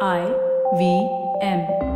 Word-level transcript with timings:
I 0.00 0.26
V 0.76 1.08
M. 1.40 1.93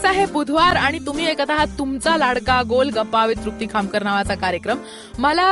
दिवस 0.00 0.16
आहे 0.16 0.24
बुधवार 0.32 0.76
आणि 0.76 0.98
तुम्ही 1.06 1.26
ऐकत 1.26 1.50
आहात 1.50 1.68
तुमचा 1.78 2.16
लाडका 2.16 2.60
गोल 2.68 2.90
गप्पा 2.94 3.24
विथ 3.26 3.44
तृप्ती 3.44 3.66
खामकर 3.72 4.02
नावाचा 4.02 4.34
कार्यक्रम. 4.34 4.78
मला 5.18 5.48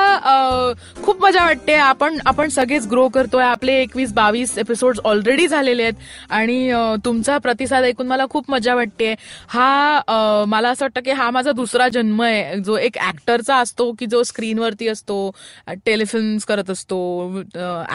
खूप 1.04 1.24
मजा 1.24 1.44
वाटते. 1.44 1.74
आपण 1.74 2.16
आपण 2.26 2.48
सगळेच 2.48 2.86
ग्रो 2.90 3.06
करतोय. 3.14 3.44
आपले 3.44 3.72
एकवीस 3.80 4.12
बावीस 4.14 4.56
एपिसोड 4.58 4.98
ऑलरेडी 5.04 5.46
झालेले 5.48 5.82
आहेत. 5.82 5.94
आणि 6.30 6.72
तुमचा 7.04 7.36
प्रतिसाद 7.38 7.84
ऐकून 7.84 8.06
मला 8.06 8.26
खूप 8.30 8.50
मजा 8.50 8.74
वाटते. 8.74 9.14
हा 9.48 10.44
मला 10.48 10.68
असं 10.70 10.84
वाटतं 10.84 11.00
की 11.04 11.10
हा 11.10 11.30
माझा 11.30 11.52
दुसरा 11.52 11.88
जन्म 11.94 12.22
आहे. 12.22 12.58
जो 12.60 12.76
एक 12.76 12.98
ऍक्टरचा 13.08 13.56
असतो 13.56 13.90
की 13.98 14.06
जो 14.06 14.22
स्क्रीनवरती 14.22 14.88
असतो 14.88 15.18
टेलिफिल्म्स 15.86 16.44
करत 16.44 16.70
असतो 16.70 16.98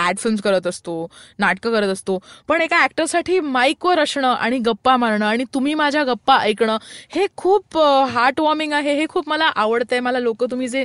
ऍड 0.08 0.18
फिल्म्स 0.20 0.42
करत 0.42 0.68
असतो 0.68 0.96
नाटकं 1.40 1.72
करत 1.72 1.94
असतो. 1.94 2.20
पण 2.48 2.62
एका 2.62 2.84
ऍक्टरसाठी 2.84 3.40
माईकवर 3.40 4.00
असणं 4.00 4.34
आणि 4.34 4.58
गप्पा 4.66 4.98
मारणं 4.98 5.26
आणि 5.26 5.44
तुम्ही 5.54 5.74
माझ्या 5.74 6.04
गप्पा 6.04 6.42
ऐकणं 6.44 6.78
हे 7.16 7.26
खूप 7.38 7.78
हार्ट 8.12 8.40
वॉर्मिंग 8.40 8.74
आहे 8.74 8.94
हे 8.96 9.06
खूप 9.10 9.30
मला 9.30 9.46
आवडतंय. 9.46 10.00
मला 10.00 10.20
लोक 10.20 10.44
तुम्ही 10.52 10.68
जे 10.68 10.84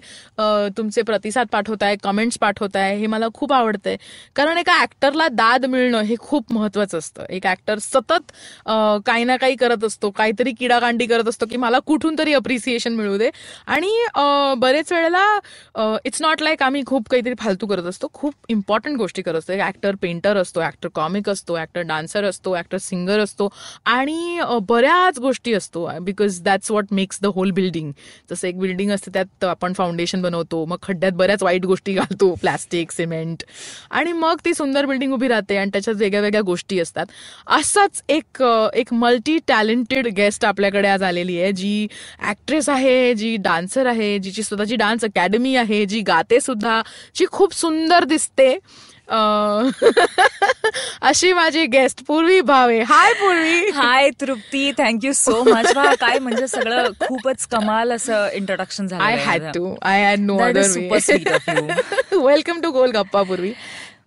तुमचे 0.76 1.02
प्रतिसाद 1.02 1.46
पाठवताय 1.52 1.96
कमेंट्स 2.02 2.38
पाठवताय 2.38 2.94
हे 2.96 3.06
मला 3.06 3.26
खूप 3.34 3.52
आवडतंय. 3.52 3.96
कारण 4.36 4.58
एका 4.58 4.80
ऍक्टरला 4.82 5.28
दाद 5.28 5.64
मिळणं 5.66 6.02
हे 6.02 6.16
खूप 6.20 6.52
महत्वाचं 6.52 6.98
असतं. 6.98 7.24
एक 7.30 7.46
ऍक्टर 7.46 7.78
सतत 7.78 8.32
काही 9.06 9.24
ना 9.24 9.36
काही 9.36 9.56
करत 9.56 9.84
असतो 9.84 10.10
काहीतरी 10.10 10.52
किडाकांडी 10.58 11.06
करत 11.06 11.28
असतो 11.28 11.46
की 11.50 11.56
मला 11.56 11.78
कुठून 11.86 12.18
तरी 12.18 12.32
अप्रिसिएशन 12.34 12.92
मिळू 12.94 13.16
दे. 13.18 13.30
आणि 13.66 13.92
बरेच 14.58 14.92
वेळेला 14.92 15.24
इट्स 16.04 16.22
नॉट 16.22 16.42
लाईक 16.42 16.62
आम्ही 16.62 16.82
खूप 16.86 17.08
काहीतरी 17.10 17.34
फालतू 17.38 17.66
करत 17.66 17.84
असतो. 17.88 18.08
खूप 18.12 18.34
इम्पॉर्टंट 18.48 18.96
गोष्टी 18.98 19.22
करत 19.22 19.38
असतो. 19.38 19.52
एक 19.52 19.60
ऍक्टर 19.60 19.94
पेंटर 20.02 20.36
असतो 20.36 20.62
ऍक्टर 20.66 20.88
कॉमिक 20.94 21.28
असतो 21.30 21.58
ऍक्टर 21.60 21.82
डान्सर 21.82 22.24
असतो 22.24 22.56
ऍक्टर 22.58 22.78
सिंगर 22.78 23.20
असतो. 23.20 23.48
आणि 23.86 24.40
बऱ्याच 24.68 25.18
गोष्टी 25.18 25.47
असतो 25.52 25.88
because 26.00 26.40
that's 26.42 26.70
what 26.70 26.86
makes 26.90 27.18
the 27.22 27.26
whole 27.26 27.50
building 27.50 27.92
जसं 28.30 28.48
एक 28.48 28.58
बिल्डिंग 28.58 28.90
असते 28.90 29.10
त्यात 29.14 29.44
आपण 29.44 29.72
फाउंडेशन 29.72 30.22
बनवतो 30.22 30.64
मग 30.64 30.76
खड्ड्यात 30.82 31.12
बऱ्याच 31.12 31.42
वाईट 31.42 31.66
गोष्टी 31.66 31.94
घालतो 31.94 32.34
प्लॅस्टिक 32.34 32.90
सिमेंट 32.90 33.42
आणि 33.90 34.12
मग 34.12 34.36
ती 34.44 34.54
सुंदर 34.54 34.86
बिल्डिंग 34.86 35.12
उभी 35.12 35.28
राहते 35.28 35.56
आणि 35.56 35.70
त्याच्यात 35.72 35.96
वेगळ्या 35.96 36.20
वेगळ्या 36.20 36.42
गोष्टी 36.42 36.80
असतात. 36.80 37.06
असाच 37.46 38.02
एक 38.08 38.42
एक 38.74 38.92
मल्टी 38.94 39.38
टॅलेंटेड 39.48 40.06
गेस्ट 40.06 40.44
आपल्याकडे 40.44 40.88
आज 40.88 41.02
आलेली 41.02 41.40
आहे 41.40 41.52
जी 41.52 41.86
ऍक्ट्रेस 42.28 42.68
आहे 42.68 43.14
जी 43.14 43.36
डान्सर 43.36 43.86
आहे 43.86 44.18
जिची 44.18 44.42
स्वतःची 44.42 44.76
डान्स 44.76 45.04
अकॅडमी 45.04 45.54
आहे 45.56 45.84
जी 45.86 46.00
गाते 46.00 46.40
सुद्धा 46.40 46.80
जी 47.14 47.26
खूप 47.32 47.54
सुंदर 47.54 48.04
दिसते. 48.04 48.58
अशी 51.02 51.32
माझी 51.32 51.66
guest 51.66 52.04
Purvi 52.06 52.40
Bhave. 52.40 52.82
Hi 52.82 53.12
Purvi. 53.12 53.70
Hi 53.70 54.10
Trupti. 54.20 54.72
Thank you 54.72 55.12
so 55.12 55.44
much 55.44 55.72
काय 56.00 56.18
म्हणजे 56.18 56.48
सगळं 56.48 56.90
खूपच 57.00 57.46
कमाल 57.46 57.92
असं 57.92 58.28
इंट्रोडक्शन 58.32 58.86
झालं 58.86 59.04
I 59.04 59.16
had 59.16 59.42
to 59.54 59.74
I 59.82 60.04
had 60.04 60.18
no 60.18 60.38
other. 60.38 60.62
Welcome 62.16 62.60
to 62.60 62.70
Gol 62.70 62.90
Gappa 62.90 63.22
Purvi. 63.22 63.52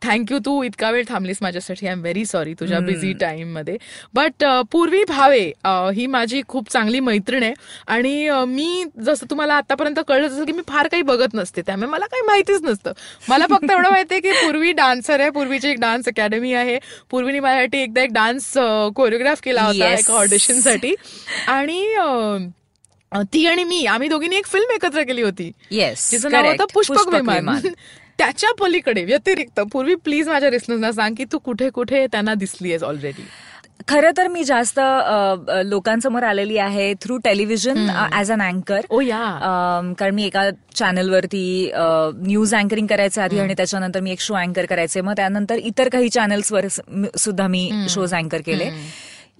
Thank you 0.02 0.40
तू 0.40 0.64
इतका 0.64 0.90
वेळ 0.92 1.04
थांबलीस 1.10 1.38
माझ्यासाठी. 1.42 1.88
आय 1.88 1.92
एम 1.92 2.02
व्हेरी 2.02 2.26
सॉरी 2.26 2.54
तुझ्या 2.54 2.80
बिझी 2.80 3.14
टाइममध्ये. 3.14 3.78
बट 4.14 4.46
पूर्वी 4.72 5.04
भावे 5.08 5.52
ही 5.96 6.06
माझी 6.08 6.42
खूप 6.48 6.70
चांगली 6.72 7.00
मैत्रीण 7.00 7.44
आहे. 7.44 7.54
आणि 7.88 8.30
मी 8.48 8.84
जसं 9.00 9.26
तुम्हाला 9.30 9.54
आतापर्यंत 9.54 10.00
कळलं 10.08 10.28
जसं 10.28 10.46
की 10.46 10.52
मी 10.52 10.62
फार 10.68 10.88
काही 10.88 11.04
बघत 11.04 11.34
नसते. 11.34 11.62
त्यामुळे 11.62 11.90
मला 11.90 12.06
काही 12.06 12.22
माहितीच 12.22 12.62
नसतं. 12.64 12.92
मला 13.30 13.46
फक्त 13.50 13.72
एवढं 13.72 13.90
माहितीये 13.92 14.22
की 14.22 14.32
पूर्वी 14.32 14.72
डान्सर 14.72 15.20
आहे 15.20 15.30
पूर्वीची 15.30 15.70
एक 15.70 15.80
डान्स 15.80 16.08
अकॅडमी 16.08 16.54
आहे. 16.54 16.80
पूर्वीने 17.10 17.40
माझ्यासाठी 17.40 17.78
एकदा 17.78 18.02
एक 18.02 18.14
डान्स 18.14 18.52
कोरिओग्राफ 18.96 19.42
केला 19.44 19.62
होता. 19.62 19.94
एका 19.94 20.14
ऑडिशनसाठी 20.14 20.96
आणि 21.48 21.86
ती 23.34 23.46
आणि 23.48 23.64
मी 23.64 23.86
आम्ही 23.86 24.08
दोघींनी 24.09 24.36
एक 24.36 24.46
फिल्म 24.46 24.72
एकत्र 24.72 25.04
केली 25.04 25.22
होती. 25.22 25.52
येस 25.72 26.12
तिचं 26.12 26.31
नाव 26.31 26.46
होतं 26.46 26.66
पुष्पक 26.74 27.08
विमान. 27.08 27.59
त्याच्या 28.22 28.50
पलीकडे 28.59 29.04
व्यतिरिक्त 29.04 29.59
पूर्वी 29.72 29.96
प्लीज 29.96 30.28
माझ्या 30.30 30.50
रिस्नर्सना 30.50 30.92
सांग 30.92 31.16
की 31.16 31.26
तू 31.32 31.38
कुठे 31.38 31.70
कुठे 31.70 32.06
त्यांना 32.08 32.34
दिसली 32.34 32.70
आहेस 32.70 32.84
ऑलरेडी 32.84 33.24
खरं 33.88 34.12
तर 34.18 34.28
मी 34.28 34.44
जास्त 34.44 34.80
लोकांसमोर 35.66 36.24
आलेली 36.24 36.58
आहे 36.58 36.94
थ्रू 37.02 37.18
टेलिव्हिजन 37.18 37.88
ऍज 38.14 38.31
अन 38.31 38.42
अँकर 38.42 38.86
ओ 38.90 39.00
या 39.02 39.24
कारण 40.00 40.16
मी 40.16 40.26
एका 40.26 40.50
चॅनलवरती 40.76 41.72
न्यूज 42.28 42.56
अँकरिंग 42.56 42.88
करायचं 42.88 43.22
आधी 43.22 43.40
आणि 43.40 43.54
त्याच्यानंतर 43.58 44.00
मी 44.00 44.12
एक 44.12 44.22
शो 44.22 44.34
अँकर 44.34 44.66
करायचे. 44.66 45.02
मग 45.02 45.14
त्यानंतर 45.16 45.56
इतर 45.56 45.90
काही 45.90 46.10
चॅनल्सवर 46.10 46.68
सुद्धा 46.68 47.48
मी 47.48 47.70
शोज 47.90 48.14
अँकर 48.14 48.42
केले. 48.46 48.70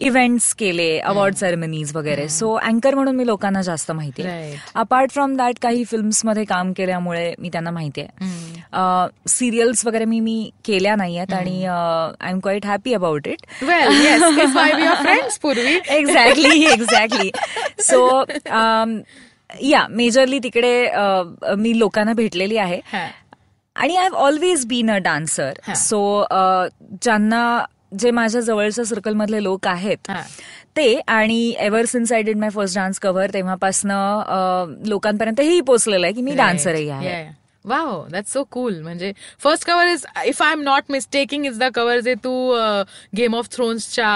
इव्हेंट्स 0.02 0.54
केले 0.60 0.98
अवॉर्ड 1.00 1.36
सेरेमनीज 1.36 1.96
वगैरे. 1.96 2.28
सो 2.30 2.54
अँकर 2.54 2.96
म्हणून 2.96 3.16
मी 3.16 3.26
लोकांना 3.28 3.62
जास्त 3.62 3.92
माहिती 3.92 4.24
आहे. 4.24 4.56
अपार्ट 4.76 5.12
फ्रॉम 5.12 5.36
दॅट 5.38 5.60
काही 5.62 5.84
फिल्म्समध्ये 5.84 6.44
काम 6.46 6.72
केल्यामुळे 6.78 7.34
मी 7.40 7.50
त्यांना 7.50 7.72
माहिती 7.72 8.02
आहे. 8.02 8.10
सिरियल्स 9.30 9.86
वगैरे 9.86 10.06
मी 10.06 10.20
मी 10.20 10.50
केल्या 10.66 10.96
नाहीयेत 10.96 11.34
आणि 11.34 11.64
I 11.66 12.30
am 12.32 12.40
quite 12.40 12.66
happy 12.66 12.94
about 12.94 13.28
it 13.28 13.46
friends 13.60 15.38
Purvi 15.40 15.80
exactly 15.90 16.64
exactly 16.72 17.32
so 17.80 18.24
या 19.62 19.86
मेजरली 19.90 20.40
तिकडे 20.40 20.88
मी 21.58 21.78
लोकांना 21.80 22.14
भेटलेली 22.14 22.58
आहे. 22.58 22.80
आणि 23.76 23.96
I 23.96 24.04
have 24.04 24.14
always 24.18 24.66
been 24.68 24.92
a 24.92 24.98
dancer. 25.04 25.52
So 25.76 26.24
ज्यांना 27.02 27.44
जे 28.00 28.12
माझ्या 28.12 28.42
जवळच्या 28.42 28.86
सर्कलमधले 28.86 29.44
लोक 29.44 29.68
आहेत. 29.68 30.12
ते 30.78 30.94
आणि 31.08 31.54
ever 31.60 31.86
since 31.86 32.12
I 32.12 32.22
did 32.22 32.38
my 32.38 32.50
first 32.50 32.76
dance 32.76 33.00
cover 33.00 33.34
तेव्हापासनं 33.34 34.74
लोकांपर्यंत 34.88 35.42
हेही 35.42 35.62
पोचलेलं 35.62 36.06
आहे 36.06 36.14
की 36.14 36.22
मी 36.22 36.36
डान्सरही 36.36 36.90
आहे. 36.90 37.41
वाव 37.66 38.08
दॅट्स 38.12 38.34
सो 38.34 38.44
कूल 38.44 38.82
म्हणजे 38.82 39.14
first 39.40 39.66
cover 39.66 39.88
is 39.88 40.06
if 40.26 40.42
I 40.42 40.52
am 40.52 40.62
not 40.62 40.84
mistaking 40.90 41.46
is 41.46 41.60
the 41.60 41.64
cover 41.76 42.00
जे 42.00 42.14
तू 42.14 42.60
गेम 43.18 43.36
ऑफ 43.36 43.48
थ्रोन्सच्या 43.52 44.08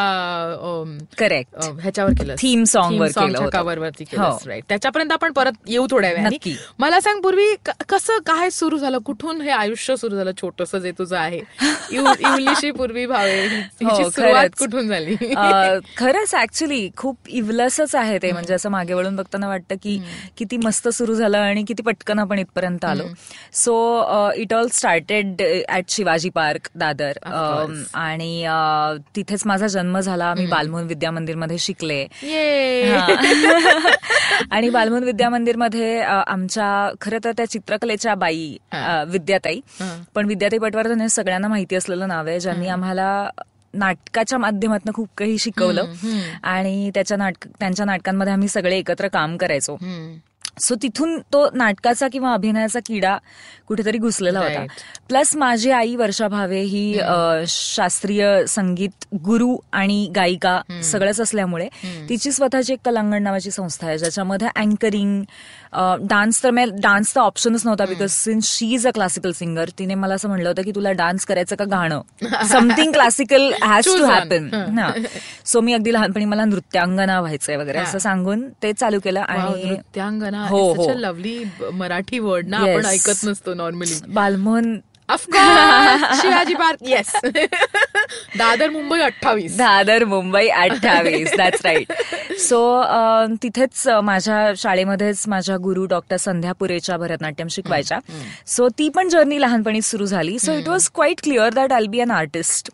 करेक्ट 1.19 1.55
ह्याच्यावर 1.81 2.11
केलं 2.11 2.33
Theme 2.35 2.65
song 2.65 2.99
वर 2.99 3.07
केलं. 3.07 3.49
कव्हरवरती 3.49 4.03
केलं. 4.03 4.23
हो. 4.23 4.37
राईट 4.45 4.63
त्याच्यापर्यंत 4.69 5.11
आपण 5.11 5.31
परत 5.33 5.51
येऊ 5.67 5.87
थोड्या 5.91 6.09
वेळाने. 6.09 6.35
नक्की. 6.35 6.55
मला 6.79 6.99
सांग 6.99 7.21
पूर्वी 7.21 7.45
कसं 7.89 8.17
काय 8.17 8.49
सुरू 8.49 8.77
झालं? 8.77 8.97
कुठून 8.97 9.41
हे 9.41 9.49
आयुष्य 9.49 9.95
सुरू 9.95 10.15
झालं? 10.15 10.31
छोटस 10.41 10.75
जे 10.75 10.91
तुझं 10.91 11.17
आहे. 11.17 11.41
इव- 11.91 12.19
इवलीशी 12.19 12.71
पूर्वी 12.71 13.05
भावे. 13.05 13.45
हो, 13.45 14.09
सुरुवात. 14.09 14.49
कुठून 14.59 14.87
झाली? 14.87 15.15
खरंच 15.97 16.35
ऍक्च्युली 16.35 16.89
खूप 16.97 17.17
इवलसच 17.27 17.95
आहे 17.95 18.17
ते. 18.17 18.31
म्हणजे 18.31 18.53
असं 18.53 18.69
मागे 18.69 18.93
वळून 18.93 19.15
बघताना 19.15 19.47
वाटतं 19.47 19.75
की 19.75 19.99
किती 20.37 20.57
मस्त 20.57 20.87
सुरू 20.87 21.13
झालं 21.15 21.37
आणि 21.37 21.63
किती 21.67 21.83
पटकन 21.83 22.19
आपण 22.19 22.39
इथपर्यंत 22.39 22.85
आलो. 22.85 23.03
So 23.53 23.75
it 24.35 24.53
all 24.53 24.67
started 24.73 25.41
at 25.69 25.83
Shivaji 25.89 26.29
Park 26.29 26.69
Dadar 26.75 27.17
आणि 27.93 28.43
अ, 28.45 28.93
तिथेच 29.15 29.41
माझा 29.45 29.67
जन्म 29.67 29.99
झाला. 29.99 30.33
मी 30.33 30.45
बालमोहन 30.45 30.87
विद्या 30.87 31.11
मंदिरमध्ये 31.11 31.57
शिकले 31.57 31.99
ये. 32.23 32.91
आणि 34.51 34.69
बालमोहन 34.69 35.03
विद्या 35.03 35.29
मंदिरमध्ये 35.29 36.01
आमच्या 36.01 36.89
खरं 37.01 37.17
तर 37.23 37.31
त्या 37.31 37.45
चित्रकलेच्या 37.45 38.15
बाई 38.15 38.57
विद्याताई. 39.07 39.59
पण 40.15 40.25
विद्याताई 40.25 40.59
पटवर्धन 40.59 41.01
हे 41.01 41.09
सगळ्यांना 41.09 41.47
माहिती 41.47 41.75
असलेलं 41.75 42.07
नाव 42.07 42.27
आहे 42.27 42.39
ज्यांनी 42.39 42.67
आम्हाला 42.67 43.29
नाटकाच्या 43.73 44.37
माध्यमातून 44.39 44.93
खूप 44.93 45.07
काही 45.17 45.37
शिकवलं. 45.37 45.81
आणि 46.43 46.91
त्याच्या 46.93 47.17
नाटक 47.17 47.47
त्यांच्या 47.59 47.85
नाटकांमध्ये 47.85 48.33
आम्ही 48.33 48.47
सगळे 48.47 48.77
एकत्र 48.77 49.07
काम 49.07 49.37
करायचो. 49.37 49.77
सो 50.57 50.75
तिथून 50.75 51.19
तो 51.33 51.49
नाटकाचा 51.53 52.07
किंवा 52.07 52.33
अभिनयाचा 52.33 52.79
किडा 52.85 53.17
कुठेतरी 53.67 53.97
घुसलेला 53.97 54.39
होता. 54.39 54.59
Right. 54.59 54.69
प्लस 55.07 55.35
माझी 55.35 55.71
आई 55.71 55.95
वर्षा 55.95 56.27
भावे 56.27 56.61
ही 56.61 56.99
अ, 56.99 57.43
शास्त्रीय 57.47 58.45
संगीत 58.45 59.05
गुरु 59.25 59.57
आणि 59.71 60.11
गायिका 60.15 60.61
सगळंच 60.83 61.21
असल्यामुळे 61.21 61.67
तिची 62.09 62.31
स्वतःची 62.31 62.73
एक 62.73 62.79
कलांगण 62.85 63.23
नावाची 63.23 63.51
संस्था 63.51 63.87
आहे 63.87 63.97
ज्याच्यामध्ये 63.97 64.47
अँकरिंग 64.55 65.23
डान्स 66.01 66.43
तर 66.43 66.49
डान्स 66.81 67.15
तर 67.15 67.21
ऑप्शनच 67.21 67.65
नव्हता 67.65 67.85
because 67.85 68.09
since 68.11 68.47
she 68.47 68.65
is 68.73 68.87
a 68.87 68.91
classical 68.93 69.31
singer 69.31 69.69
तिने 69.79 69.95
मला 69.95 70.13
असं 70.15 70.29
म्हणलं 70.29 70.49
होतं 70.49 70.61
की 70.61 70.71
तुला 70.75 70.91
डान्स 70.93 71.25
करायचं 71.25 71.55
का 71.55 71.65
गाणं? 71.71 72.01
Something 72.51 72.91
classical 72.91 73.51
has 73.63 73.85
to. 73.85 74.05
Happen 74.05 74.49
so 75.45 75.61
मी 75.61 75.73
अगदी 75.73 75.93
लहानपणी 75.93 76.25
मला 76.25 76.45
नृत्यांगना 76.45 77.19
व्हायचंय 77.21 77.57
वगैरे 77.57 77.77
असं 77.77 77.99
सांगून 77.99 78.47
ते 78.63 78.73
चालू 78.73 78.99
केलं 79.03 79.19
आणि 79.19 79.63
नृत्यांगना 79.63 80.47
हो, 80.49 80.61
हो. 80.73 80.91
लवली 80.97 81.43
मराठी 81.73 82.19
वर्ड 82.19 82.47
ना. 82.47 82.57
आपण 82.57 82.85
ऐकत 82.85 83.25
नसतो 83.25 83.53
normally 83.53 83.99
Balmohan 84.07 84.77
of course 85.09 86.19
Shivaji 86.21 86.53
Park. 86.53 86.79
Yes 86.87 87.11
Dadar 88.37 88.69
Mumbai 88.69 88.99
अठ्ठावीस. 88.99 89.57
दादर 89.57 90.03
मुंबई 90.05 90.47
अठ्ठावीस. 90.47 91.33
दॅट्स 91.37 91.65
राईट 91.65 91.91
सो 92.39 92.59
तिथेच 93.43 93.87
माझ्या 94.03 94.51
शाळेमध्येच 94.57 95.23
माझ्या 95.27 95.57
गुरु 95.63 95.85
डॉक्टर 95.89 96.17
संध्या 96.17 96.51
पुरेच्या 96.59 96.97
भरतनाट्यम 96.97 97.47
शिकवायच्या. 97.51 97.99
सो 98.47 98.67
ती 98.79 98.87
पण 98.95 99.09
जर्नी 99.09 99.39
लहानपणीच 99.41 99.85
सुरू 99.85 100.05
झाली. 100.05 100.37
So 100.39 100.53
it 100.53 100.67
was 100.69 100.89
quite 100.95 101.21
clear 101.23 101.53
that 101.53 101.73
I'll 101.73 101.85
be 101.89 101.99
an 102.01 102.11
artist 102.11 102.69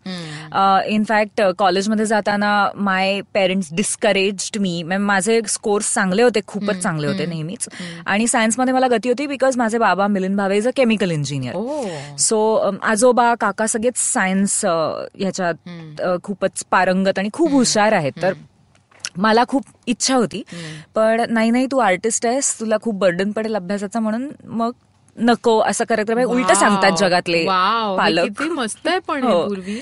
in fact 0.88 1.42
कॉलेजमध्ये 1.58 2.06
जाताना 2.06 2.52
माय 2.76 3.20
पेरेंट्स 3.34 3.68
डिस्करेज्ड 3.74 4.58
मी 4.60 4.82
माझे 4.82 5.40
स्कोर्स 5.48 5.92
चांगले 5.94 6.22
होते 6.22 6.40
खूपच 6.46 6.82
चांगले 6.82 7.06
होते 7.06 7.26
नेहमीच. 7.26 7.68
आणि 8.06 8.26
सायन्समध्ये 8.28 8.74
मला 8.74 8.88
गती 8.88 9.08
होती 9.08 9.26
बिकॉज 9.26 9.56
माझे 9.56 9.78
बाबा 9.78 10.06
Milind 10.06 10.36
Bhave 10.36 10.56
is 10.56 10.68
a 10.68 10.70
chemical 10.76 11.10
engineer 11.10 11.54
so 12.22 12.38
आजोबा 12.82 13.34
काका 13.40 13.66
सगळेच 13.66 13.96
सायन्स 13.98 14.64
ह्याच्यात 14.64 16.00
खूपच 16.24 16.64
पारंगत 16.70 17.18
आणि 17.18 17.28
खूप 17.32 17.50
हुशार 17.52 17.92
आहेत. 17.92 18.12
तर 18.22 18.32
मला 19.16 19.44
खूप 19.48 19.64
इच्छा 19.86 20.14
होती. 20.14 20.42
पण 20.94 21.22
नाही 21.28 21.50
नाही 21.50 21.66
तू 21.72 21.78
आर्टिस्ट 21.78 22.26
आहेस 22.26 22.58
तुला 22.60 22.76
खूप 22.82 22.94
बर्डन 22.98 23.30
पडेल 23.32 23.56
अभ्यासाचा 23.56 24.00
म्हणून 24.00 24.28
मग 24.46 24.72
नको 25.16 25.58
असं 25.60 25.84
करत 25.88 26.10
उलट 26.10 26.52
सांगतात 26.52 26.96
जगातले 26.98 27.44
पालक. 27.46 28.24
किती 28.28 28.48
मस्त 28.50 28.86
आहे 28.88 28.98
पण 28.98 29.24
हे. 29.24 29.32
Purvi. 29.46 29.80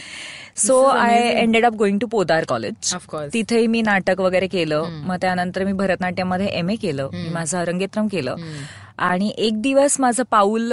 So 0.56 0.82
I 0.84 1.16
ended 1.32 1.64
up 1.66 1.75
going 1.78 1.98
to 1.98 2.06
Podar 2.06 2.44
College. 2.48 2.94
तिथेही 3.32 3.66
मी 3.66 3.82
नाटक 3.82 4.20
वगैरे 4.20 4.46
केलं. 4.46 4.88
मग 5.06 5.16
त्यानंतर 5.20 5.64
मी 5.64 5.72
भरतनाट्यममध्ये 5.72 6.46
एम 6.48 6.70
ए 6.70 6.75
केलं. 6.82 7.08
मी 7.12 7.28
माझं 7.28 7.58
अरंगेत्रम 7.58 8.08
केलं. 8.08 8.36
आणि 8.98 9.32
एक 9.38 9.60
दिवस 9.62 10.00
माझं 10.00 10.22
पाऊल 10.31 10.72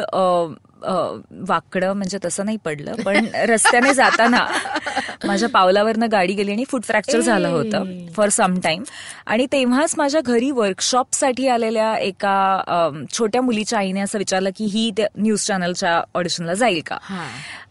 वाकडं 1.47 1.93
म्हणजे 1.93 2.17
तसं 2.25 2.45
नाही 2.45 2.57
पडलं 2.65 3.01
पण 3.05 3.25
रस्त्याने 3.49 3.93
जाताना 3.93 4.45
माझ्या 5.25 5.49
पावलावरनं 5.49 6.07
गाडी 6.11 6.33
गेली 6.33 6.51
आणि 6.51 6.63
फूट 6.69 6.83
फ्रॅक्चर 6.83 7.19
झालं 7.19 7.47
होतं 7.47 7.85
फॉर 8.15 8.29
सम 8.29 8.59
टाइम 8.63 8.83
आणि 9.25 9.45
तेव्हाच 9.51 9.93
माझ्या 9.97 10.21
घरी 10.21 10.51
वर्कशॉपसाठी 10.51 11.47
आलेल्या 11.47 11.95
एका 11.97 12.35
छोट्या 13.13 13.41
मुलीच्या 13.41 13.79
आईने 13.79 13.99
असं 13.99 14.17
विचारलं 14.17 14.49
की 14.57 14.65
ही 14.65 14.89
त्या 14.97 15.07
न्यूज 15.17 15.45
चॅनलच्या 15.47 16.01
ऑडिशनला 16.13 16.53
जाईल 16.53 16.81
का. 16.85 16.97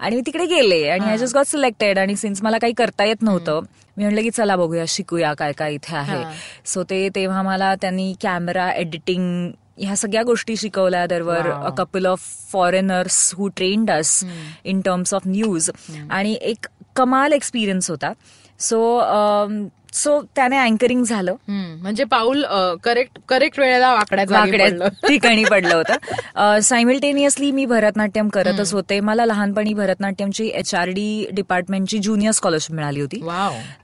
आणि 0.01 0.17
मी 0.17 0.23
तिकडे 0.27 0.47
गेले 0.47 0.87
आणि 0.89 1.11
आय 1.11 1.17
जस्ट 1.19 1.35
गॉट 1.37 1.47
सिलेक्टेड 1.47 1.99
आणि 1.99 2.17
सिन्स 2.17 2.43
मला 2.43 2.59
काही 2.59 2.73
करता 2.73 3.05
येत 3.05 3.23
नव्हतं 3.23 3.61
मी 3.97 4.05
म्हटलं 4.05 4.23
की 4.23 4.31
चला 4.31 4.57
बघूया 4.57 4.85
शिकूया 4.89 5.33
काय 5.35 5.53
काय 5.53 5.75
इथे 5.75 5.97
आहे. 5.97 6.23
सो 6.67 6.83
ते 6.91 7.09
तेव्हा 7.15 7.43
मला 7.43 7.75
त्यांनी 7.75 8.13
कॅमेरा 8.23 8.71
एडिटिंग 8.73 9.51
ह्या 9.79 9.97
सगळ्या 9.97 10.23
गोष्टी 10.23 10.57
शिकवल्या 10.57 11.07
दरवर 11.07 11.47
Wow. 11.47 11.67
A 11.67 11.71
couple 11.79 12.07
of 12.07 12.21
foreigners 12.53 13.35
who 13.35 13.49
trained 13.49 13.91
us 13.91 14.25
in 14.65 14.81
terms 14.81 15.15
of 15.15 15.23
news 15.27 15.71
आणि 16.11 16.39
एक 16.43 16.67
कमाल 16.97 17.33
एक्सपिरियन्स 17.33 17.91
होता. 17.91 18.13
सो 18.61 19.01
सो 19.95 20.21
त्याने 20.37 20.57
अँकरिंग 20.59 21.05
झालं. 21.05 21.35
हम्म, 21.49 21.83
म्हणजे 21.83 22.05
पाऊल 22.05 22.45
करेक्ट 22.85 23.19
करेक्ट 23.29 23.59
वेळेला 23.61 23.93
वाकड्या. 23.95 24.25
ठिकाणी 25.09 25.45
पडलं 25.45 25.75
होतं. 25.75 26.61
सायमल्टेनियसली 26.61 27.51
मी 27.51 27.65
भरतनाट्यम 27.67 28.29
करतच 28.29 28.73
होते. 28.73 29.01
मला 29.01 29.25
लहानपणी 29.27 29.75
भरतनाट्यमची 29.75 30.47
एच 30.55 30.75
आर 30.75 30.89
डी 30.89 31.27
डिपार्टमेंटची 31.33 31.99
ज्युनियर 31.99 32.33
स्कॉलरशिप 32.33 32.77
मिळाली 32.77 33.01
होती. 33.01 33.21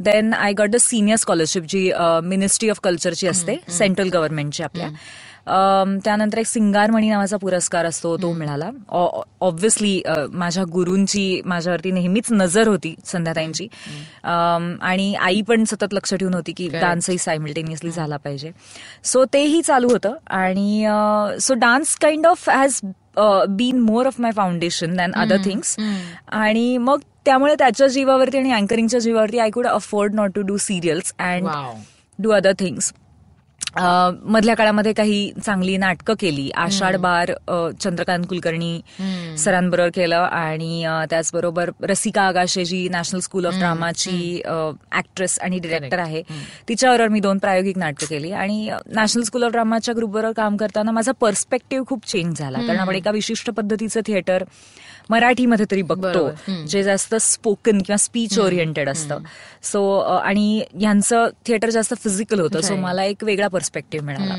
Then 0.01 0.33
I 0.35 0.53
got 0.53 0.71
the 0.71 0.77
senior 0.77 1.17
scholarship 1.17 1.63
G 1.69 1.91
ministry 2.25 2.71
of 2.71 2.81
कल्चरची 2.83 3.27
असते 3.27 3.57
सेंट्रल 3.69 4.09
गव्हर्नमेंटची 4.09 4.63
आपल्या. 4.63 4.89
त्यानंतर 5.47 6.39
एक 6.39 6.47
सिंगारमणी 6.47 7.09
नावाचा 7.11 7.37
पुरस्कार 7.37 7.87
असतो 7.87 8.17
तो 8.23 8.33
मिळाला. 8.33 8.71
ऑब्व्हियसली 9.41 10.03
माझ्या 10.33 10.65
गुरूंची 10.73 11.41
माझ्यावरती 11.45 11.91
नेहमीच 11.91 12.33
नजर 12.33 12.69
होती 12.69 12.95
संध्याताईंची. 13.05 13.67
आणि 14.25 15.15
आई 15.15 15.43
पण 15.49 15.65
सतत 15.65 15.95
लक्ष 15.95 16.15
ठेवून 16.15 16.35
होती 16.35 16.53
की. 16.57 16.69
डान्सही 16.69 17.19
सायमल्टेनियसली 17.19 17.91
झाला 17.91 18.17
पाहिजे. 18.17 18.51
सो 19.05 19.25
तेही 19.33 19.63
चालू 19.63 19.89
होतं. 19.93 20.15
आणि 20.31 20.87
so 21.41 21.55
dance 21.55 21.97
kind 22.03 22.27
of 22.27 22.49
has 22.51 22.81
been 23.49 23.81
more 23.81 24.07
of 24.07 24.21
my 24.21 24.33
foundation 24.37 24.97
than 24.97 25.13
other 25.13 25.45
things 25.45 25.77
आणि 26.33 26.77
मग 26.79 27.01
त्यामुळे 27.25 27.55
त्याच्या 27.59 27.87
जीवावरती 27.87 28.39
आणि 28.39 28.53
अँकरिंगच्या 28.53 29.01
जीवावरती 29.01 29.39
I 29.39 29.51
could 29.51 29.67
afford 29.67 30.15
not 30.15 30.31
to 30.35 30.43
do 30.43 30.57
serials 30.57 31.13
and 31.19 31.49
do 32.19 32.31
other 32.31 32.53
things 32.59 32.93
मधल्या 33.77 34.55
काळामध्ये 34.57 34.93
काही 34.93 35.31
चांगली 35.45 35.77
नाटकं 35.77 36.15
केली. 36.21 36.49
आषाढ 36.57 36.97
बार 37.01 37.33
चंद्रकांत 37.81 38.25
कुलकर्णी 38.29 38.81
सरांबरोबर 39.39 39.91
केलं 39.95 40.17
आणि 40.17 40.85
त्याचबरोबर 41.11 41.71
Rasika 41.83 42.23
Agashe 42.23 42.65
ji 42.65 42.89
national 42.89 43.21
school 43.21 43.47
of 43.47 43.55
ड्रामाची 43.59 44.41
actress 44.93 45.39
आणि 45.43 45.59
डिरेक्टर 45.59 45.99
आहे. 45.99 46.23
तिच्याबरोबर 46.69 47.09
मी 47.09 47.21
दोन 47.21 47.39
प्रायोगिक 47.39 47.79
नाटकं 47.79 48.07
केली 48.07 48.33
आणि 48.33 48.69
नॅशनल 48.87 49.23
स्कूल 49.23 49.45
ऑफ 49.45 49.53
ड्रामाच्या 49.53 49.95
ग्रुपबरोबर 49.97 50.33
काम 50.37 50.57
करताना 50.57 50.91
माझा 50.91 51.13
पर्स्पेक्टिव्ह 51.21 51.85
खूप 51.89 52.07
चेंज 52.07 52.39
झाला. 52.39 52.59
कारण 52.59 52.81
आपण 52.81 52.95
एका 52.95 53.11
विशिष्ट 53.11 53.51
पद्धतीचं 53.51 54.01
थिएटर 54.07 54.45
मराठीमध्ये 55.11 55.67
तरी 55.71 55.83
बघतो. 55.83 56.29
जे 56.69 56.83
जास्त 56.83 57.15
स्पोकन 57.21 57.79
किंवा 57.79 57.97
स्पीच 57.97 58.39
ओरिएंटेड 58.39 58.89
असतं. 58.89 59.19
सो 59.63 59.99
आणि 59.99 60.63
यांचं 60.81 61.29
थिएटर 61.47 61.71
जास्त 61.71 61.95
फिजिकल 62.05 62.41
होतं. 62.41 62.61
सो. 62.61 62.77
मला 62.77 63.05
एक 63.05 63.25
वेगळा 63.25 63.49
पर्स्पेक्टिव्ह 63.49 64.07
मिळाला. 64.07 64.35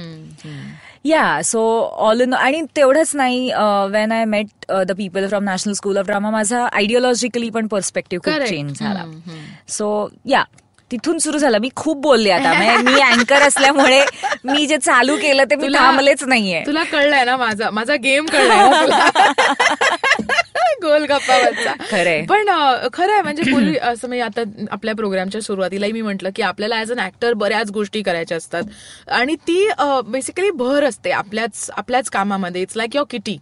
या 1.05 1.41
सो 1.43 1.61
ऑल 2.07 2.21
इन 2.21 2.33
आणि 2.33 2.61
तेवढंच 2.75 3.11
नाही 3.15 3.49
when 3.91 4.11
I 4.11 4.25
met 4.25 4.71
the 4.87 4.91
people 4.97 5.27
from 5.27 5.43
National 5.43 5.73
School 5.73 5.97
of 5.97 6.05
Drama 6.05 6.29
माझा 6.31 6.65
आयडिओलॉजिकली 6.65 7.49
पण 7.49 7.67
पर्स्पेक्टिव्ह 7.67 8.23
खूप. 8.25 8.47
चेंज 8.47 8.79
झाला. 8.79 9.03
सो 9.69 10.07
या 10.25 10.43
तिथून 10.91 11.17
सुरू 11.17 11.37
झालं. 11.37 11.57
मी 11.57 11.69
खूप 11.75 11.97
बोलले 12.01 12.31
आता. 12.31 12.53
म्हणजे 12.53 12.77
मी 12.83 12.99
अँकर 13.01 13.41
असल्यामुळे 13.41 14.03
मी 14.45 14.65
जे 14.67 14.77
चालू 14.77 15.15
केलं 15.17 15.43
ते 15.51 15.55
मी 15.55 15.67
थांबलेच 15.75 16.23
नाहीये. 16.23 16.61
तुला 16.65 16.83
कळलंय 16.83 17.23
ना 17.25 17.37
माझा 17.37 17.69
माझा 17.69 17.95
गेम 18.03 18.25
कळलाय 18.25 18.87
ना 20.63 20.73
तुला 20.73 20.89
गोल 20.89 21.05
गप्पावरचा 21.05 21.73
खरंय. 21.91 22.21
पण 22.29 22.49
अं, 22.49 22.87
खरं 22.93 23.13
आहे 23.13 23.21
म्हणजे 23.21 23.51
पूर्वी 23.51 23.75
असं 23.81 24.07
म्हणजे 24.07 24.23
आता 24.23 24.41
आपल्या 24.71 24.95
प्रोग्रामच्या 24.95 25.41
सुरुवातीलाही 25.41 25.91
मी 25.91 26.01
म्हटलं 26.01 26.29
की 26.35 26.41
आपल्याला 26.41 26.79
ऍज 26.81 26.91
अन 26.91 26.99
ऍक्टर 26.99 27.33
बऱ्याच 27.33 27.71
गोष्टी 27.71 28.01
करायच्या 28.01 28.37
असतात. 28.37 28.63
आणि 29.11 29.35
ती 29.47 29.67
बेसिकली 30.05 30.49
भर 30.51 30.83
असते 30.83 31.11
आपल्याच 31.11 31.69
आपल्याच 31.77 32.09
कामामध्ये. 32.09 32.61
इट्स 32.61 32.77
लाईक 32.77 32.95
युअर 32.95 33.05
किटी 33.09 33.37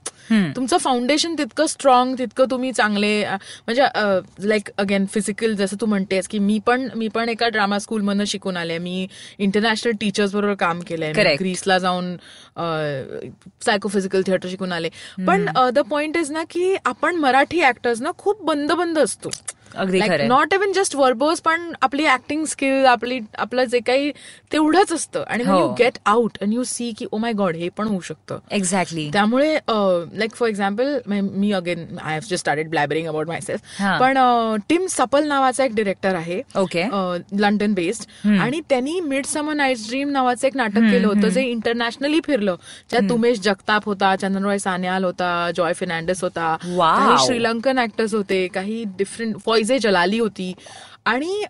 तुमचं 0.56 0.78
फाउंडेशन 0.78 1.34
तितकं 1.38 1.66
स्ट्रॉंग 1.66 2.14
तितकं 2.20 2.46
तुम्ही 2.52 2.72
चांगले 2.72 3.24
म्हणजे 3.26 3.84
लाईक 4.48 4.70
अगेन 4.78 5.06
फिजिकल 5.06 5.54
जसं 5.56 5.78
तू 5.82 5.86
म्हणतेस 5.86 6.28
की 6.28 6.40
मी 6.40 6.60
पण 6.66 6.88
मी 6.96 7.08
पण 7.08 7.30
एका 7.30 7.48
ड्रामा 7.50 7.80
स्कूलमधनं 7.80 8.24
शिकून 8.28 8.58
आले. 8.58 8.78
मी 8.78 9.08
इंटरनॅशनल 9.40 9.92
टीचर्स 10.00 10.34
बरोबर 10.34 10.54
काम 10.54 10.80
केलंय. 10.80 11.14
ग्रीसला 11.40 11.78
जाऊन 11.78 12.16
सायकोफिजिकल 12.58 14.22
थिएटर 14.28 14.50
शिकून 14.50 14.72
आले. 14.72 14.90
पण 15.28 15.46
द 15.74 15.80
पॉइंट 15.90 16.18
इज 16.18 16.32
ना 16.32 16.44
की 16.50 16.76
आपण 16.86 17.16
मराठी 17.16 17.62
ऍक्टर्स 17.64 18.02
ना 18.02 18.12
खूप 18.18 18.44
बंद 18.44 18.72
बंद 18.72 19.00
असतो. 19.00 19.30
अगदी. 19.76 20.00
नॉट 20.28 20.54
इव्हन 20.54 20.72
जस्ट 20.76 20.96
वर्बोज 20.96 21.40
पण 21.42 21.72
आपली 21.82 22.06
ऍक्टिंग 22.08 22.46
स्किल 22.46 22.86
आपली 22.86 23.20
आपलं 23.38 23.64
जे 23.64 23.80
काही 23.80 24.12
तेवढंच 24.54 24.92
असतं. 24.94 25.24
आणि. 25.28 25.44
You 25.44 25.68
get 25.80 25.98
out 26.06 26.38
and 26.42 26.54
you 26.54 26.64
see 26.64 26.92
की 26.98 27.06
ओ 27.12 27.18
माय 27.18 27.34
गॉड 27.34 27.56
हे 27.56 27.70
पण 27.78 27.88
होऊ 27.88 28.00
शकतं. 28.00 28.40
एक्झॅक्टली 28.52 29.10
त्यामुळे 29.14 29.54
like 29.54 30.36
for 30.36 30.50
example 30.50 30.98
me 31.08 31.52
again 31.52 31.86
I 32.02 32.12
have 32.12 32.20
just 32.22 32.36
started 32.36 32.70
blabbering 32.70 33.08
about 33.08 33.28
myself. 33.42 33.82
पण 34.00 34.18
टिम 34.70 34.86
सपल 34.90 35.28
नावाचा 35.28 35.66
एक 35.66 35.76
डिरेक्टर 35.76 36.16
आहे. 36.16 36.42
ओके 36.56 36.84
लंडन 37.40 37.74
बेस्ड 37.74 38.28
आणि 38.30 38.62
त्यांनी 38.70 39.00
मिड 39.00 39.26
समर 39.26 39.54
नाईट 39.54 39.78
ड्रीम 39.88 40.10
नावाचं 40.10 40.48
एक 40.48 40.56
नाटक 40.58 40.90
केलं 40.92 41.08
होतं 41.08 41.30
जे 41.30 41.44
इंटरनॅशनली 41.44 42.20
फिरलं. 42.26 42.56
ज्यात 42.90 43.12
उमेश 43.12 43.40
जगताप 43.40 43.86
होता 43.86 44.16
चंदनरॉय 44.16 44.58
सान्याल 44.58 45.04
होता 45.04 45.50
जॉय 45.58 45.74
फिर्नांडस 45.74 46.24
होता. 46.24 46.56
काही 46.62 47.26
श्रीलंकन 47.26 47.80
ऍक्टर्स 47.80 48.14
होते 48.14 48.48
काही 48.54 48.84
डिफरंट 48.98 49.36
फॉयझे 49.62 49.80
जलाली 49.80 50.20
होती. 50.20 50.54
आणि 51.06 51.44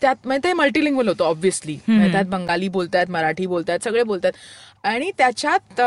त्यात 0.00 0.26
म्हणजे 0.26 0.48
ते 0.48 0.52
मल्टिलिंग्वल 0.52 1.08
होतं 1.08 1.24
ऑब्व्हियसली 1.24 1.76
त्यात 1.86 2.24
बंगाली 2.24 2.68
बोलतायत 2.68 3.10
मराठी 3.10 3.46
बोलतायत 3.46 3.84
सगळे 3.84 4.02
बोलतायत. 4.02 4.32
आणि 4.84 5.10
त्याच्यात 5.18 5.80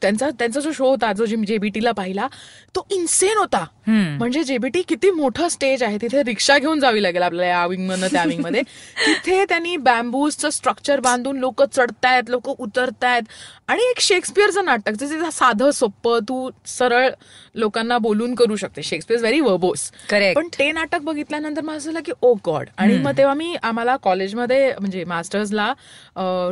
त्यांचा 0.00 0.28
त्यांचा 0.30 0.60
जो 0.60 0.72
शो 0.72 0.88
होता 0.88 1.12
जो 1.12 1.24
जेबीटीला 1.26 1.92
पाहिला 1.92 2.26
तो 2.74 2.86
इन्सेन 2.90 3.38
होता. 3.38 3.64
म्हणजे 3.88 4.42
जेबीटी 4.44 4.82
किती 4.82 5.10
मोठं 5.10 5.48
स्टेज 5.48 5.82
आहे 5.82 5.98
तिथे 6.02 6.22
रिक्षा 6.22 6.58
घेऊन 6.58 6.80
जावी 6.80 7.02
लागेल 7.02 7.22
आपल्याला 7.22 7.46
या 7.46 7.66
विंग 7.66 7.86
मधनं 7.88 8.06
त्या 8.06 8.24
विंगमध्ये 8.24 8.62
तिथे 9.06 9.44
त्यांनी 9.44 9.76
बॅम्बूजचं 9.76 10.50
स्ट्रक्चर 10.50 11.00
बांधून 11.00 11.38
लोक 11.38 11.62
चढतायत 11.62 12.30
लोक 12.30 12.48
उतरतायत. 12.48 13.22
आणि 13.68 13.82
एक 13.82 14.00
शेक्सपियरचं 14.00 14.64
नाटक 14.64 14.92
जे 14.92 15.30
साधं 15.32 15.70
सोपं 15.70 16.18
तू 16.18 16.50
सरळ 16.66 17.08
लोकांना 17.54 17.98
बोलून 17.98 18.34
करू 18.34 18.56
शकते. 18.56 18.82
Shakespeare 18.82 19.20
very 19.20 19.40
verbose. 19.40 19.90
पण 20.34 20.48
ते 20.58 20.70
नाटक 20.72 21.00
बघितल्यानंतर 21.00 21.62
मला 21.62 21.76
असं 21.76 21.90
झालं 21.90 22.00
की 22.04 22.12
ओ 22.22 22.34
गॉड 22.46 22.66
आणि 22.78 22.98
मग 22.98 23.16
तेव्हा 23.18 23.34
मी 23.34 23.54
आम्हाला 23.62 23.96
कॉलेजमध्ये 23.96 24.72
म्हणजे 24.80 25.04
मास्टर्सला 25.04 25.72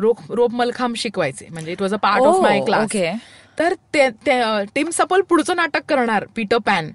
रोप 0.00 0.32
रोप 0.32 0.54
मलखांब 0.54 0.94
शिकवायचे. 0.96 1.46
म्हणजे 1.50 1.72
it 1.72 1.82
was 1.82 1.94
a 1.94 1.96
part 1.96 2.22
of 2.22 2.34
Oh, 2.34 2.42
my 2.42 2.60
class. 2.60 2.80
तर 3.58 3.74
ते- 3.94 4.10
ते- 4.26 4.64
टिम 4.74 4.88
सपल 4.92 5.20
पुढचं 5.28 5.56
नाटक 5.56 5.82
करणार 5.88 6.24
पीटर 6.36 6.58
पॅन. 6.58 6.90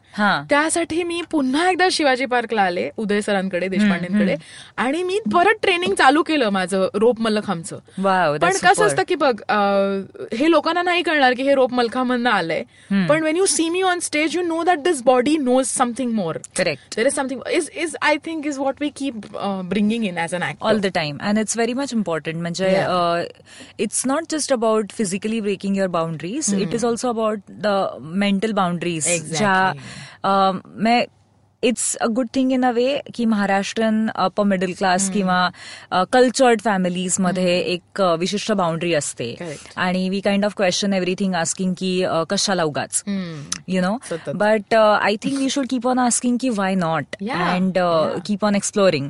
त्यासाठी 0.49 1.03
मी 1.03 1.21
पुन्हा 1.31 1.69
एकदा 1.69 1.87
शिवाजी 1.91 2.25
पार्कला 2.25 2.61
आले 2.61 2.89
उदय 2.97 3.21
सरांकडे 3.21 3.67
देशपांडेंकडे. 3.67 4.35
आणि 4.77 5.03
मी 5.03 5.19
परत 5.33 5.61
ट्रेनिंग 5.61 5.93
चालू 5.93 6.23
केलं 6.23 6.49
माझं 6.49 6.87
रोप 6.93 7.21
मल्लखांबचं 7.21 7.77
पण 8.37 8.51
कसं 8.63 8.85
असतं 8.85 9.03
की 9.07 9.15
बघ 9.15 9.33
हे 10.39 10.49
लोकांना 10.51 10.81
नाही 10.81 11.03
कळणार 11.03 11.33
की 11.33 11.43
हे 11.43 11.55
रोप 11.55 11.73
मलखामधनं 11.73 12.29
आलंय. 12.29 12.63
पण 13.09 13.23
when 13.23 13.37
you 13.37 13.45
see 13.45 13.69
me 13.69 13.81
on 13.81 13.99
stage 13.99 14.35
you 14.35 14.41
know 14.43 14.61
that 14.63 14.79
this 14.79 15.01
body 15.03 15.37
knows 15.37 15.65
something 15.67 16.11
more 16.13 16.37
correct 16.57 16.95
there 16.95 17.07
is 17.07 17.15
something 17.15 17.41
is 17.51 17.69
is 17.75 17.95
I 18.01 18.17
think 18.25 18.47
is 18.47 18.57
what 18.57 18.81
we 18.81 18.89
keep 18.95 19.27
bringing 19.69 20.05
in 20.05 20.17
as 20.17 20.35
an 20.35 20.43
all 20.61 20.79
the 20.79 20.91
time 20.95 21.17
and 21.21 21.39
it's 21.39 21.57
very 21.57 21.73
much 21.73 21.93
important 21.93 22.41
म्हणजे 22.41 22.75
it's 23.79 24.05
not 24.05 24.31
just 24.31 24.53
about 24.53 24.91
physically 24.91 25.41
breaking 25.41 25.77
your 25.77 25.89
boundaries 25.89 26.48
it 26.53 26.73
is 26.73 26.81
hmm. 26.81 26.87
also 26.87 27.09
about 27.09 27.39
the 27.47 27.99
mental 27.99 28.53
boundaries 28.53 29.07
exactly. 29.07 29.45
Ja, 29.45 29.73
um, 30.23 30.61
मैं 30.65 31.05
it's 31.63 31.95
a 31.95 32.05
good 32.07 32.27
thing 32.35 32.51
in 32.51 32.65
a 32.65 32.71
way 32.71 32.99
की 33.15 33.25
Maharashtrian 33.25 34.07
upper 34.15 34.43
middle 34.43 34.73
class 34.77 35.09
किंवा 35.11 35.39
cultured 36.13 36.61
फॅमिलीजमध्ये 36.61 37.57
एक 37.73 38.01
विशिष्ट 38.19 38.51
boundary 38.51 38.93
असते. 38.93 39.35
आणि 39.77 40.07
we 40.09 40.19
kind 40.19 40.45
of 40.45 40.53
question 40.57 40.93
everything 40.93 41.35
asking 41.35 41.73
की 41.79 41.91
कशाला 42.29 42.63
उगाच. 42.63 43.03
You 43.67 43.81
know. 43.81 43.97
But 44.27 44.73
I 44.73 45.15
think 45.23 45.37
we 45.39 45.49
should 45.49 45.67
keep 45.69 45.87
on 45.87 45.99
asking 45.99 46.37
की 46.41 46.49
why 46.49 46.75
not 46.75 47.15
and. 47.21 47.77
Keep 48.25 48.45
on 48.45 48.55
exploring. 48.55 49.09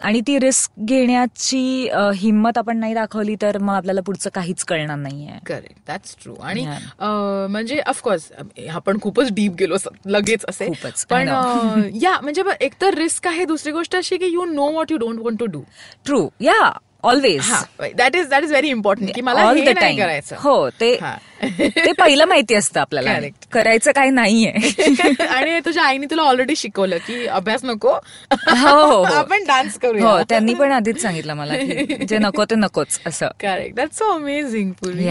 आणि 0.00 0.20
ती 0.26 0.38
रिस्क 0.38 0.80
घेण्याची 0.80 1.88
हिंमत 2.16 2.58
आपण 2.58 2.78
नाही 2.78 2.94
दाखवली 2.94 3.34
तर 3.42 3.58
मग 3.58 3.74
आपल्याला 3.74 4.00
पुढचं 4.06 4.30
काहीच 4.34 4.64
कळणार 4.64 4.96
नाहीये. 4.96 5.38
करेक्ट 5.46 5.80
दॅट्स 5.88 6.16
ट्रू 6.22 6.34
आणि 6.42 6.66
म्हणजे 7.00 7.80
ऑफकोर्स 7.86 8.30
आपण 8.70 8.98
खूपच 9.02 9.32
डीप 9.32 9.52
गेलो 9.58 9.76
लगेच 10.06 10.44
असे. 10.48 10.68
पण 11.10 11.28
या 12.02 12.20
म्हणजे 12.22 12.42
एकतर 12.60 12.94
रिस्क 12.94 13.26
आहे 13.26 13.44
दुसरी 13.44 13.72
गोष्ट 13.72 13.96
अशी 13.96 14.16
की 14.16 14.26
you 14.26 14.44
know 14.44 14.70
what 14.70 14.92
you 14.92 14.96
don't 14.96 15.18
want 15.18 15.38
to 15.38 15.46
do 15.46 15.62
true 16.04 16.28
yeah 16.40 16.72
always 17.02 17.50
that 17.96 18.16
is 18.16 18.28
that 18.28 18.42
is 18.42 18.50
very 18.50 18.68
important 18.68 19.10
की 19.14 19.20
मला 19.20 19.40
हे 19.40 19.72
नाही 19.72 19.96
करायचं. 19.96 20.36
हो 20.38 20.70
ते. 20.70 20.98
ते 21.42 21.92
पहिलं 21.92 22.24
माहिती 22.24 22.54
असतं 22.54 22.80
आपल्याला. 22.80 23.18
करायचं 23.52 23.92
काही 23.92 24.10
नाहीये. 24.10 24.52
आणि 25.24 25.60
तुझ्या 25.64 25.82
आईने 25.82 26.06
तुला 26.06 26.22
ऑलरेडी 26.22 26.56
शिकवलं 26.56 26.96
की 26.96 27.26
अभ्यास 27.26 27.64
नको. 27.64 27.92
हो, 28.32 28.82
हो. 28.82 29.02
आपण 29.02 29.44
डान्स 29.44 29.74
हो 29.74 29.78
करूया 29.82 30.22
त्यांनी 30.28 30.54
पण 30.54 30.72
आधीच 30.72 31.02
सांगितलं 31.02 31.34
मला 31.34 31.56
की 31.56 32.06
जे 32.08 32.18
नको 32.18 32.44
ते 32.44 32.54
नकोच 32.54 33.00
असं. 33.06 33.28
करेक्ट 33.40 33.76
दॅट्स 33.76 33.98
सो 33.98 34.04
अमेझिंग 34.14 34.72
पूर्वी. 34.72 35.08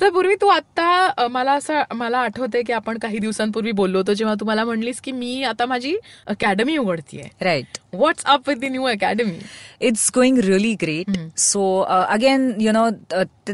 तर 0.00 0.10
पूर्वी 0.10 0.34
तू 0.34 0.46
आता 0.46 1.26
मला 1.30 1.52
असं 1.52 1.82
मला 1.94 2.18
आठवतंय 2.18 2.62
की 2.62 2.72
आपण 2.72 2.98
काही 2.98 3.18
दिवसांपूर्वी 3.18 3.72
बोललो 3.72 3.98
होतो 3.98 4.14
जेव्हा 4.14 4.34
तू 4.40 4.44
मला 4.44 4.64
म्हणलीस 4.64 5.00
की 5.00 5.12
मी 5.12 5.42
आता 5.42 5.66
माझी 5.66 5.96
academy 6.26 6.76
उघडतीये. 6.76 7.24
Right 7.40 7.78
what's 7.92 8.24
up 8.24 8.48
with 8.48 8.56
the 8.56 8.64
new 8.64 8.84
academy 8.84 9.38
it's 9.80 10.10
going 10.14 10.38
really 10.38 10.74
great 10.82 11.38
so 11.38 11.80
again 12.08 12.52
you 12.60 12.72
know 12.72 12.88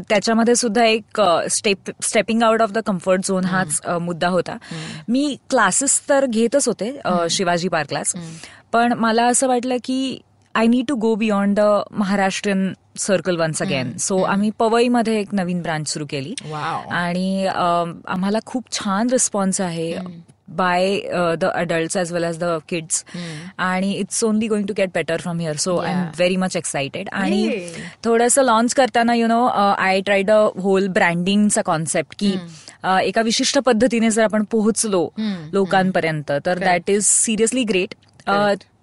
त्याच्यामध्ये 0.09 0.55
सुद्धा 0.55 0.83
एक 0.85 1.21
step 1.51 1.91
stepping 2.03 2.43
out 2.43 2.61
of 2.61 2.71
the 2.71 2.77
comfort 2.87 3.27
zone 3.27 3.45
हाच 3.45 3.81
मुद्दा 4.01 4.27
होता. 4.27 4.57
मी 5.09 5.35
क्लासेस 5.49 5.99
तर 6.09 6.25
घेतच 6.25 6.67
होते 6.67 6.91
शिवाजी 7.29 7.67
पार्कलाच 7.67 8.13
पण 8.73 8.93
मला 8.93 9.25
असं 9.25 9.47
वाटलं 9.47 9.77
की 9.83 10.17
I 10.55 10.67
need 10.67 10.85
to 10.87 10.95
go 10.95 11.13
beyond 11.15 11.59
the 11.59 11.81
Maharashtrian 11.91 12.71
circle 12.97 13.37
once 13.37 13.61
again 13.61 13.91
so 13.99 14.21
आम्ही 14.23 14.49
पवईमध्ये 14.59 15.19
एक 15.19 15.33
नवीन 15.33 15.61
ब्रांच 15.61 15.87
सुरू 15.89 16.05
केली. 16.09 16.33
आणि 16.91 17.45
आम्हाला 17.45 18.39
खूप 18.45 18.71
छान 18.71 19.09
रिस्पॉन्स 19.11 19.61
आहे. 19.61 19.91
By 20.47 20.99
the 21.39 21.43
adult 21.45 21.97
as 21.97 22.11
well 22.13 22.23
as 22.23 22.37
the 22.39 22.57
kids 22.69 23.03
आणि 23.57 23.91
it's 23.93 24.23
only 24.23 24.47
going 24.47 24.67
to 24.67 24.73
get 24.77 24.89
better 24.93 25.21
from 25.21 25.39
here 25.39 25.55
so 25.55 25.77
I 25.77 25.91
am 25.91 25.97
Yeah. 25.97 26.17
Very 26.17 26.35
much 26.35 26.55
excited 26.57 27.09
आणि. 27.13 27.41
थोडंसं 28.05 28.43
लॉन्च 28.43 28.73
करताना 28.73 29.13
you 29.13 29.27
know 29.27 29.45
I 29.47 30.01
tried 30.01 30.31
a 30.31 30.39
whole 30.61 30.87
ब्रँडिंगचा 30.87 31.61
concept 31.61 32.15
की 32.19 32.31
अ, 32.83 32.99
एका 32.99 33.21
विशिष्ट 33.21 33.57
पद्धतीने 33.59 34.09
जर 34.09 34.23
आपण 34.23 34.43
पोहोचलो 34.43 35.07
लोकांपर्यंत 35.53 36.31
तर 36.45 36.57
that 36.59 36.89
is 36.89 37.03
seriously 37.05 37.63
great 37.63 37.93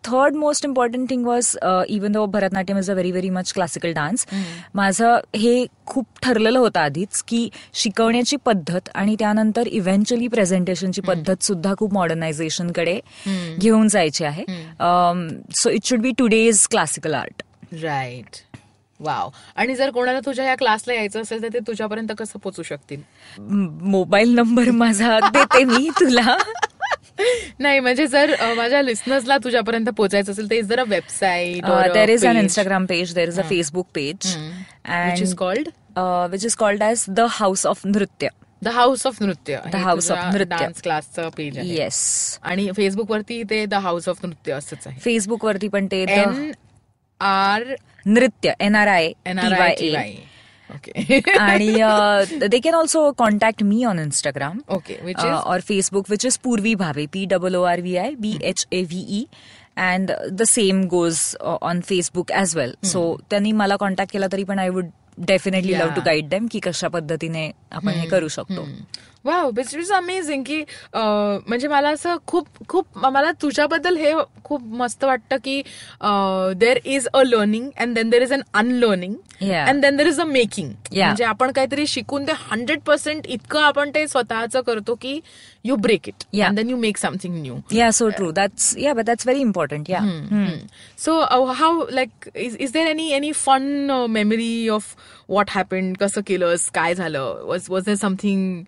third 0.05 0.37
most 0.37 0.65
important 0.65 1.11
thing 1.11 1.27
was 1.27 1.57
even 1.89 2.13
though 2.13 2.25
Bharatanatyam 2.27 2.79
is 2.79 2.91
a 2.91 2.93
very 2.93 3.11
very 3.11 3.31
much 3.31 3.53
classical 3.53 3.93
dance 3.93 4.27
माझं 4.75 5.19
हे 5.37 5.65
खूप 5.87 6.07
ठरलेलं 6.23 6.59
होतं 6.59 6.81
आधीच 6.81 7.23
की 7.23 7.49
शिकवण्याची 7.75 8.37
पद्धत 8.37 8.89
आणि 8.95 9.17
त्यानंतर 9.19 9.67
इव्हेंच्युअली 9.67 10.29
प्रेझेंटेशनची 10.29 11.01
पद्धत 11.01 11.43
सुद्धा 11.43 11.75
खूप 11.79 11.95
मॉडर्नायझेशनकडे 11.95 12.99
घेऊन 13.59 13.89
जायची 13.89 14.25
आहे. 14.25 14.45
So 15.53 15.71
it 15.71 15.85
should 15.85 16.01
be 16.01 16.13
today's 16.19 16.67
classical 16.69 17.15
art 17.15 17.43
right 17.83 18.37
wow 19.01 19.31
आणि 19.57 19.75
जर 19.75 19.91
कोणाला 19.91 20.21
तुझ्या 20.21 20.45
या 20.45 20.55
क्लासला 20.55 20.95
यायचं 20.95 21.23
असेल 21.23 21.43
तर 21.43 21.49
ते 21.49 21.59
तुझ्यापर्यंत 21.59 22.13
कसं 22.19 22.39
पोचू 22.39 22.63
शकतील? 22.63 23.01
मोबाईल 23.41 24.35
नंबर 24.35 24.71
माझा 24.71 25.19
देते 25.25 25.65
मी 25.65 25.89
तुला. 26.01 26.37
नाही 27.61 27.81
म्हणजे 27.81 28.07
जर 28.07 28.35
माझ्या 28.57 28.83
लिस्नर्सला 28.83 29.37
तुझ्यापर्यंत 29.45 29.89
पोहोचायचं 29.89 30.33
असेल 30.33 30.51
तर 30.51 30.55
इज 30.55 30.69
जर 30.69 30.81
a 30.81 30.85
website 30.89 31.67
there 31.95 32.09
is 32.09 32.27
an 32.27 32.37
Instagram 32.37 32.87
page 32.87 33.15
there 33.15 33.29
is 33.29 33.41
a 33.41 33.49
Facebook 33.49 33.87
page 33.95 34.37
which 34.87 35.23
is 35.23 35.35
called 35.35 35.69
which 36.31 36.45
is 36.45 36.55
called 36.57 36.83
as 36.83 37.05
the 37.09 37.27
House 37.31 37.67
of 37.67 37.87
Nritya 37.87 38.29
the 38.63 38.69
House 38.69 39.07
of 39.07 39.23
Nritya 39.23 39.61
The 39.73 39.81
House 39.81 40.11
of 40.11 40.19
Nritya. 40.33 40.45
Dance 40.51 40.83
क्लासचं 40.83 41.29
page 41.37 41.59
yes 41.63 41.99
आणि 42.43 42.71
Facebook 42.77 43.11
वरती 43.11 43.43
ते 43.51 43.65
the 43.67 43.75
house 43.75 44.09
of 44.09 44.25
नृत्य 44.25 44.53
असंच 44.53 44.87
आहे. 44.87 44.99
Facebook 45.01 45.45
वरती 45.45 45.69
पण 45.69 45.87
ते 45.87 46.05
are 47.21 47.75
Nritya 48.07 48.53
N 48.61 48.75
R 48.75 48.89
I 48.89 49.13
N 49.27 49.39
R 49.39 49.53
okay 50.71 51.21
आणि 51.39 51.69
they 52.49 52.59
can 52.59 52.75
also 52.75 53.11
contact 53.19 53.63
me 53.63 53.85
on 53.85 53.99
Instagram 53.99 54.59
okay 54.77 54.99
which 55.05 55.17
is 55.19 55.33
or 55.33 55.61
Facebook 55.69 56.11
which 56.11 56.27
is 56.27 56.39
Purvi 56.45 56.75
Bhave 56.75 57.07
P 57.13 57.25
double 57.31 57.55
O 57.57 57.63
R 57.63 57.81
V 57.81 57.97
I 57.97 58.15
B 58.21 58.37
H 58.43 58.67
A 58.73 58.83
V 58.83 59.05
E 59.19 59.25
and 59.77 60.13
the 60.33 60.45
same 60.49 60.85
goes 60.89 61.21
on 61.43 61.81
Facebook 61.89 62.33
as 62.33 62.57
well 62.57 62.75
so 62.93 63.07
त्यांनी 63.31 63.53
मला 63.53 63.77
contact 63.77 64.13
केला 64.13 64.27
तरी 64.33 64.45
पण 64.45 64.59
I 64.59 64.69
would 64.69 64.87
definitely 65.19 65.73
love 65.79 65.95
to. 65.95 66.01
Guide 66.05 66.29
them 66.29 66.47
की 66.51 66.61
कशा 66.61 66.89
पद्धतीने 66.89 67.51
आपण 67.73 67.89
हे 67.89 68.07
करू 68.09 68.29
शकतो. 68.29 68.65
वाव 69.25 69.51
विच 69.57 69.75
इज 69.75 69.93
अमेझिंग 69.93 70.43
की 70.47 70.63
म्हणजे 70.95 71.69
मला 71.69 71.91
असं 71.91 72.17
खूप 72.27 72.47
खूप 72.69 72.99
मला 72.99 73.31
तुझ्याबद्दल 73.43 73.97
हे 73.97 74.13
खूप 74.45 74.63
मस्त 74.81 75.05
वाटतं 75.05 75.37
की 75.45 75.61
there 76.59 76.79
is 76.85 77.07
a 77.15 77.23
learning 77.25 77.69
and 77.81 77.95
then 77.95 78.11
there 78.11 78.23
is 78.23 78.33
an 78.33 78.43
unlearning. 78.55 79.15
And 79.43 79.81
then 79.83 79.97
there 79.97 80.07
is 80.07 80.21
a 80.21 80.25
making. 80.25 80.73
म्हणजे 80.93 81.25
आपण 81.25 81.53
काहीतरी 81.53 81.87
शिकून 81.87 82.27
ते 82.27 82.33
हंड्रेड 82.51 82.81
पर्सेंट 82.87 83.27
इतकं 83.27 83.61
आपण 83.63 83.91
ते 83.95 84.07
स्वतःचं 84.09 84.61
करतो 84.67 84.95
की 84.95 85.19
you 85.65 85.77
break 85.77 86.09
it 86.09 86.25
then 86.55 86.71
you 86.71 86.77
make 86.77 86.97
something 86.99 87.41
new 87.41 87.57
yeah 87.73 87.91
so 87.93 88.09
true 88.09 88.31
that's 88.33 88.77
yeah 88.79 88.93
but 88.95 89.05
that's 89.05 89.27
very 89.27 89.41
important 89.41 89.91
yeah 89.91 90.01
so 91.05 91.21
how 91.53 91.85
like 91.91 92.29
is 92.35 92.57
is 92.61 92.73
there 92.73 92.87
any 92.87 93.11
any 93.13 93.33
fun 93.35 93.91
memory 94.11 94.69
of 94.69 94.95
what 95.29 95.51
happened 95.51 95.97
कसं 95.97 96.21
केलंस 96.27 96.69
काय 96.75 96.95
झालं 96.95 97.43
was 97.45 97.67
was 97.69 97.85
there 97.85 97.95
something 97.95 98.63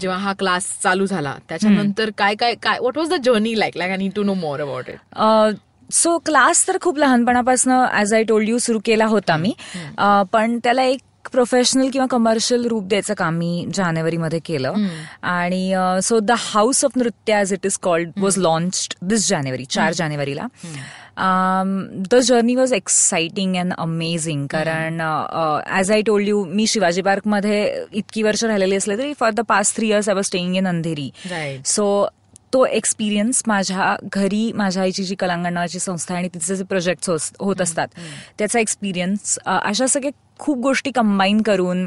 जेव्हा 0.00 0.18
हा 0.18 0.32
class 0.38 0.66
चालू 0.82 1.06
झाला 1.06 1.36
त्याच्यानंतर 1.48 2.10
काय 2.18 2.34
काय 2.34 2.54
काय 2.62 2.78
what 2.78 2.98
was 2.98 3.08
the 3.10 3.22
journey 3.24 3.58
like 3.58 3.76
like 3.76 3.90
I 3.90 3.96
need 3.96 4.12
to 4.16 4.22
know 4.22 4.34
more 4.34 4.60
about 4.60 4.90
it 4.90 5.62
so 5.92 6.18
class 6.26 6.66
तर 6.68 6.76
खूप 6.82 6.98
लहानपणापासून 6.98 7.72
ॲज 7.72 8.14
आय 8.14 8.22
टोल्ड 8.24 8.48
यू 8.48 8.58
सुरू 8.58 8.78
केला 8.84 9.06
होता 9.06 9.36
मी. 9.36 9.52
पण 10.32 10.58
त्याला 10.64 10.82
एक 10.82 11.00
प्रोफेशनल 11.32 11.88
किंवा 11.92 12.06
कमर्शियल 12.10 12.66
रूप 12.68 12.84
द्यायचं 12.88 13.14
काम 13.18 13.34
मी 13.38 13.66
जानेवारीमध्ये 13.74 14.38
केलं. 14.44 14.86
आणि 15.22 15.74
so 16.02 16.18
the 16.20 16.34
House 16.38 16.84
of 16.84 16.96
Nritya 16.96 17.34
as 17.34 17.52
it 17.52 17.66
is 17.66 17.78
called 17.82 18.10
was 18.20 18.38
launch 18.38 18.88
this 19.02 19.28
जानेवारी 19.28 19.64
चार 19.64 19.92
जानेवारीला. 19.92 20.46
The 21.16 22.20
journey 22.22 22.54
was 22.56 22.72
exciting 22.72 23.56
and 23.56 23.72
amazing 23.78 24.46
कारण 24.46 25.00
ॲज 25.00 25.92
आय 25.92 26.02
टोल्ड 26.02 26.28
यू 26.28 26.44
मी 26.44 26.66
शिवाजी 26.66 27.02
पार्कमध्ये 27.02 27.84
इतकी 27.92 28.22
वर्ष 28.22 28.44
राहिलेली 28.44 28.76
असले 28.76 28.98
तरी 28.98 29.12
for 29.20 29.30
the 29.30 29.40
past 29.40 29.76
three 29.76 29.88
years 29.88 30.08
I 30.08 30.14
was 30.14 30.24
staying 30.24 30.56
in 30.56 30.66
Andheri 30.66 31.10
so 31.66 32.06
तो 32.52 32.64
एक्सपिरियन्स 32.66 33.42
माझ्या 33.46 33.96
घरी 34.12 34.50
माझ्या 34.52 34.82
आईची 34.82 35.04
जी 35.04 35.14
कलांगणाची 35.14 35.78
संस्था 35.78 36.14
आणि 36.14 36.28
तिचे 36.34 36.56
जे 36.56 36.64
प्रोजेक्ट 36.64 37.10
होत 37.40 37.60
असतात 37.60 37.88
त्याचा 38.38 38.60
एक्सपिरियन्स 38.60 39.38
अशा 39.46 39.86
सगळ्या 39.86 40.10
खूप 40.38 40.58
गोष्टी 40.58 40.90
कंबाईन 40.90 41.42
करून 41.42 41.86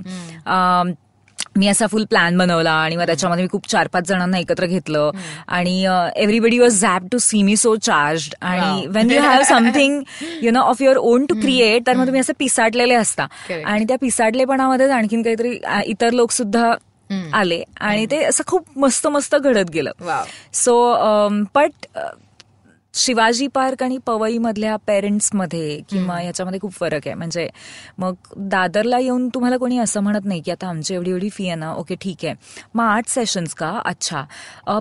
मी 1.58 1.68
असा 1.68 1.88
फुल 1.88 2.06
प्लॅन 2.10 2.38
बनवला 2.38 2.72
आणि 2.72 2.96
मग 2.96 3.06
त्याच्यामध्ये 3.06 3.44
मी 3.44 3.50
खूप 3.52 3.68
चार 3.70 3.88
पाच 3.94 4.08
जणांना 4.08 4.38
एकत्र 4.40 4.66
घेतलं. 4.66 5.12
आणि 5.48 5.84
everybody 5.84 6.60
was 6.60 6.80
zap 6.82 7.08
to 7.12 7.18
see 7.18 7.42
me 7.44 7.56
so 7.58 7.76
charge 7.76 8.30
आणि. 8.42 8.86
When 8.88 9.12
you 9.12 9.22
have 9.22 9.44
something 9.50 10.02
you 10.42 10.52
know 10.52 10.62
of 10.62 10.82
your 10.82 10.98
own 10.98 11.26
to 11.26 11.36
create 11.42 11.88
तर 11.88 11.96
मग 11.96 12.06
तुम्ही 12.06 12.22
असं 12.22 12.34
पिसाटलेले 12.40 12.96
असता. 12.96 13.28
आणि 13.66 13.86
त्या 13.88 13.98
पिसाटलेपणामध्येच 14.02 14.92
आणखीन 14.92 15.24
काहीतरी 15.24 15.58
इतर 15.86 16.12
लोक 16.12 16.32
सुद्धा 16.32 16.72
आले. 17.34 17.62
आणि 17.80 18.06
ते 18.12 18.24
असं 18.24 18.44
खूप 18.48 18.78
मस्त 18.78 19.08
मस्त 19.08 19.36
घडत 19.36 19.70
गेलं. 19.74 19.92
सो 20.54 20.96
बट 21.56 21.88
शिवाजी 22.98 23.48
पार्क 23.48 23.84
आणि 23.84 23.98
पवई 23.98 24.38
मधल्या 24.38 24.76
पेरेंट्समध्ये 24.88 25.80
किंवा 25.90 26.22
याच्यामध्ये 26.22 26.60
खूप 26.60 26.74
फरक 26.74 27.08
आहे. 27.08 27.14
म्हणजे 27.14 27.48
मग 27.98 28.14
दादरला 28.38 29.00
येऊन 29.00 29.28
तुम्हाला 29.28 29.58
कोणी 29.58 29.78
असं 29.78 30.02
म्हणत 30.04 30.26
नाही 30.26 30.42
की 30.42 30.52
आता 30.52 30.68
आमची 30.68 30.94
एवढी 30.96 31.12
एवढी 31.12 31.30
फी 31.30 31.48
आहे 31.48 31.56
ना 31.56 31.72
ओके 31.74 31.96
ठीक 32.02 32.26
आहे. 32.26 32.34
मग 32.76 32.84
आठ 32.84 33.08
सेशन्स 33.08 33.54
का? 33.54 33.70
अच्छा. 33.86 34.24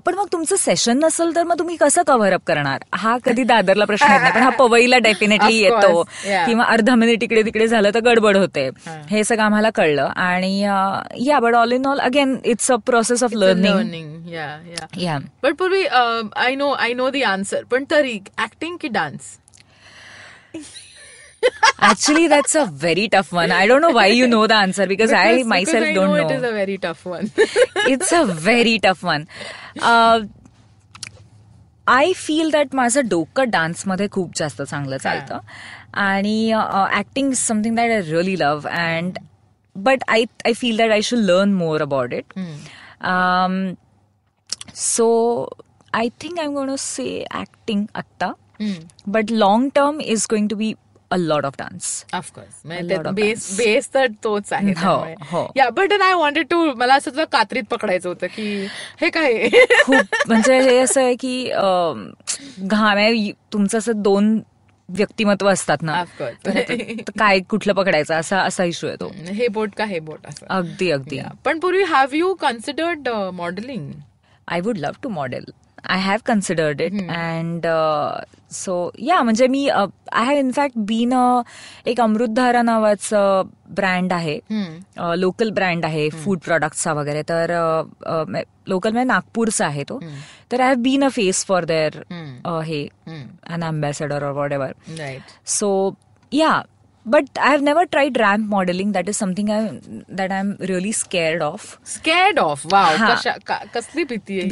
पण 0.06 0.14
मग 0.14 0.26
तुमचं 0.32 0.56
सेशन 0.56 0.98
नसेल 0.98 1.34
तर 1.36 1.44
मग 1.44 1.58
तुम्ही 1.58 1.76
कसं 1.76 2.02
कव्हर 2.06 2.32
अप 2.32 2.42
करणार? 2.46 2.84
हा 2.94 3.16
कधी 3.24 3.44
दादरला 3.44 3.84
प्रश्न 3.84 4.10
येत 4.12 4.20
नाही 4.20 4.32
पण 4.32 4.42
हा 4.42 4.50
पवईला 4.58 4.98
डेफिनेटली 4.98 5.56
येतो. 5.56 6.02
किंवा 6.46 6.64
अर्धा 6.64 6.94
मिनिट 6.94 7.22
इकडे 7.22 7.42
तिकडे 7.42 7.66
झालं 7.68 7.90
तर 7.94 8.00
गडबड 8.00 8.36
होते. 8.36 8.68
हे. 9.10 9.24
सगळं 9.24 9.42
आम्हाला 9.42 9.70
कळलं. 9.70 10.04
आणि 10.06 10.58
yeah 10.58 11.38
but 11.40 11.54
all 11.54 11.72
in 11.72 11.86
all 11.86 11.98
again 12.00 12.36
it's 12.44 12.70
a 12.72 12.76
process 12.86 13.22
of 13.24 13.34
learning 13.34 14.15
learning 14.25 14.33
या 14.33 14.47
या 14.67 14.87
या 14.97 15.17
पण 15.43 15.53
Purvi 15.53 15.85
I 15.85 16.55
know 16.55 16.71
I 16.71 16.93
know 16.93 17.09
the 17.09 17.21
answer 17.23 17.63
पण 17.71 17.83
तरी 17.91 18.19
ऍक्टिंग 18.39 18.77
की 18.81 18.87
dance 18.87 19.37
Actually, 21.85 22.27
that's 22.27 22.55
a 22.55 22.63
very 22.81 23.03
tough 23.13 23.29
one. 23.33 23.51
I 23.51 23.65
don't 23.69 23.81
know 23.81 23.89
why 23.89 24.05
you 24.07 24.27
know 24.27 24.41
the 24.47 24.55
answer 24.55 24.85
because, 24.85 25.11
I 25.11 25.41
myself 25.43 25.85
I 25.85 25.93
don't 25.93 26.11
know 26.11 26.17
know. 26.17 26.27
it 26.27 26.31
is 26.31 26.43
a 26.43 26.51
very 26.51 26.77
tough 26.77 27.05
one. 27.05 27.31
it's 27.93 28.11
a 28.11 28.19
very 28.25 28.77
tough 28.79 29.01
one. 29.03 29.25
Uh, 29.81 30.19
I 31.87 32.11
feel 32.15 32.51
that 32.51 32.75
माझं 32.75 33.07
डोकं 33.09 33.49
डान्समध्ये 33.49 34.07
खूप 34.11 34.31
जास्त 34.35 34.61
चांगलं 34.61 34.97
चालतं 34.97 35.39
आणि 36.01 36.51
acting 36.99 37.31
is 37.31 37.37
something 37.37 37.75
that 37.75 37.91
I 37.91 38.01
really 38.01 38.39
love 38.39 38.69
and 38.69 39.17
but 39.75 40.03
I 40.07 40.23
I 40.45 40.53
feel 40.53 40.77
that 40.77 40.91
I 40.91 41.01
should 41.01 41.19
learn 41.19 41.53
more 41.53 41.81
about 41.81 42.13
it 42.13 42.33
so 44.76 45.08
I 45.94 46.08
think 46.22 46.38
I 46.38 46.44
am 46.44 46.52
gonna 46.54 46.74
say 46.76 47.24
acting 47.34 47.86
आत्ता 47.94 48.32
but 49.08 49.30
long 49.30 49.70
term 49.74 50.00
is 50.00 50.26
going 50.30 50.48
to 50.48 50.56
be 50.56 50.74
a 51.10 51.16
lot 51.16 51.44
of 51.44 51.54
dance 51.58 52.04
of course 52.14 52.62
A 52.72 52.82
lot 52.82 53.06
of 53.06 53.14
base 53.14 53.56
base 53.58 53.88
तर 53.94 54.06
तोच 54.24 54.52
आहे. 54.52 54.72
या 55.56 55.68
but 55.70 55.92
I 55.92 56.12
wanted 56.14 56.46
to 56.50 56.64
मला 56.76 56.94
असं 56.94 57.10
तुला 57.10 57.24
कात्रीत 57.32 57.64
पकडायचं 57.70 58.08
होतं 58.08 58.26
की 58.26 58.66
हे 59.00 59.10
काय? 59.10 59.48
खूप 59.84 60.16
म्हणजे 60.28 60.58
हे 60.60 60.76
असं 60.78 61.00
आहे 61.00 61.14
की 61.14 61.48
घाम 62.60 62.96
आहे 62.96 63.30
तुमचं 63.52 63.78
असं 63.78 64.02
दोन 64.02 64.38
व्यक्तिमत्व 64.88 65.48
असतात 65.48 65.82
ना. 65.82 66.02
काय 67.18 67.40
कुठलं 67.40 67.72
पकायचं 67.72 68.14
असा 68.14 68.40
असा 68.40 68.64
इश्यू 68.64 68.90
येतो 68.90 69.10
हे 69.28 69.48
बोट 69.48 69.70
का 69.76 69.84
हे 69.84 69.98
बोट 70.00 70.26
असं. 70.26 70.46
अगदी 70.48 70.90
अगदी. 70.90 71.20
पण 71.44 71.58
Purvi 71.58 71.82
have 71.82 72.14
you 72.14 72.34
considered 72.34 73.08
modeling 73.34 73.90
I 74.48 74.60
would 74.60 74.78
love 74.78 74.98
to 75.02 75.08
model 75.08 75.44
I 75.88 76.00
have 76.00 76.18
considered 76.26 76.80
it 76.80 76.92
and 77.10 77.66
so 78.52 78.74
yeah 78.98 79.20
म्हणजे 79.22 79.46
मी 79.46 79.68
I 79.68 80.24
have 80.24 80.36
in fact 80.38 80.78
been 80.86 81.12
एक 81.86 82.00
अमृतधारा 82.00 82.62
नावाचं 82.62 83.48
ब्रँड 83.76 84.12
आहे. 84.12 84.38
लोकल 85.16 85.50
ब्रँड 85.50 85.84
आहे 85.84 86.08
फूड 86.10 86.38
प्रॉडक्टचा 86.44 86.92
वगैरे. 86.92 87.22
तर 87.28 87.50
लोकल 88.68 88.90
म्हणजे 88.92 89.06
नागपूरचा 89.06 89.66
आहे 89.66 89.84
तो. 89.88 89.98
तर 90.52 90.60
I 90.60 90.66
have 90.66 90.82
been 90.82 91.04
a 91.04 91.08
face 91.12 91.44
for 91.46 91.64
their 91.64 92.00
हे 92.66 92.86
an 93.06 93.64
ambassador 93.64 94.24
or 94.24 94.32
whatever 94.52 94.72
So 95.58 95.70
yeah, 96.32 96.60
but 97.10 97.24
I 97.36 97.48
have 97.48 97.64
never 97.64 97.84
tried 97.96 98.16
ramp 98.16 98.52
modeling. 98.54 98.92
That 98.92 99.08
is 99.08 99.22
something 99.24 99.50
I 99.50 99.60
that 100.18 100.30
I'm 100.30 100.70
really 100.70 100.92
scared 100.96 101.42
of. 101.42 101.60
Scared 101.86 102.38
of 102.38 102.62
wow 102.72 102.96
हा. 102.96 103.14
कशा 103.14 103.32
का- 103.46 103.66
कसली 103.74 104.04
भीती 104.04 104.40
आहे 104.40 104.48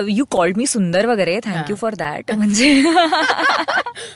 uh, 0.00 0.08
you 0.08 0.24
called 0.36 0.58
me 0.58 0.66
सुंदर 0.66 1.06
वगैरे 1.06 1.40
thank 1.44 1.70
you 1.70 1.76
for 1.76 1.94
that 1.94 2.32
म्हणजे 2.32 2.82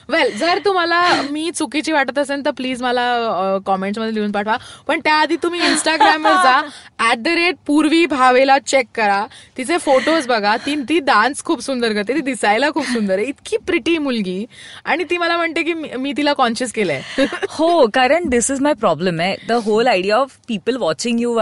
वेल 0.09 0.37
जर 0.37 0.59
तुम्हाला 0.65 1.23
मी 1.31 1.51
चुकीची 1.55 1.93
वाटत 1.93 2.19
असेल 2.19 2.45
तर 2.45 2.51
प्लीज 2.51 2.83
मला 2.83 3.19
कॉमेंट्समध्ये 3.67 4.15
लिहून 4.15 4.33
पाठवा. 4.33 4.57
पण 4.87 5.01
त्याआधी 5.05 5.37
तुम्ही 5.43 5.67
इंस्टाग्रामवर 5.67 6.33
जा. 6.33 6.69
ऍट 7.11 7.19
द 7.19 7.29
रेट 7.29 7.57
पूर्वी 7.67 8.07
भावेला 8.07 8.59
चेक 8.59 8.87
करा. 8.95 9.27
तिचे 9.57 9.79
फोटोज 9.79 10.27
बघा. 10.27 10.57
ती 10.57 10.75
ती 10.89 10.99
डान्स 10.99 11.45
खूप 11.45 11.61
सुंदर 11.61 11.93
करते. 11.93 12.15
ती 12.15 12.21
दिसायला 12.21 12.71
खूप 12.71 12.87
सुंदर 12.87 13.15
आहे. 13.15 13.27
इतकी 13.27 13.57
प्रिटी 13.57 13.99
मुलगी. 13.99 14.47
आणि 14.85 15.05
ती 15.05 15.19
मला 15.19 15.37
म्हणते 15.37 15.63
की 15.63 15.75
मी 15.75 15.89
मी 15.99 16.13
तिला 16.17 16.33
कॉन्शियस 16.33 16.73
केलंय. 16.73 17.03
हो 17.51 17.72
कारण 17.95 18.29
दिस 18.29 18.51
इज 18.51 18.61
माय 18.61 18.75
प्रॉब्लेम 18.75 19.21
आहे 19.21 19.37
the 19.49 19.53
whole 19.65 19.89
idea 19.89 20.17
of 20.17 20.37
people 20.49 20.77
watching 20.77 21.21
you 21.21 21.39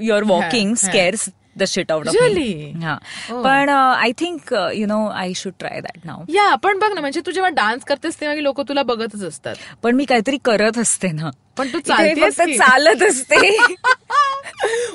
you 0.00 0.14
are 0.14 0.22
walking 0.24 0.68
हा. 0.70 0.86
Scares 0.86 1.28
the 1.58 1.64
shit 1.66 1.90
out 1.92 2.06
Really? 2.08 2.82
हा 2.82 2.96
Oh. 3.30 3.42
पण 3.44 3.68
I 3.68 4.12
think 4.18 4.52
you 4.74 4.86
know 4.86 4.98
I 5.14 5.32
should 5.34 5.52
try 5.58 5.80
that 5.80 6.04
now 6.04 6.24
yeah 6.28 6.54
पण 6.54 6.78
बघ 6.78 6.92
ना 6.94 7.00
म्हणजे 7.00 7.20
तू 7.26 7.30
जेव्हा 7.30 7.50
डान्स 7.50 7.84
करतेस 7.84 8.20
तेव्हा 8.20 8.36
लोक 8.36 8.60
तुला 8.60 8.82
बघतच 8.82 9.22
असतात 9.24 9.56
पण 9.82 9.94
मी 9.94 10.04
काहीतरी 10.04 10.38
करत 10.44 10.78
असते 10.78 11.10
ना 11.12 11.30
पण 11.58 11.68
तू? 11.72 11.78
चालत 11.80 13.02
असते 13.02 13.56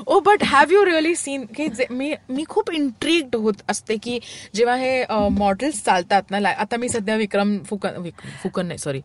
ओ 0.08 0.20
but 0.20 0.44
have 0.44 0.72
you 0.72 0.86
really 0.86 1.16
seen 1.16 1.46
की 1.56 1.68
मी 1.90 2.14
मी 2.30 2.44
खूप 2.50 2.72
इंट्रिग्ड 2.72 3.36
होत 3.36 3.62
असते 3.70 3.96
की 3.98 4.20
जेव्हा 4.56 4.76
हे 4.76 5.04
मॉडेल्स 5.32 5.84
चालतात 5.84 6.32
ना 6.32 6.50
आता 6.50 6.78
मी 6.78 6.90
सध्या 6.90 7.16
विक्रम 7.16 7.58
फुकन 7.64 8.10
फुकन 8.44 8.66
नाही 8.66 8.78
सॉरी 8.78 9.02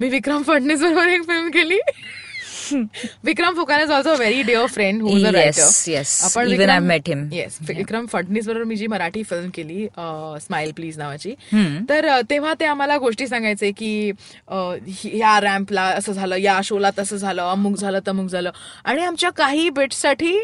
मी 0.00 0.08
विक्रम 0.08 0.42
फडणीस 0.42 0.80
बरोबर 0.82 1.08
एक 1.08 1.22
फिल्म 1.22 1.48
केली. 1.50 1.78
Vikram 3.24 3.54
Phukan 3.56 3.80
is 3.82 3.90
also 3.90 4.14
very 4.16 4.42
dear 4.42 4.66
friend 4.66 5.02
who 5.02 5.08
uh 5.08 5.30
Yes, 5.58 5.88
yes. 5.88 6.10
Even 6.54 6.70
I've 6.70 6.86
met 6.88 7.08
him. 7.12 7.20
Yes 7.32 7.58
Vikram 7.68 8.06
Phadnis 8.12 8.46
बरोबर 8.48 8.64
मी 8.64 8.76
जी 8.76 8.86
मराठी 8.86 9.22
फिल्म 9.22 9.48
केली 9.54 9.86
स्माइल 10.42 10.72
प्लीज 10.76 10.98
नावाची. 10.98 11.34
तर 11.88 12.08
तेव्हा 12.30 12.54
ते 12.60 12.64
आम्हाला 12.64 12.96
गोष्टी 12.98 13.26
सांगायचे 13.28 13.70
की 13.78 14.10
या 15.18 15.38
रॅम्पला 15.40 15.82
असं 15.96 16.12
झालं 16.12 16.36
या 16.36 16.60
शोला 16.64 16.90
तसं 16.98 17.16
झालं 17.16 17.42
अमुक 17.42 17.76
झालं 17.78 18.00
तमुक 18.06 18.30
झालं. 18.30 18.50
आणि 18.84 19.04
आमच्या 19.04 19.30
काही 19.36 19.68
बिट्ससाठी 19.70 20.36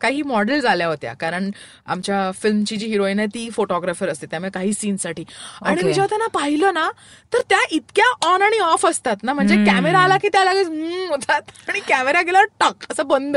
काही 0.00 0.22
मॉडेल्स 0.26 0.64
आल्या 0.64 0.86
होत्या. 0.86 1.12
कारण 1.20 1.50
आमच्या 1.86 2.30
फिल्मची 2.42 2.76
जी 2.76 2.86
हिरोईन 2.86 3.18
आहे 3.18 3.28
ती 3.34 3.48
फोटोग्राफर 3.52 4.08
असते. 4.08 4.26
त्यामुळे 4.30 4.50
काही 4.54 4.72
सीनसाठी 4.72 5.24
आणि. 5.62 5.82
मी 5.82 5.92
जेव्हा 5.92 6.06
त्यांना 6.06 6.26
पाहिलं 6.34 6.74
ना 6.74 6.88
तर 7.32 7.40
त्या 7.48 7.58
इतक्या 7.72 8.04
ऑन 8.28 8.42
आणि 8.42 8.58
ऑफ 8.58 8.86
असतात 8.86 9.22
ना. 9.22 9.32
म्हणजे 9.32 9.56
कॅमेरा 9.66 9.98
आला 9.98 10.16
की 10.22 10.28
त्या 10.32 10.44
लगेच 10.44 10.68
होतात. 11.10 11.42
आणि 11.68 11.80
कॅमेरा 11.80 12.22
गेला 12.22 12.42
टक 12.60 12.84
असं 12.90 13.06
बंद. 13.06 13.36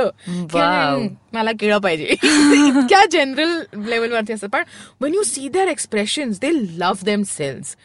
मला 1.38 1.52
केळं 1.60 1.78
पाहिजे. 1.80 2.06
इतक्या 2.68 3.04
जनरल 3.12 3.52
लेवलवरती 3.90 4.34
असतात 4.34 4.50
पण 4.54 4.64
when 5.02 5.14
you 5.14 5.24
see 5.24 5.48
their 5.54 5.68
expression 5.68 6.32
they 6.42 6.50
love 6.80 7.04
themselves 7.28 7.76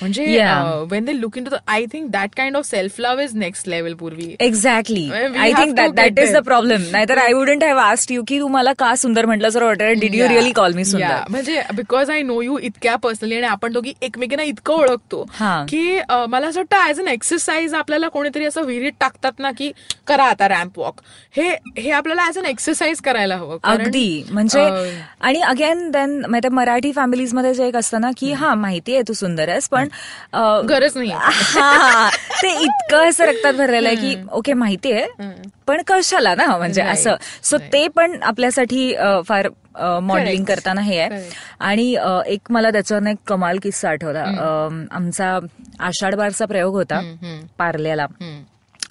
म्हणजे. 0.00 0.24
When 0.90 1.04
they 1.04 1.20
look 1.20 1.38
into 1.44 1.56
I 1.66 1.84
think 1.92 2.10
that 2.10 2.34
kind 2.36 2.56
of 2.56 2.66
self 2.66 3.00
love 3.00 3.22
is 3.22 3.34
next 3.36 3.68
level 3.68 3.94
Purvi 4.00 4.34
exactly 4.40 5.08
I 5.12 5.52
think 5.52 5.74
that 5.74 6.18
is 6.20 6.32
the. 6.34 6.42
Problem 6.46 6.82
नाहीतर 6.92 7.18
I 7.18 7.32
wouldn't 7.32 7.64
have 7.64 7.78
asked 7.78 8.12
you 8.12 8.22
की 8.28 8.38
तू 8.40 8.48
मला 8.48 8.72
का 8.78 8.94
सुंदर 8.96 9.26
म्हटलं 9.26 9.50
sir 9.50 9.62
what are 9.62 9.92
did 10.00 10.14
you 10.14 10.28
really 10.28 10.52
call 10.52 10.72
me 10.74 10.84
सुंदर 10.84 11.22
म्हणजे 11.30 11.60
because 11.74 12.10
I 12.10 12.22
know 12.22 12.40
you 12.42 12.58
इतक्या 12.58 12.96
पर्सनली 12.96 13.36
आणि 13.36 13.46
आपण 13.46 13.72
दोघी 13.72 13.92
एकमेकींना 14.02 14.42
इतकं 14.42 14.74
ओळखतो. 14.74 15.24
की 15.68 15.98
मला 16.28 16.46
असं 16.46 16.60
वाटतं 16.60 16.88
ऍज 16.88 17.00
अन 17.00 17.08
एक्सरसाइज 17.08 17.74
आपल्याला 17.74 18.08
कोणीतरी 18.08 18.44
असं 18.44 18.64
विहिरीत 18.64 18.92
टाकतात 19.00 19.38
ना 19.38 19.50
की 19.58 19.70
करा 20.06 20.24
आता 20.24 20.48
रॅम्प 20.48 20.78
वॉक 20.78 21.00
हे 21.36 21.48
हे 21.78 21.90
आपल्याला 21.90 22.26
ऍज 22.28 22.38
अन 22.38 22.44
एक्सरसाइज 22.44 22.95
करायला 23.00 23.36
हवं. 23.36 23.58
अगदी. 23.64 24.24
म्हणजे 24.30 24.62
आणि 25.20 25.40
अगेन 25.40 25.90
देन 25.90 26.20
म्हणजे 26.20 26.48
मराठी 26.48 26.92
फॅमिलीजमध्ये 26.92 27.52
जे 27.54 27.66
एक 27.68 27.76
असतं 27.76 28.00
ना 28.00 28.10
की 28.16 28.32
हा 28.32 28.54
माहिती 28.54 28.94
आहे 28.94 29.02
तू 29.08 29.12
सुंदर 29.12 29.48
आहेस 29.48 29.68
पण 29.68 29.88
गरज 30.68 30.96
नाही. 30.96 31.10
हा 31.10 32.08
ते 32.42 32.50
इतकं 32.54 33.08
असं 33.08 33.24
रक्तात 33.24 33.52
भरलेलं 33.54 33.88
आहे 33.88 33.96
की 33.96 34.14
ओके 34.32 34.52
माहिती 34.54 34.92
आहे 34.92 35.30
पण 35.66 35.82
कशाला 35.86 36.34
ना 36.34 36.46
म्हणजे 36.56 36.82
असं. 36.82 37.14
सो 37.42 37.58
ते 37.72 37.86
पण 37.88 38.22
आपल्यासाठी 38.22 38.92
फार 39.28 39.48
मॉडेलिंग. 39.78 40.44
करताना 40.44 40.80
हे 40.80 40.98
आहे. 41.00 41.28
आणि 41.60 41.94
एक 42.26 42.50
मला 42.50 42.70
त्याच्यावर 42.70 43.06
एक 43.06 43.16
कमाल 43.26 43.58
किस्सा 43.62 43.90
आठवला. 43.90 44.24
आमचा 44.90 45.38
आषाढ 45.80 46.14
बारचा 46.14 46.46
प्रयोग 46.46 46.74
होता. 46.74 47.00
पार्ल्याला. 47.58 48.06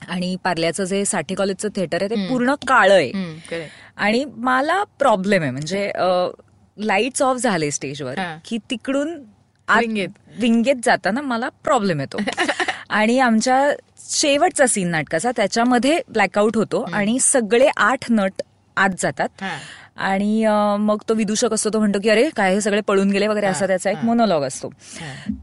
आणि 0.10 0.36
पार्ल्याचं 0.44 0.84
जे 0.84 1.04
साठे 1.06 1.36
कॉलेजचं 1.36 1.70
थिएटर 1.76 2.02
आहे 2.02 2.10
ते 2.10 2.28
पूर्ण 2.28 2.54
काळं 2.68 2.94
आहे. 2.94 3.12
आणि 3.98 4.26
मला 4.26 4.84
प्रॉब्लेम 5.00 5.42
आहे 5.42 5.52
म्हणजे 5.52 5.92
लाईट्स 6.78 7.22
ऑफ 7.22 7.38
झाले 7.38 7.72
स्टेजवर. 7.72 8.14
की 8.46 8.58
तिकडून 8.58 9.24
विंगेत. 9.80 10.10
विंगेत 10.40 10.76
जाताना 10.84 11.22
मला 11.22 11.50
प्रॉब्लेम 11.50 12.00
येतो 12.00 12.18
आणि 12.90 13.20
आमच्या 13.20 13.72
शेवटचा 14.10 14.68
सीन 14.68 14.88
नाटकाचा 14.88 15.32
त्याच्यामध्ये 15.36 16.02
ब्लॅकआउट 16.10 16.58
होतो 16.58 16.86
आणि 16.94 17.20
सगळे 17.20 17.70
आठ 17.78 18.06
नट 18.10 18.42
आत 18.78 18.90
जातात. 19.00 19.30
आणि 19.98 20.46
मग 20.80 21.02
तो 21.10 21.14
विदूषक 21.14 21.54
असतो 21.54 21.70
तो 21.74 21.80
म्हणतो 21.80 22.00
की 22.04 22.10
अरे 22.10 22.30
काय 22.36 22.54
हे 22.54 22.62
सगळे 22.62 22.82
पळून 22.82 23.12
गेले 23.12 23.28
वगैरे 23.28 23.46
असा 23.48 23.68
त्याचा 23.68 23.90
एक 23.92 23.98
मोनोलॉग 24.04 24.44
असतो. 24.44 24.70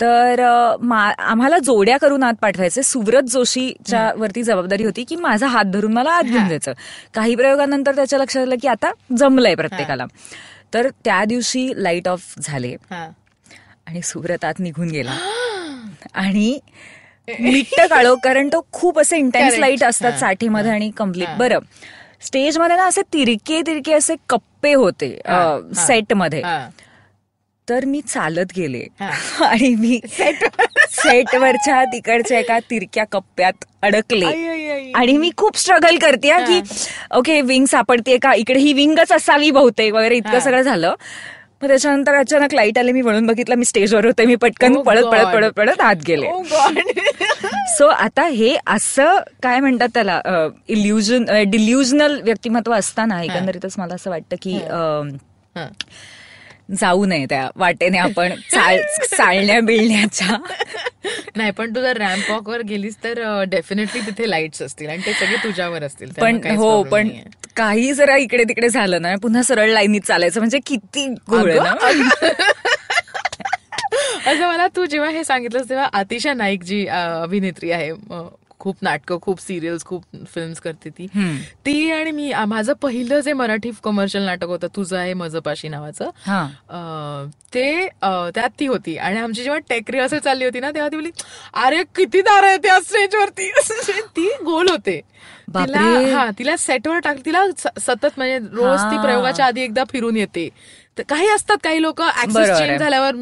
तर 0.01 0.41
आम्हाला 1.19 1.59
जोड्या 1.59 1.97
करून 1.99 2.23
आत 2.23 2.35
पाठवायचे. 2.41 2.83
सुव्रत 2.83 3.23
जोशीच्या 3.23 4.13
वरती 4.17 4.43
जबाबदारी 4.43 4.85
होती 4.85 5.05
की 5.05 5.17
माझा 5.17 5.47
हात 5.47 5.65
धरून 5.65 5.93
मला 5.93 6.11
आत 6.11 6.23
घेऊन 6.23 6.49
जायचं. 6.49 6.73
काही 7.15 7.35
प्रयोगानंतर 7.35 7.95
त्याच्या 7.95 8.19
लक्षात 8.19 8.43
आलं 8.43 8.55
की 8.63 8.69
आता 8.69 8.93
जमलंय 9.19 9.55
प्रत्येकाला. 9.55 10.05
तर 10.75 10.89
त्या 11.05 11.25
दिवशी 11.25 11.69
लाइट 11.77 12.09
ऑफ 12.09 12.35
झाले. 12.43 12.77
आणि 13.87 14.03
सुव्रत 14.03 14.45
आत 14.45 14.61
निघून 14.61 14.89
गेला. 14.89 15.17
आणि 16.15 16.59
मिट्ट 17.41 17.81
काळो 17.81 18.15
कारण 18.17 18.49
तो 18.49 18.67
खूप 18.73 18.99
असे 18.99 19.17
इंटेन्स. 19.17 19.47
लाइट 19.59 19.85
असतात 19.85 20.13
साठीमध्ये 20.19 20.71
आणि 20.71 20.91
कंप्लीट 20.91 21.29
बरं. 21.39 21.59
स्टेजमध्ये 22.23 22.77
ना 22.77 22.85
असे 22.87 23.03
तिरके 23.13 23.61
तिरके 23.67 23.93
असे 23.93 24.15
कप्पे 24.29 24.73
होते. 24.75 25.09
सेटमध्ये. 25.77 26.43
तर 27.69 27.85
मी 27.85 28.01
चालत 28.01 28.53
गेले. 28.57 28.85
आणि 29.45 29.75
मी 29.75 30.01
सेटवरच्या 30.91 31.85
तिकडच्या 31.85 32.39
एका 32.39 32.59
तिरक्या 32.71 33.05
कप्प्यात 33.13 33.65
अडकले. 33.83 34.27
आणि 34.95 35.17
मी 35.17 35.31
खूप 35.37 35.59
स्ट्रगल 35.59 35.99
करते 35.99 36.31
की 36.47 36.61
ओके 37.17 37.41
विंग 37.41 37.65
सापडते 37.67 38.17
का 38.19 38.33
इकडे 38.35 38.59
ही 38.59 38.73
विंगच 38.73 39.13
असावी 39.13 39.51
बहुतेक 39.51 39.93
वगैरे 39.95 40.17
इतकं. 40.17 40.39
सगळं 40.39 40.63
झालं 40.63 40.95
मग 41.63 41.69
त्याच्यानंतर 41.69 42.15
अचानक 42.15 42.55
लाइट 42.55 42.79
आले 42.79 42.93
मी 42.93 43.01
वळून 43.03 43.27
बघितलं 43.27 43.55
मी 43.55 43.65
स्टेजवर 43.65 44.07
होते 44.07 44.25
मी 44.27 44.35
पटकन 44.37 44.75
Oh 44.77 44.83
पळत 44.83 45.05
पळत. 45.05 45.27
पळत 45.35 45.53
पळत 45.53 45.81
आत 45.81 45.97
गेले 46.07 46.27
Oh. 46.27 46.43
सो 47.69 47.87
आता 47.87 48.23
हे 48.27 48.57
असं 48.67 49.19
काय 49.43 49.61
म्हणतात 49.61 49.89
त्याला 49.95 50.21
इल्युजन 50.69 51.25
डिल्युजनल 51.47 52.21
व्यक्तिमत्व 52.23 52.73
असताना 52.75 53.23
एकंदरीतच 53.23 53.75
मला 53.79 53.95
असं 53.95 54.11
वाटतं 54.11 54.37
की. 54.43 54.59
जाऊ 56.81 57.05
नये 57.05 57.25
त्या 57.29 57.49
वाटेने 57.57 57.99
आपण 57.99 58.33
चाल- 58.51 59.07
चालण्या 59.17 59.61
बिळण्याच्या 59.61 60.37
नाही 61.37 61.51
पण 61.51 61.75
तू 61.75 61.81
जर 61.81 61.97
रॅम्प 61.97 62.31
वॉक 62.31 62.49
वर 62.49 62.61
गेलीस 62.63 62.97
तर 63.05 63.21
डेफिनेटली 63.49 64.01
तिथे 64.01 64.31
लाईट्स 64.31 64.63
असतील 64.63 64.89
आणि 64.89 65.03
ते 65.07 65.13
सगळे 65.13 65.37
तुझ्यावर 65.45 65.83
असतील. 65.83 66.11
पण 66.21 66.41
हो 66.57 66.83
पण. 66.83 67.09
काही 67.57 67.93
जरा 67.93 68.17
इकडे 68.17 68.45
तिकडे 68.45 68.69
झालं 68.69 69.03
ना 69.03 69.15
पुन्हा 69.23 69.43
सरळ 69.43 69.71
लाईनीत 69.71 70.01
चालायचं 70.01 70.41
म्हणजे 70.41 70.59
किती 70.67 71.07
गोळ 71.31 71.53
ना? 71.53 71.75
असं 74.27 74.47
मला 74.49 74.67
तू 74.77 74.85
जेव्हा 74.85 75.11
हे 75.11 75.25
सांगितलंस 75.25 75.69
तेव्हा 75.69 75.89
आतिशा 75.93 76.33
नाईक 76.35 76.63
जी 76.63 76.87
अभिनेत्री 76.87 77.71
आहे. 77.71 77.91
खूप 78.61 78.77
नाटकं 78.83 79.19
खूप 79.23 79.41
सिरियल्स 79.41 79.85
खूप 79.85 80.03
फिल्म्स 80.35 80.61
करते 80.61 80.91
ती. 80.91 81.07
ती 81.67 81.91
आणि 81.93 82.11
मी 82.11 82.33
माझं 82.49 82.73
पहिलं 82.83 83.21
जे 83.21 83.33
मराठी 83.33 83.71
कमर्शियल 83.85 84.25
नाटक 84.25 84.47
होतं 84.47 84.67
तुझं 84.77 84.97
आहे 84.99 85.15
मजपाशी 85.15 85.69
नावाचं 85.69 86.11
ते 87.55 87.87
त्यात 88.05 88.49
ती 88.61 88.67
होती. 88.67 88.97
आणि 88.97 89.19
आमची 89.19 89.43
जेव्हा 89.43 89.59
टेक 89.69 89.91
रिहर्सल 89.91 90.19
चालली 90.19 90.45
होती 90.45 90.61
ना 90.61 90.71
तेव्हा 90.71 90.89
ती 90.89 90.97
बोली 90.97 91.11
अरे 91.65 91.83
किती 91.97 92.21
दार 92.21 92.45
आहे 92.45 92.57
त्या 92.63 92.79
स्टेजवरती 92.81 93.51
ती 94.17 94.29
गोल 94.45 94.69
होते. 94.71 95.01
तिला. 95.67 95.81
हा 96.15 96.31
तिला 96.39 96.57
सेटवर 96.57 96.99
टाक 96.99 97.17
तिला 97.25 97.45
सतत 97.57 98.07
म्हणजे 98.17 98.39
रोज 98.39 98.81
ती. 98.83 99.03
प्रयोगाच्या 99.03 99.47
आधी 99.47 99.63
एकदा 99.63 99.85
फिरून 99.93 100.17
येते. 100.17 100.49
काही 101.09 101.29
असतात 101.29 101.57
काही 101.65 101.81
लोक 101.83 102.01
ऍक्सेस 102.03 102.49
चेंज. 102.49 102.79
झाल्यावर 102.79 103.15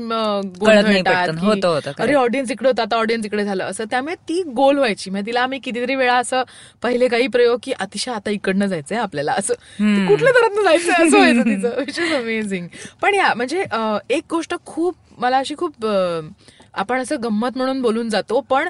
अरे. 1.99 2.15
ऑडियन्स 2.15 2.51
इकडे 2.51 2.69
होता 2.69 2.83
आता 2.83 2.97
ऑडियन्स 2.97 3.27
इकडे 3.27 3.45
झालं. 3.45 3.65
असं 3.65 3.85
त्यामुळे 3.91 4.15
ती 4.29 4.43
गोल 4.57 4.79
व्हायची. 4.79 5.11
म्हणजे 5.11 5.27
तिला 5.27 5.41
आम्ही 5.41 5.59
कितीतरी 5.59 5.95
वेळा 5.95 6.17
असं 6.17 6.43
पहिले 6.83 7.09
काही 7.09 7.27
प्रयोग 7.27 7.59
की 7.63 7.73
अतिशय 7.73 8.11
आता 8.13 8.31
इकडनं 8.31 8.67
जायचंय 8.67 8.99
आपल्याला. 8.99 9.33
असं 9.33 9.55
कुठल्या 10.07 10.33
तऱ्हेनं 10.33 10.63
जायचं 10.63 10.93
असं 10.93 11.17
व्हायचं 11.17 11.43
तिचं 11.45 11.79
विच 11.79 11.99
इज 11.99 12.13
अमेझिंग 12.15 12.67
पण 13.03 13.15
या 13.15 13.33
म्हणजे 13.35 13.65
एक 14.11 14.23
गोष्ट 14.31 14.55
खूप 14.67 14.97
मला 15.19 15.39
अशी 15.39 15.55
खूप 15.59 15.87
आपण 16.75 17.01
असं 17.01 17.17
गंमत 17.23 17.57
म्हणून 17.57 17.81
बोलून 17.83 18.09
जातो 18.09 18.41
पण 18.41 18.69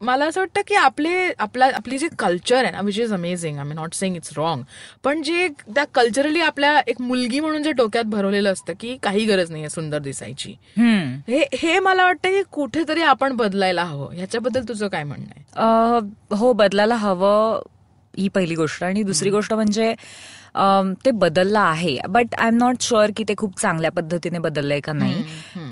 मला 0.00 0.26
असं 0.26 0.40
वाटतं 0.40 0.60
की 0.66 0.74
आपले 0.74 1.10
आपला 1.38 1.66
आपली 1.74 1.98
जी 1.98 2.08
कल्चर 2.18 2.62
आहे 2.64 2.70
ना 2.72 2.80
which 2.80 2.98
is 2.98 3.12
amazing 3.12 3.58
I 3.58 3.64
me 3.64 3.74
not 3.74 3.94
saying 3.94 4.16
it's 4.16 4.32
wrong 4.36 4.62
पण 5.04 5.22
जे 5.22 5.46
त्या 5.74 5.84
कल्चरली 5.94 6.40
आपल्या 6.40 6.78
एक 6.86 7.00
मुलगी 7.00 7.40
म्हणून 7.40 7.62
जे 7.62 7.72
डोक्यात 7.72 8.04
भरवलेलं 8.04 8.52
असतं 8.52 8.72
की 8.80 8.96
काही 9.02 9.24
गरज 9.26 9.50
नाहीये 9.50 9.68
सुंदर 9.68 9.98
दिसायची. 9.98 10.54
हे 11.28 11.44
हे 11.54 11.78
मला 11.78 12.04
वाटतं 12.04 12.30
की 12.30 12.42
कुठेतरी 12.52 13.02
आपण 13.02 13.36
बदलायला 13.36 13.84
हवं. 13.84 14.14
ह्याच्याबद्दल 14.14 14.68
तुझं 14.68 14.88
काय 14.88 15.04
म्हणणं 15.04 15.26
आहे? 15.36 16.36
हो 16.36 16.52
बदलायला 16.52 16.96
हवं 16.96 17.60
ही 18.14 18.28
पहिली 18.28 18.54
गोष्ट. 18.54 18.84
आणि 18.84 19.02
दुसरी 19.02 19.30
गोष्ट 19.30 19.52
म्हणजे 19.54 19.92
ते 21.04 21.10
बदललं 21.10 21.58
आहे. 21.58 21.96
But 22.08 22.34
I 22.38 22.48
am 22.48 22.56
not 22.58 22.80
sure 22.80 23.10
की 23.16 23.24
ते 23.28 23.34
खूप 23.38 23.60
चांगल्या 23.60 23.90
पद्धतीने 23.92 24.38
बदललंय 24.38 24.80
का 24.80 24.92
नाही. 24.92 25.22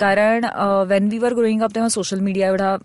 कारण 0.00 0.44
when 0.88 1.08
we 1.08 1.18
were 1.18 1.34
growing 1.34 1.62
up 1.62 1.74
तेव्हा 1.74 1.88
सोशल 1.88 2.20
मीडिया 2.20 2.48
एवढा 2.48 2.76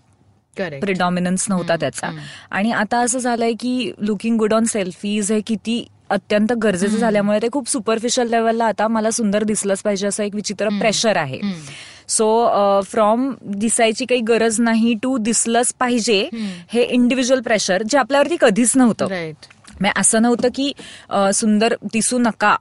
प्रिडॉमिनन्स 0.56 1.46
नव्हता 1.48 1.76
त्याचा. 1.76 2.10
आणि 2.50 2.72
आता 2.72 2.98
असं 3.00 3.18
झालंय 3.18 3.52
की 3.60 3.92
लुकिंग 3.98 4.36
गुड 4.38 4.54
ऑन 4.54 4.64
सेल्फीज 4.64 5.32
हे 5.32 5.40
किती 5.46 5.84
अत्यंत 6.10 6.52
गरजेचं 6.52 6.96
झाल्यामुळे 6.96 7.38
ते 7.42 7.48
खूप 7.52 7.68
सुपरफिशियल 7.70 8.30
लेवलला 8.30 8.64
आता 8.64 8.88
मला 8.88 9.10
सुंदर 9.10 9.42
दिसलंच 9.42 9.82
पाहिजे 9.82 10.06
असं 10.06 10.22
एक 10.24 10.34
विचित्र 10.34 10.68
प्रेशर 10.80 11.16
आहे. 11.16 11.40
सो 12.08 12.80
फ्रॉम 12.86 13.32
दिसायची 13.42 14.04
काही 14.04 14.20
गरज 14.20 14.60
नाही 14.60 14.94
टू 15.02 15.16
दिसलंच 15.18 15.72
पाहिजे 15.80 16.28
हे 16.72 16.82
इंडिव्हिज्युअल 16.82 17.42
प्रेशर 17.42 17.82
जे 17.82 17.98
आपल्यावरती 17.98 18.36
कधीच 18.40 18.76
नव्हतं. 18.76 19.32
असं 19.96 20.22
नव्हतं 20.22 20.48
की 20.54 20.72
सुंदर 21.34 21.74
दिसू 21.92 22.18
नका. 22.18 22.56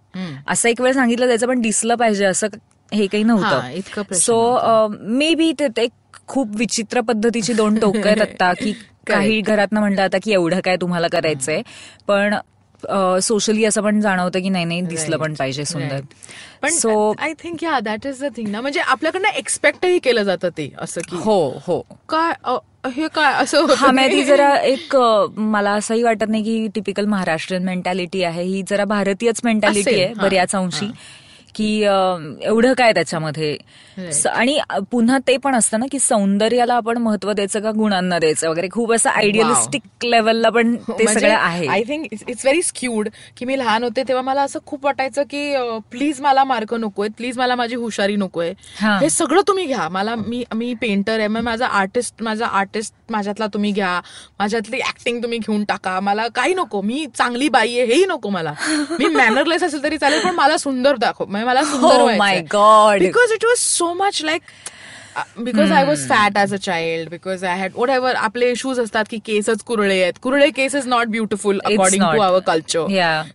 असं 0.48 0.70
एक 0.70 0.82
वेळ 0.82 0.94
सांगितलं 0.94 1.28
जायचं 1.28 1.48
पण 1.48 1.62
दिसलं 1.62 1.96
पाहिजे 1.96 2.26
असं 2.26 2.48
हे 2.92 3.08
काही 3.08 3.24
नव्हतं. 3.24 4.14
सो 4.16 4.88
मे 5.02 5.34
बी 5.36 5.52
ते 5.60 5.68
ते 5.68 5.88
खूप 6.28 6.56
विचित्र 6.56 7.02
पद्धतीची 7.02 7.54
दोन 7.54 7.80
टोकं 7.80 8.08
आहेत 8.08 8.22
आता 8.22 8.54
की 8.54 8.74
काही 9.08 9.42
घरातनं 9.42 9.80
म्हणलं 9.80 10.02
आता 10.02 10.18
की 10.24 10.32
एवढं 10.32 10.60
काय 10.60 10.76
तुम्हाला 10.76 11.08
करायचंय. 11.08 11.62
पण 12.08 12.36
सोशली 13.22 13.66
असं 13.66 13.82
पण 13.82 14.02
जाणवतं 14.02 14.42
की 14.42 14.50
नाही 14.50 14.66
नाही 14.66 14.82
दिसलं 14.82 15.18
पण 15.18 15.34
पाहिजे 15.34 15.66
सुंदर. 15.66 16.00
पण 16.62 16.70
so 16.70 17.14
I 17.20 17.34
think 17.34 17.64
yeah 17.64 17.80
that 17.80 18.06
is 18.08 18.24
the 18.24 18.26
thing 18.36 18.48
ना. 18.48 18.62
म्हणजे 18.62 18.80
आपल्याकडनं 18.80 19.28
एक्सपेक्टही 19.28 20.00
केलं 20.00 20.24
जातं 20.24 20.50
ते 20.50 20.72
असं 20.80 21.02
की. 21.02 21.16
हो 21.16 21.60
हो. 21.68 21.80
काय 22.10 22.34
हे 22.96 23.08
काय 23.08 23.34
असं 23.34 23.66
हा 23.78 23.92
ते? 23.92 24.24
जरा 24.24 24.56
एक 24.58 24.96
मला 25.38 25.72
असंही 25.72 26.04
वाटत 26.04 26.30
नाही 26.30 26.44
की 26.44 26.68
टिपिकल 26.68 27.06
महाराष्ट्रीयन 27.06 27.66
मेंटॅलिटी 27.66 28.24
आहे. 28.24 28.44
ही 28.44 28.64
जरा 28.70 28.86
भारतीयच 28.86 29.42
मेंटॅलिटी 29.44 30.02
आहे 30.02 30.14
बऱ्याच 30.14 30.56
अंशी. 30.56 30.86
की 31.56 31.68
एवढं 31.84 32.74
काय 32.74 32.92
त्याच्यामध्ये? 32.94 33.56
आणि 34.30 34.58
पुन्हा 34.92 35.18
ते 35.28 35.36
पण 35.38 35.56
असतं 35.56 35.80
ना 35.80 35.86
की 35.92 36.00
सौंदर्याला 36.00 36.74
आपण 36.74 36.98
महत्त्व 36.98 37.32
द्यायचं 37.32 37.60
का 37.60 37.72
गुणांना 37.72 38.20
द्यायचं 38.20 38.50
वगैरे? 38.50 38.68
खूप 38.72 38.94
असं 38.94 39.10
आयडियलिस्टिक 39.10 40.06
लेवलला 40.06 40.50
पण 40.50 40.76
ते 40.90 41.08
सगळं 41.08 41.34
आहे. 41.34 41.68
I 41.68 41.84
think 41.84 42.06
it's 42.12 42.46
very 42.46 42.62
skewed 42.64 43.10
की 43.38 43.46
मी 43.46 43.58
लहान 43.60 43.84
होते 43.84 44.04
तेव्हा 44.08 44.24
मला 44.24 44.42
असं 44.42 44.60
खूप 44.66 44.86
वाटायचं 44.86 45.24
की 45.24 45.44
प्लीज 45.92 46.22
मला 46.22 46.44
मार्क 46.44 46.74
नकोय 46.74 47.08
प्लीज 47.18 47.38
मला 47.38 47.56
माझी 47.56 47.76
हुशारी 47.76 48.16
नकोय. 48.16 48.52
हा. 48.80 48.98
हे 49.02 49.10
सगळं 49.10 49.42
तुम्ही 49.48 49.66
घ्या. 49.66 49.88
मला 49.90 50.16
मी 50.16 50.44
मी 50.56 50.74
पेंटर 50.82 51.20
आहे 51.20 51.28
मग 51.28 51.42
माझा 51.42 51.68
आर्टिस्ट 51.68 52.24
माझा 52.24 52.46
आर्टिस्ट 52.48 52.94
माझ्यातला 53.10 53.48
तुम्ही 53.54 53.72
घ्या. 53.72 54.00
माझ्यातली 54.40 54.80
ऍक्टिंग 54.88 55.22
तुम्ही 55.24 55.38
घेऊन 55.40 55.64
टाका. 55.64 56.00
मला 56.00 56.28
काही 56.36 56.54
नको. 56.54 56.82
मी 56.82 57.06
चांगली 57.18 57.50
बाई 57.50 57.78
आहे 57.78 57.86
हेही 57.86 58.06
नको 58.10 58.30
मला. 58.30 58.54
मी 59.00 59.06
मॅनरलेस 59.16 59.64
असेल 59.64 59.84
तरी 59.84 59.98
चालेल 59.98 60.24
पण 60.24 60.36
मला 60.36 60.58
सुंदर 60.58 60.96
दाखव. 60.98 61.26
म्हणजे 61.44 61.46
मला 61.46 61.64
सुंदर 61.72 62.02
Oh 62.02 62.18
my 62.20 62.36
God. 62.54 63.00
Because 63.00 63.32
it 63.34 63.46
was 63.46 63.58
so 63.60 63.94
much 63.94 64.22
like 64.24 64.42
because 65.38 65.72
I 65.72 65.84
was 65.86 66.08
fat 66.10 66.38
as 66.38 66.54
a 66.54 66.58
child 66.58 67.10
because 67.10 67.44
I 67.44 67.58
had 67.60 67.72
whatever 67.90 68.16
आपले 68.16 68.50
इश्यूज 68.52 68.80
असतात 68.80 69.06
की 69.10 69.18
केसच 69.26 69.64
कुरळे 69.64 70.02
आहेत 70.02 70.20
कुरळे 70.22 70.50
केस 70.50 70.76
is 70.76 70.88
not 70.88 71.08
beautiful 71.08 71.60
according. 71.66 72.04
To 72.04 72.22
our 72.22 72.40
culture. 72.40 72.86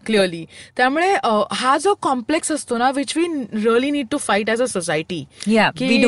Clearly 0.07 0.45
त्यामुळे 0.77 1.13
हा 1.53 1.77
जो 1.79 1.95
कॉम्प्लेक्स 2.03 2.53
असतो 2.53 2.79
ना 2.79 2.91
which 2.91 3.13
we 3.17 3.27
really 3.55 3.91
need 3.91 4.07
to 4.11 4.19
fight 4.19 4.51
as 4.51 4.63
a 4.63 4.67
society 4.67 5.23
की 5.79 5.99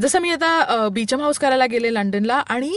जसं 0.00 0.20
मी 0.20 0.30
आता 0.30 0.88
बीचम 0.92 1.20
हाऊस 1.20 1.38
करायला 1.38 1.66
गेले 1.66 1.92
लंडनला 1.94 2.42
आणि 2.48 2.72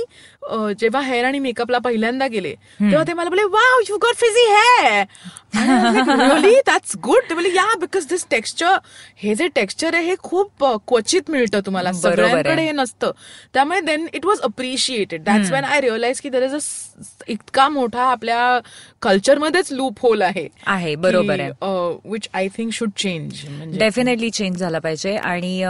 जेव्हा 0.79 1.01
हेअर 1.01 1.25
आणि 1.25 1.39
मेकअपला 1.39 1.77
पहिल्यांदा 1.77 2.27
गेले 2.27 2.53
तेव्हा 2.79 3.03
ते 3.07 3.13
मला 3.13 3.29
बोले 3.29 3.43
wow 3.51 3.79
you 3.89 3.97
got 4.01 4.15
frizzy 4.15 4.45
hair 4.51 5.03
that's 6.67 6.95
good 7.03 7.29
ते 7.29 7.35
बोले 7.35 7.49
या 7.55 7.65
बिकॉज 7.79 8.07
दिस 8.09 8.25
टेक्स्चर 8.31 8.77
हे 9.23 9.35
जे 9.35 9.47
टेक्स्चर 9.55 9.95
आहे 9.95 10.05
हे 10.05 10.15
खूप 10.23 10.63
क्वचित 10.87 11.29
मिळतं 11.31 11.59
तुम्हाला. 11.65 11.91
सगळ्यांकडे 11.93 12.63
हे 12.63 12.71
नसतं. 12.71 13.11
त्यामुळे 13.53 13.79
then 13.81 14.07
it 14.13 14.25
was 14.25 14.39
appreciated 14.43 15.23
that's 15.23 15.51
when 15.51 15.63
I 15.63 15.81
realize 15.81 16.21
की 16.21 16.29
दर 16.29 16.43
इज 16.43 16.53
अ 16.53 16.59
इतका 17.27 17.67
मोठा 17.69 18.03
आपल्या 18.03 18.59
कल्चरमध्येच 19.01 19.71
लूप 19.71 19.99
होल 20.01 20.21
आहे 20.21 20.47
आहे, 20.67 20.95
बरोबर 20.95 21.39
आहे. 21.39 21.51
Which 22.11 22.27
I 22.33 22.47
think 22.57 22.71
should 22.73 22.89
change 22.97 23.43
definitely 23.79 24.29
change 24.29 24.57
झाला 24.57 24.79
पाहिजे. 24.79 25.15
आणि 25.15 25.63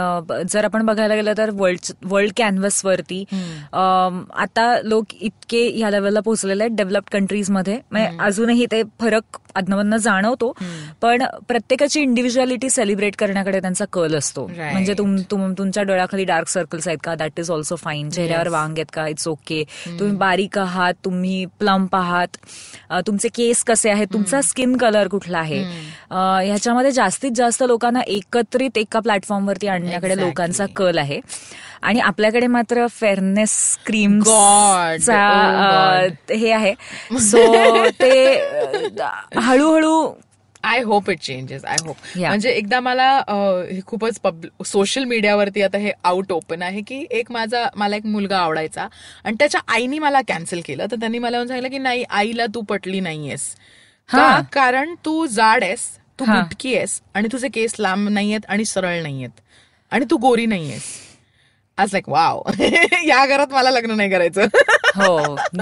जर 0.50 0.64
आपण 0.64 0.84
बघायला 0.86 1.14
गेलं 1.14 1.32
तर 1.38 1.50
वर्ल्ड 1.54 1.92
वर्ल्ड 2.10 2.32
कॅनव्हसवरती 2.36 3.24
अम, 3.32 4.22
आता 4.64 4.80
लोक 4.82 5.04
इतके 5.20 5.70
ह्या 5.76 5.90
लेवलला 5.90 6.20
पोहोचलेले 6.20 6.62
आहेत 6.62 6.76
डेव्हलप्ड 6.76 7.12
कंट्रीजमध्ये 7.12 7.78
म्हणजे 7.90 8.08
अजूनही 8.24 8.66
ते 8.72 8.82
फरक 9.00 9.36
अधनमधनं 9.54 9.96
जाणवतो. 9.96 10.52
पण 11.00 11.22
प्रत्येकाची 11.48 12.00
इंडिव्हिज्युअलिटी 12.00 12.70
सेलिब्रेट 12.70 13.16
करण्याकडे 13.16 13.60
त्यांचा 13.60 13.84
कल 13.92 14.14
असतो. 14.14 14.46
म्हणजे 14.72 14.94
तुम 14.98 15.16
तुम- 15.30 15.54
तुमच्या 15.58 15.82
डोळ्याखाली 15.82 16.24
डार्क 16.24 16.48
सर्कल्स 16.48 16.88
आहेत 16.88 16.98
का? 17.04 17.14
दॅट 17.14 17.40
इज 17.40 17.50
ऑल्सो 17.50 17.76
फाईन 17.76 18.10
चेहऱ्यावर 18.10 18.48
वांग 18.48 18.72
आहेत 18.72 18.86
का? 18.92 19.06
इट्स 19.06 19.28
ओके 19.28 19.64
तुम्ही 19.98 20.16
बारीक 20.16 20.58
आहात 20.58 20.94
तुम्ही 21.04 21.46
प्लम्प 21.46 21.96
आहात. 21.96 22.36
तुमचे 23.06 23.28
केस 23.28 23.64
कसे 23.64 23.90
आहेत? 23.90 24.06
तुमचा 24.12 24.40
स्किन 24.40 24.76
कलर 24.76 25.08
कुठला 25.08 25.38
आहे? 25.38 25.64
ह्याच्यामध्ये 26.46 26.90
जास्तीत 26.90 27.30
जास्त 27.34 27.64
लोकांना 27.66 28.00
एकत्रित 28.00 28.78
एका 28.78 29.00
प्लॅटफॉर्मवरती 29.00 29.66
आणण्याकडे. 29.66 30.14
लोकांचा 30.26 30.66
कल 30.76 30.98
आहे. 30.98 31.20
आणि 31.84 32.00
आपल्याकडे 32.00 32.46
मात्र 32.46 32.86
फेअरनेस 32.86 33.78
क्रीम. 33.86 34.20
Oh 34.20 34.98
हे 36.34 36.52
आहे. 36.52 36.74
सो 37.20 37.90
ते 38.00 38.34
हळूहळू 39.38 40.12
I 40.64 40.82
hope 40.82 41.10
it 41.10 41.20
changes 41.20 41.64
I 41.64 41.76
hope. 41.86 41.96
म्हणजे 42.28 42.50
एकदा 42.50 42.80
मला 42.80 43.22
हे 43.70 43.80
खूपच 43.86 44.20
सोशल 44.66 45.04
मीडियावरती 45.04 45.62
आता 45.62 45.78
हे 45.78 45.92
आउट 46.04 46.32
ओपन 46.32 46.62
आहे 46.62 46.80
की 46.80 47.06
एक 47.10 47.32
माझा 47.32 47.68
मला 47.76 47.96
एक 47.96 48.06
मुलगा 48.06 48.38
आवडायचा 48.38 48.88
आणि 49.24 49.36
त्याच्या 49.38 49.60
आईनी 49.68 49.98
मला 49.98 50.20
कॅन्सल 50.28 50.60
केलं. 50.64 50.86
तर 50.90 50.96
त्यांनी 50.96 51.18
मला 51.18 51.36
येऊन 51.36 51.48
सांगितलं 51.48 51.70
की 51.70 51.78
नाही 51.78 52.04
आईला 52.10 52.46
तू 52.54 52.60
पटली 52.60 53.00
नाहीयेस. 53.00 53.56
हा. 54.08 54.40
कारण 54.52 54.94
तू 55.04 55.26
जाड 55.26 55.64
आहेस 55.64 55.98
तू. 56.20 56.24
बुटकी 56.24 56.76
आहेस 56.76 57.02
आणि 57.14 57.28
तुझे 57.32 57.48
केस 57.48 57.74
लांब 57.78 58.08
नाहीयेत 58.08 58.40
आणि 58.48 58.64
सरळ 58.64 59.02
नाहीयेत. 59.02 59.30
आणि 59.92 60.04
तू 60.10 60.16
गोरी 60.16 60.46
नाहीयेस. 60.46 60.82
आज 61.78 61.92
लाईक 61.92 62.08
वाव 62.08 62.42
या 63.06 63.24
घरात 63.26 63.52
मला 63.52 63.70
लग्न 63.70 63.96
नाही 63.96 64.10
करायचं. 64.10 64.46
हो. 64.96 65.16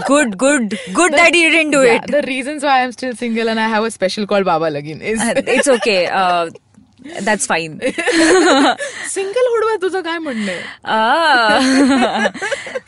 Good 0.09 0.35
good 0.35 0.75
good 0.95 1.15
that 1.15 1.37
you 1.37 1.49
didn't 1.51 1.73
do 1.73 1.83
it 1.85 2.11
the 2.11 2.15
reasons 2.25 2.65
why 2.65 2.83
am 2.85 2.91
still 2.91 3.13
single 3.13 3.49
and 3.49 3.59
I 3.59 3.69
have 3.69 3.85
a 3.85 3.89
special 3.89 4.25
call 4.25 4.43
बाबा 4.43 4.69
लगीन 4.69 5.01
इट्स 5.03 5.69
ओके 5.69 6.05
दॅट्स 7.25 7.47
फाईन 7.49 7.79
सिंगलहुडवर 9.09 9.77
तुझं 9.83 10.01
काय 10.01 10.19
म्हणणं 10.19 10.53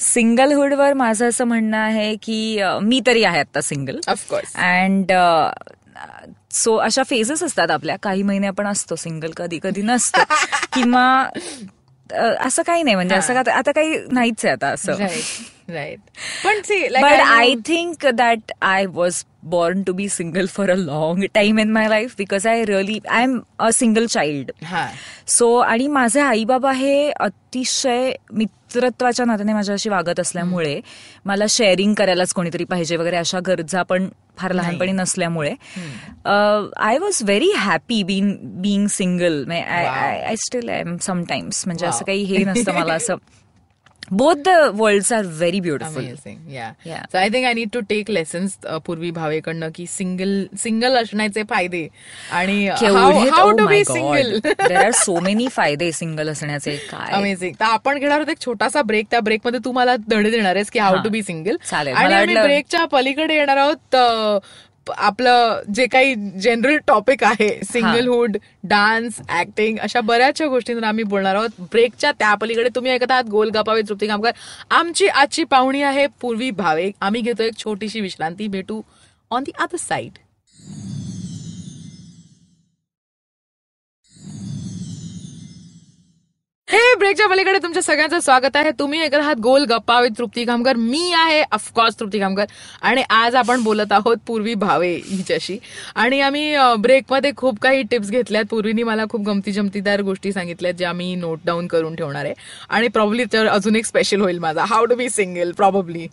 सिंगलहुडवर 0.01 0.93
माझं 1.03 1.29
असं 1.29 1.45
म्हणणं 1.45 1.77
आहे 1.77 2.15
की 2.23 2.59
अ, 2.59 2.79
मी 2.83 3.01
तरी 3.07 3.25
आहे 3.25 3.41
आता 3.41 3.61
single 3.61 3.99
of course 4.09 4.55
and 4.57 5.13
so 6.55 6.75
अशा 6.77 7.03
फेजेस 7.03 7.43
असतात 7.43 7.71
आपल्या. 7.71 7.97
काही 8.03 8.23
महिने 8.23 8.47
आपण 8.47 8.67
असतो 8.67 8.97
सिंगल 8.97 9.31
कधी 9.37 9.59
कधी 9.63 9.83
नसतो. 9.83 10.21
किंवा 10.75 11.07
असं 12.13 12.63
काही 12.63 12.83
नाही 12.83 12.95
म्हणजे 12.97 13.15
असं 13.15 13.35
का- 13.35 13.55
आता 13.55 13.73
काही 13.73 13.99
नाहीच 14.11 14.45
आहे 14.45 14.53
आता 14.53 14.69
असं. 14.69 14.93
राईट 15.69 15.99
पण 16.45 16.61
but 17.03 17.21
I 17.21 17.55
think 17.67 18.07
that 18.07 18.53
I 18.63 18.87
was 18.87 19.25
born 19.43 19.83
to 19.83 19.93
be 19.93 20.09
single 20.09 20.47
for 20.47 20.71
a 20.71 20.75
long 20.75 21.25
time 21.35 21.59
in 21.59 21.73
my 21.73 21.89
life 21.89 22.15
because 22.19 22.47
I 22.47 22.65
really 22.65 22.99
I 23.09 23.23
am 23.23 23.41
a 23.59 23.71
single 23.71 24.07
child 24.07 24.51
हा. 24.65 24.89
सो 25.27 25.57
आणि 25.57 25.89
माझे 25.89 26.21
आई 26.21 26.45
बाबा 26.45 26.73
हे 26.73 27.11
अतिशय 27.11 28.13
मित्रत्वाच्या 28.75 29.27
नात्याने 29.27 29.53
माझ्याशी 29.53 29.89
वागत 29.89 30.21
असल्यामुळे 30.21 30.81
मला 31.25 31.45
शेअरिंग 31.49 31.95
करायलाच 31.95 32.33
कोणीतरी 32.33 32.65
पाहिजे 32.65 32.97
वगैरे 32.97 33.17
अशा 33.17 33.39
गरजा 33.47 33.83
पण 33.83 34.09
फार 34.37 34.53
लहानपणी 34.53 34.93
नसल्यामुळे. 34.93 35.51
I 36.77 36.99
was 36.99 37.23
very 37.23 37.51
happy 37.57 38.03
been 38.03 38.37
being 38.43 38.87
single 38.87 39.45
I 39.51 40.37
still 40.37 40.69
am 40.69 40.97
sometimes 40.97 41.67
म्हणजे 41.67 41.87
असं 41.87 42.05
काही 42.05 42.23
हे 42.23 42.45
नसतं 42.45 42.73
मला 42.75 42.95
असं. 42.95 43.15
Both 44.13 44.43
the 44.47 44.49
worlds 44.75 45.13
are 45.13 45.27
very 45.27 45.61
beautiful 45.61 46.03
amazing 46.05 46.53
yeah 46.55 46.73
Yeah. 46.87 47.05
So 47.13 47.19
I 47.19 47.29
think 47.31 47.47
I 47.47 47.55
need 47.55 47.71
to 47.73 47.81
take 47.89 48.11
lessons 48.11 48.57
Purvi 48.87 49.11
भावेकडनं 49.11 49.71
की 49.75 49.87
सिंगल 49.87 50.33
सिंगल 50.63 50.97
असण्याचे 50.97 51.43
फायदे. 51.51 51.87
आणि 52.33 52.67
how 52.69 53.51
to 53.59 53.67
be 53.67 53.85
single 53.85 54.39
there 54.45 54.77
are 54.77 54.91
so 54.95 55.19
many 55.21 55.49
फायदे 55.53 55.91
सिंगल 55.93 56.29
असण्याचे 56.31 56.77
काय? 56.91 57.13
अमेझिंग 57.13 57.55
तर 57.61 57.65
आपण 57.65 57.99
घेणार 57.99 58.17
आहोत 58.19 58.31
एक 58.31 58.41
छोटासा 58.45 58.83
ब्रेक 58.83 59.07
त्या 59.11 59.21
ब्रेकमध्ये 59.21 59.61
तू 59.65 59.73
मला 59.73 59.97
धडे 60.11 60.31
देणार 60.31 60.55
आहेस 60.55 60.71
की 60.71 60.79
हाऊ. 60.79 61.03
To 61.05 61.11
be 61.11 61.23
single. 61.23 61.57
आणि 61.73 62.35
ब्रेकच्या 62.35 62.85
पलीकडे 62.93 63.35
येणार 63.35 63.57
आहोत 63.57 63.97
आपलं 64.91 65.61
जे 65.75 65.87
काही 65.87 66.15
जनरल 66.43 66.77
टॉपिक 66.87 67.25
आहे 67.25 67.49
सिंगलहुड 67.65 68.37
डान्स 68.65 69.21
ऍक्टिंग 69.31 69.79
अशा 69.79 70.01
बऱ्याचशा 70.01 70.47
गोष्टींवर 70.47 70.85
आम्ही 70.85 71.05
बोलणार 71.05 71.35
आहोत. 71.35 71.61
ब्रेकच्या 71.61 72.13
त्या 72.13 72.35
पलीकडे 72.35 72.69
तुम्ही 72.75 72.93
ऐकत 72.93 73.11
आहात 73.11 73.25
गोल 73.25 73.51
गपावे 73.51 73.83
तृप्ती 73.89 74.07
कामकर 74.07 74.31
आमची 74.71 75.07
आजची 75.07 75.45
पाहुणी 75.45 75.83
आहे 75.83 76.07
पूर्वी 76.21 76.51
भावे. 76.51 76.91
आम्ही 77.01 77.21
घेतो 77.21 77.43
एक 77.43 77.57
छोटीशी 77.59 78.01
विश्रांती. 78.01 78.49
भेटू 78.49 78.81
ऑन 79.31 79.43
दी 79.43 79.53
अदर 79.61 79.77
साइड 79.77 80.19
ब्रेकच्या 87.05 87.27
पलीकडे 87.29 87.59
तुमच्या 87.63 87.83
सगळ्यांचं 87.83 88.21
स्वागत 88.21 88.55
आहे. 88.57 88.71
तुम्ही 88.79 89.01
ऐकत 89.03 89.15
आहात 89.15 89.41
गोल 89.43 89.65
गप्पा 89.71 89.99
विथ 90.01 90.11
तृप्ती 90.19 90.45
कामकर 90.45 90.77
मी 90.77 91.13
आहे 91.17 91.43
ऑफकोर्स 91.53 91.99
तृप्ती 92.01 92.19
कामकर 92.19 92.45
आणि 92.83 93.03
आज 93.11 93.35
आपण 93.35 93.63
बोलत 93.63 93.93
आहोत 93.93 94.17
पूर्वी 94.27 94.55
भावे 94.55 94.93
हिच्याशी. 95.09 95.57
आणि 95.95 96.21
आम्ही 96.21 96.55
ब्रेकमध्ये 96.81 97.31
खूप 97.37 97.59
काही 97.63 97.83
टिप्स 97.91 98.11
घेतल्यात. 98.11 98.45
पूर्वीनी 98.51 98.83
मला 98.83 99.05
खूप 99.11 99.27
गमती 99.27 99.53
जमतीदार 99.53 100.03
गोष्टी 100.03 100.33
सांगितल्यात 100.33 100.75
ज्या 100.75 100.93
मी 100.93 101.15
नोट 101.15 101.41
डाऊन 101.45 101.67
करून 101.67 101.97
ठेवणार 101.97 102.25
आहे. 102.25 102.35
आणि 102.69 102.89
प्रॉब्ली 102.89 103.25
तर 103.33 103.47
अजून 103.47 103.77
एक 103.77 103.87
स्पेशल 103.87 104.21
होईल 104.21 104.39
माझा. 104.39 104.65
How 104.69 104.85
to 104.85 104.95
be 104.95 105.09
single 105.11 105.53
probably 105.57 106.07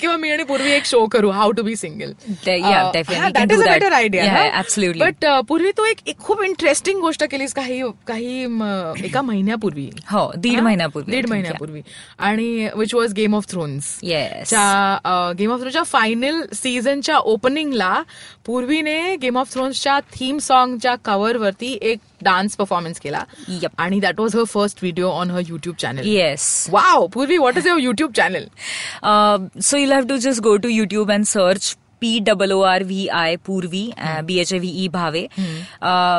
किंवा 0.00 0.16
मी 0.16 0.30
आणि 0.30 0.44
पूर्वी 0.44 0.72
एक 0.72 0.86
शो 0.86 1.04
करू 1.12 1.30
how 1.30 1.50
to 1.50 1.62
be 1.62 1.76
single 1.76 2.12
that 2.46 3.52
is 3.52 3.52
a 3.52 3.64
that. 3.64 3.68
Better 3.68 3.92
idea. 3.92 4.62
But 5.04 5.26
Purvi 5.48 5.70
तू 5.76 5.84
एक 5.84 6.18
खूप 6.18 6.42
इंटरेस्टिंग 6.44 7.00
गोष्ट 7.00 7.24
केलीस. 7.30 7.54
काही 7.54 7.82
काही 8.06 8.42
एका 9.04 9.22
महिन्यापूर्वी. 9.22 9.88
हो 10.10 10.30
दीड? 10.36 10.60
महिन्यापूर्वी 10.60 11.12
दीड 11.12 11.28
महिन्यापूर्वी. 11.30 11.80
आणि 12.18 12.68
which 12.76 12.94
was 12.94 13.12
game 13.12 13.34
of 13.36 13.46
thrones 13.50 13.98
yes 14.02 14.48
च्या 14.48 15.32
गेम 15.38 15.52
ऑफ 15.52 15.60
थ्रोनच्या 15.60 15.82
फायनल 15.82 16.40
सीझनच्या 16.54 17.16
ओपनिंगला 17.16 18.02
पूर्वीने 18.46 19.16
गेम 19.16 19.38
ऑफ 19.38 19.52
थ्रोन्सच्या 19.52 19.98
थीम 20.14 20.38
सॉन्गच्या 20.38 20.94
कव्हरवरती 21.04 21.78
एक 21.82 21.98
डान्स 22.22 22.56
परफॉर्मन्स 22.56 23.00
केला. 23.00 23.24
आणि 23.78 24.00
that 24.00 24.20
was 24.20 24.36
her 24.36 24.44
first 24.44 24.78
video 24.82 25.10
on 25.10 25.30
her 25.30 25.40
YouTube 25.48 25.76
channel 25.76 26.06
yes 26.06 26.66
wow 26.70 27.06
Purvi 27.06 27.38
what 27.38 27.58
is 27.58 27.66
your 27.66 27.80
YouTube 27.80 28.12
channel 28.12 28.44
so 29.66 29.78
you'll 29.78 29.94
have 29.94 30.06
to 30.08 30.16
just 30.22 30.42
go 30.42 30.52
P 32.00 32.18
W 32.20 32.60
R 32.62 32.82
V 32.84 33.06
I 33.14 33.36
Purvi 33.46 33.90
B 34.24 34.38
H 34.38 34.52
A 34.52 34.58
V 34.58 34.70
E 34.84 34.88
Bhave 34.88 35.26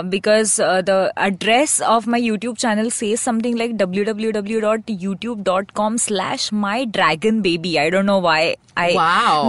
because 0.10 0.56
the 0.86 1.00
address 1.18 1.82
of 1.86 2.08
my 2.08 2.22
YouTube 2.22 2.56
channel 2.58 2.90
say 2.90 3.16
something 3.18 3.58
like 3.58 3.76
W 3.78 4.04
W 4.04 4.32
W 4.32 4.60
dot 4.60 4.92
YouTube 5.02 5.44
dot 5.44 5.72
com 5.76 5.96
slash 6.00 6.50
my 6.56 6.86
dragon 6.94 7.42
baby 7.42 7.76
I 7.78 7.90
don't 7.90 8.06
know 8.06 8.20
why 8.22 8.54
I 8.78 8.94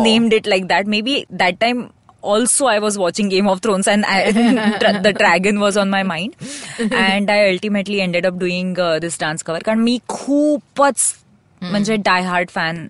named 0.03 0.35
it 0.35 0.49
like 0.49 0.67
that 0.67 0.87
maybe 1.01 1.23
that 1.33 1.61
time 1.61 1.85
also 2.25 2.67
I 2.67 2.79
was 2.79 2.99
watching 2.99 3.29
game 3.31 3.49
of 3.49 3.63
thrones 3.63 3.89
and 3.89 4.05
the 5.03 5.09
dragon 5.09 5.59
was 5.59 5.79
on 5.79 5.89
my 5.91 6.03
mind 6.05 6.93
and 6.95 7.31
I 7.31 7.49
ultimately 7.49 7.99
ended 7.99 8.27
up 8.27 8.39
doing 8.39 8.77
this 9.01 9.21
dance 9.21 9.43
cover 9.43 9.63
कारण 9.63 9.81
मी 9.81 9.99
खूपच 10.09 11.15
म्हणजे 11.63 11.97
डाय 11.97 12.23
heart 12.23 12.51
fan 12.51 12.87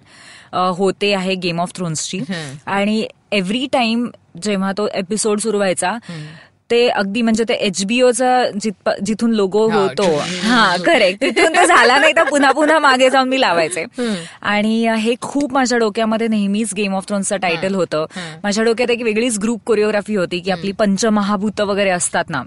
होते 0.53 1.12
आहे 1.14 1.35
game 1.35 1.61
of 1.61 1.72
थ्रोन्सची 1.77 2.20
आणि 2.66 3.07
every 3.33 3.67
time 3.73 4.11
जेव्हा 4.43 4.73
तो 4.73 4.88
episode 4.95 5.41
सुरू 5.41 5.59
व्हायचा 5.59 5.99
ते 6.70 6.88
अगदी 6.88 7.22
म्हणजे 7.22 7.44
ते 7.48 7.54
एचबीओचा 7.54 8.44
जिथून 9.07 9.33
लोगो 9.33 9.66
होतो. 9.70 10.07
हा 10.42 10.76
करेक्ट 10.76 11.20
तिथून 11.20 11.57
तो 11.57 11.64
झाला 11.66 11.98
नाही 11.98 12.12
तर 12.16 12.22
पुन्हा 12.22 12.50
पुन्हा 12.52 12.78
मागे 12.78 13.11
जाऊन 13.11 13.28
मी 13.28 13.40
लावायचे. 13.40 13.85
आणि 14.42 14.88
हे 14.98 15.14
खूप 15.20 15.52
माझ्या 15.52 15.78
डोक्यामध्ये 15.78 16.28
नेहमीच 16.28 16.74
गेम 16.74 16.94
ऑफ 16.94 17.07
थ्रोन्सचं 17.09 17.37
टायटल 17.37 17.74
होतं. 17.74 18.04
माझ्या 18.42 18.64
डोक्यात 18.64 18.90
एक 18.90 19.02
वेगळीच 19.02 19.38
ग्रुप 19.38 19.61
कोरिओग्राफी 19.66 20.14
होती 20.14 20.40
की 20.40 20.50
आपली 20.50 20.72
पंचमहाभूत 20.72 21.61
वगैरे 21.61 21.90
असतात 21.90 22.24
ना. 22.31 22.42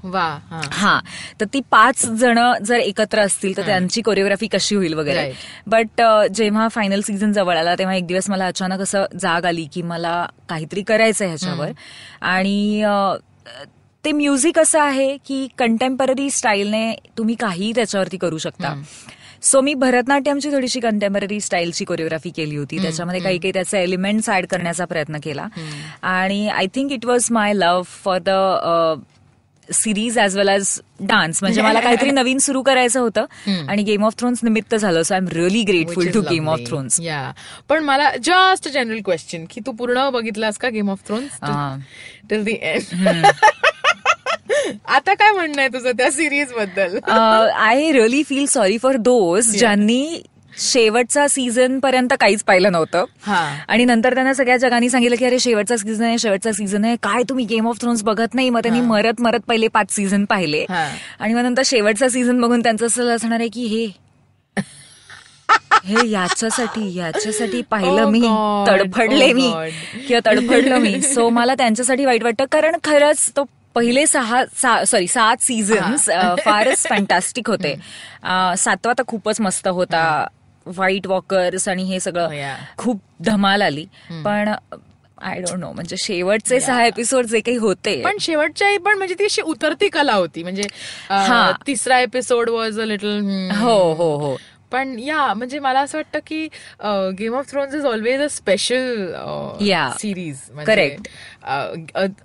हा. 0.72 1.00
तर 1.42 1.46
ती 1.46 1.62
पाच 1.72 2.06
जण 2.06 2.40
जर 2.64 2.80
एकत्र 2.80 3.20
असतील 3.20 3.58
तर 3.58 3.66
त्यांची 3.66 4.02
कोरिओग्राफी 4.02 4.48
कशी 4.48 4.76
होईल 4.76 4.94
वगैरे. 4.94 5.32
बट 5.68 6.02
जेव्हा 6.34 6.68
फायनल 6.68 7.02
सीझन 7.02 7.32
जवळ 7.32 7.58
आला 7.58 7.76
तेव्हा 7.76 7.96
एक 7.96 8.08
दिवस 8.08 8.30
मला 8.30 8.46
अचानक 8.46 8.82
असं 8.82 9.06
जाग 9.22 9.46
आली 9.46 9.68
की 9.74 9.82
मला 9.82 10.26
काहीतरी 10.50 10.82
करायचंय 10.82 11.28
ह्याच्यावर. 11.28 11.72
आणि 12.22 12.84
ते 14.06 14.12
म्युझिक 14.12 14.60
असं 14.60 14.80
आहे 14.80 15.16
की 15.26 15.48
कंटेम्पररी 15.58 16.30
स्टाईलने 16.32 16.94
तुम्ही 17.18 17.36
काहीही 17.40 17.72
त्याच्यावरती 17.76 18.18
करू 18.18 18.38
शकता. 18.38 18.74
सो 19.44 19.62
मी 19.62 19.74
भरतनाट्यमची 19.74 20.52
थोडीशी 20.52 20.80
कंटेम्पररी 20.80 21.40
स्टाईलची 21.42 21.86
कोरिओग्राफी 21.86 22.30
केली 22.36 22.56
होती. 22.56 22.82
त्याच्यामध्ये 22.82 23.22
काही 23.22 23.38
काही 23.38 23.54
त्याचे 23.54 23.82
एलिमेंट्स 23.84 24.30
ऍड 24.30 24.46
करण्याचा 24.52 24.86
प्रयत्न 24.86 25.20
केला. 25.24 25.48
आणि 26.02 26.48
I 26.48 26.68
think 26.76 26.92
it 26.92 27.06
was 27.06 27.28
my 27.32 27.54
love 27.54 27.84
for 28.04 28.20
the 28.26 29.02
series 29.70 30.18
as 30.20 30.38
well 30.38 30.50
as 30.50 30.70
dance 31.00 31.42
म्हणजे 31.44 31.62
मला 31.62 31.80
काहीतरी 31.80 32.12
नवीन 32.12 32.38
सुरू 32.38 32.62
करायचं 32.62 33.00
होतं 33.00 33.26
आणि 33.70 33.84
गेम 33.84 34.06
ऑफ 34.06 34.16
थ्रोन्स 34.20 34.40
निमित्त 34.44 34.76
झालं. 34.76 35.02
So 35.04 35.14
I 35.14 35.20
am 35.20 35.28
really 35.34 35.64
grateful 35.64 36.10
to 36.14 36.22
game 36.30 36.50
of 36.50 36.60
thrones 36.68 37.00
या 37.02 37.32
पण 37.70 37.84
मला 37.84 38.10
जस्ट 38.24 38.70
जनरल 38.70 39.02
क्वेश्चन 39.06 39.46
की 39.52 39.62
तू 39.66 39.72
पूर्ण 39.72 40.10
बघितलास 40.14 40.58
का 40.58 40.70
game 40.70 40.90
of 40.92 41.08
thrones 41.08 41.40
till 42.30 42.44
the 42.44 42.58
end 42.62 43.26
आता 44.88 45.14
काय 45.14 45.32
म्हणणं 45.32 45.60
आहे 45.62 45.68
तुझं 45.68 45.92
त्या 45.92 46.12
सिरीजबद्दल? 46.12 46.98
I 47.56 47.92
really 47.92 48.24
feel 48.24 48.46
sorry 48.46 48.78
for 48.78 48.96
those 48.96 49.56
ज्यांनी 49.58 50.22
शेवटचा 50.58 51.28
सीझन 51.28 51.80
पर्यंत 51.80 52.14
काहीच 52.20 52.44
पाहिलं 52.44 52.72
नव्हतं. 52.72 53.06
हा. 53.22 53.56
आणि 53.68 53.86
नंतर 53.86 54.14
त्यांना 54.14 54.34
सगळ्या 54.34 54.58
जगांनी 54.58 54.90
सांगितलं 54.90 55.16
की 55.16 55.26
अरे 55.26 55.40
शेवटचा 55.40 55.78
सीझन 55.78 56.04
आहे 56.04 56.18
शेवटचा 56.18 56.52
सीझन 56.52 56.86
आहे. 56.86 56.96
काय 56.96 57.24
तुम्ही 57.30 57.46
गेम 57.46 57.68
ऑफ 57.68 57.80
थ्रोन्स 57.82 58.04
बघत 58.04 58.34
नाही? 58.34 58.50
मग 58.50 58.60
त्यांनी 58.60 58.82
मरत 58.82 59.22
मरत 59.22 59.40
पहिले 59.48 59.68
पाच 59.68 59.92
सीझन 59.92 60.26
पाहिले. 60.26 60.66
हा. 60.70 60.86
आणि 61.20 61.34
मग 61.34 61.42
नंतर 61.42 61.62
शेवटचा 61.66 62.10
सीझन 62.10 62.42
बघून 62.42 62.62
त्यांचं 62.64 62.86
असं 62.86 63.16
असणार 63.16 63.40
आहे 63.40 63.50
की 63.50 63.66
हे 63.66 63.86
हे 65.86 66.10
याच्यासाठी 66.10 66.94
याच्यासाठी 66.96 67.62
पाहिलं 67.62 68.02
Oh 68.04 68.10
मी. 68.10 68.20
तडफडले 68.68 69.28
oh 69.28 69.34
मी. 69.34 69.50
किंवा 70.08 70.20
तडफडलो 70.26 70.78
मी. 70.80 71.02
सो 71.14 71.30
मला 71.30 71.54
त्यांच्यासाठी 71.54 72.06
वाईट 72.06 72.24
वाटतं. 72.24 72.46
कारण 72.52 72.76
खरंच 72.84 73.32
तो 73.38 73.44
पहिले 73.76 74.08
सहा 74.08 74.44
सॉरी 74.86 75.08
सात 75.08 75.42
सीझन्स 75.42 76.10
फारच 76.46 76.88
फॅन्टॅस्टिक 76.88 77.50
होते. 77.50 77.76
सातवा 78.58 78.94
तर 78.98 79.04
खूपच 79.08 79.42
मस्त 79.42 79.68
होता. 79.68 80.28
व्हाईट 80.66 81.08
वॉकर्स 81.08 81.68
आणि 81.70 81.84
हे 81.84 82.00
सगळं 82.00 82.30
yeah. 82.30 82.58
खूप 82.78 83.02
धमाल 83.22 83.62
आली. 83.62 83.86
पण 84.26 84.54
आय 85.22 85.40
डोंट 85.42 85.60
नो 85.60 85.72
म्हणजे 85.72 85.98
शेवटचे 85.98 86.60
सहा 86.60 86.86
एपिसोड 86.86 87.26
जे 87.26 87.40
काही 87.40 87.58
होते. 87.58 88.02
पण 88.02 88.18
शेवटच्या 88.22 88.68
पण 88.86 88.98
म्हणजे 88.98 89.16
ती 89.20 89.24
अशी 89.24 89.42
उतरती 89.42 89.90
कला 89.90 90.14
होती. 90.14 90.44
म्हणजे 90.44 90.64
हा. 91.10 91.52
तिसरा 91.68 92.00
एपिसोड 92.00 92.50
वॉज 92.50 92.80
अ 92.80 92.86
लिटल 92.86 93.50
हो 93.62 93.94
हो 93.94 94.16
हो. 94.18 94.36
पण 94.72 94.98
या 95.00 95.34
म्हणजे 95.34 95.60
मला 95.60 95.80
असं 95.80 95.98
वाटतं 95.98 96.20
की 96.28 96.48
game 97.20 97.36
of 97.36 97.50
thrones 97.52 97.76
is 97.76 97.86
always 97.86 98.22
a 98.22 98.28
special 98.32 98.90
Yeah. 99.62 99.92
Series 99.98 100.38
Correct. 100.68 101.08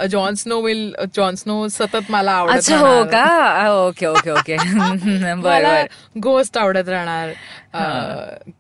Jon 0.07 0.35
Snow 0.35 0.61
will 0.61 0.93
Jon 1.17 1.35
Snow 1.35 1.67
सतत 1.69 2.11
मला 2.11 2.33
आवडत 2.33 2.71
हो. 2.73 3.05
का 3.05 3.69
ओके 3.73 4.07
ओके 4.07 4.31
ओके 4.31 4.57
मला 5.35 5.81
गोस्ट 6.23 6.59
आवडत 6.59 6.89
राहणार 6.89 7.33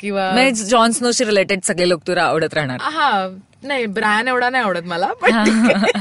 किंवा 0.01 0.33
जॉन 0.51 0.90
स्नोशी 0.92 1.25
रिलेटेड 1.25 1.62
सगळे 1.64 1.88
लोक 1.88 2.07
तुला 2.07 2.22
आवडत 2.22 2.55
राहणार 2.55 2.81
हा 2.83 3.11
नाही 3.62 3.87
ब्रायन 3.87 4.29
एवढा 4.29 4.49
नाही 4.51 4.64
आवडत 4.64 4.85
मला 4.85 5.12
पण. 5.22 5.49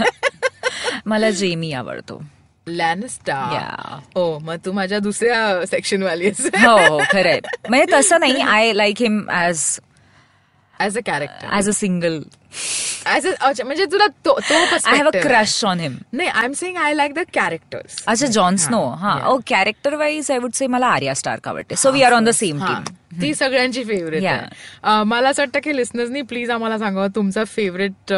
मला 1.06 1.30
जेमी 1.30 1.72
आवडतो 1.74 2.22
लॅनस्टा 2.68 3.40
Yeah. 3.54 4.00
हो 4.16 4.40
मग 4.40 4.56
तू 4.66 4.72
माझ्या 4.72 5.00
दुसऱ्या 5.00 5.66
सेक्शन 5.66 6.04
वाली 6.04 6.30
हो 6.56 7.00
खरंय. 7.12 7.40
म्हणजे 7.70 7.94
तसं 7.94 8.20
नाही 8.20 8.42
I 8.42 8.72
like 8.74 9.02
him 9.02 9.20
as 9.32 9.66
as 10.76 10.98
a 10.98 11.02
character 11.06 11.54
as 11.58 11.70
a 11.70 11.72
single 11.72 12.20
as 13.08 13.28
a 13.28 13.52
म्हणजे 13.66 13.86
तुला 13.86 14.08
तो 14.26 14.34
I 14.34 14.98
have 14.98 15.08
a. 15.08 15.22
Crush 15.22 15.64
on 15.66 15.80
him 15.80 15.96
नाही 16.14 16.30
I 16.30 16.46
am 16.46 16.52
saying 16.54 16.78
I 16.78 16.94
like 16.94 17.14
the 17.14 17.20
characters 17.34 18.04
अच्छा 18.08 18.26
जॉन 18.28 18.56
स्नो 18.56 18.84
हा. 19.02 19.18
ओ 19.28 19.38
character 19.48 19.96
wise 19.96 20.32
I 20.32 20.38
would 20.38 20.52
say 20.54 20.68
मला 20.68 20.88
Arya 20.88 21.14
Stark 21.16 21.48
आवडते. 21.48 21.76
So 21.76 21.92
we 21.92 22.02
are 22.04 22.14
on 22.14 22.26
the 22.26 22.30
same 22.34 22.66
team 22.66 22.84
ती 23.22 23.34
सगळ्यांची 23.40 23.84
फेवरेट. 23.84 24.24
आहे. 24.26 25.04
मला 25.06 25.30
असं 25.30 25.42
वाटतं 25.42 25.60
की 25.64 25.76
लिस्नर्सनी 25.78 26.22
प्लीज 26.22 26.50
आम्हाला 26.52 26.78
सांगा 26.78 27.08
तुमचा 27.16 27.44
favourite 27.44 28.14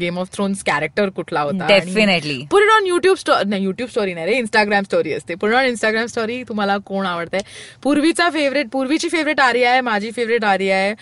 game 0.00 0.18
of 0.18 0.28
thrones 0.32 0.62
character 0.64 1.08
कुठला 1.08 1.40
होता? 1.40 1.66
Definitely. 1.68 2.38
पुढे 2.50 2.68
ऑन 2.76 2.86
युट्यूब 2.86 3.16
स्टोरी 3.16 3.48
नाही 3.48 3.64
युट्यूब 3.64 3.88
स्टोरी 3.88 4.14
नाही 4.14 4.26
रे 4.26 4.36
इंस्टाग्राम 4.38 4.84
स्टोरी 4.84 5.12
असते. 5.12 5.34
पुढे 5.34 5.56
ऑन 5.56 5.64
इंस्टाग्राम 5.64 6.06
स्टोरी 6.06 6.42
तुम्हाला 6.48 6.76
कोण 6.86 7.06
आवडतंय? 7.06 7.40
पूर्वीचा 7.82 8.28
फेवरेट 8.30 8.68
पूर्वीची 8.72 9.08
फेवरेट 9.08 9.40
आर्या 9.40 9.70
आहे 9.70 9.80
माझी 9.80 10.10
फेवरेट 10.10 10.44
आर्या 10.44 10.76
आहे. 10.76 10.94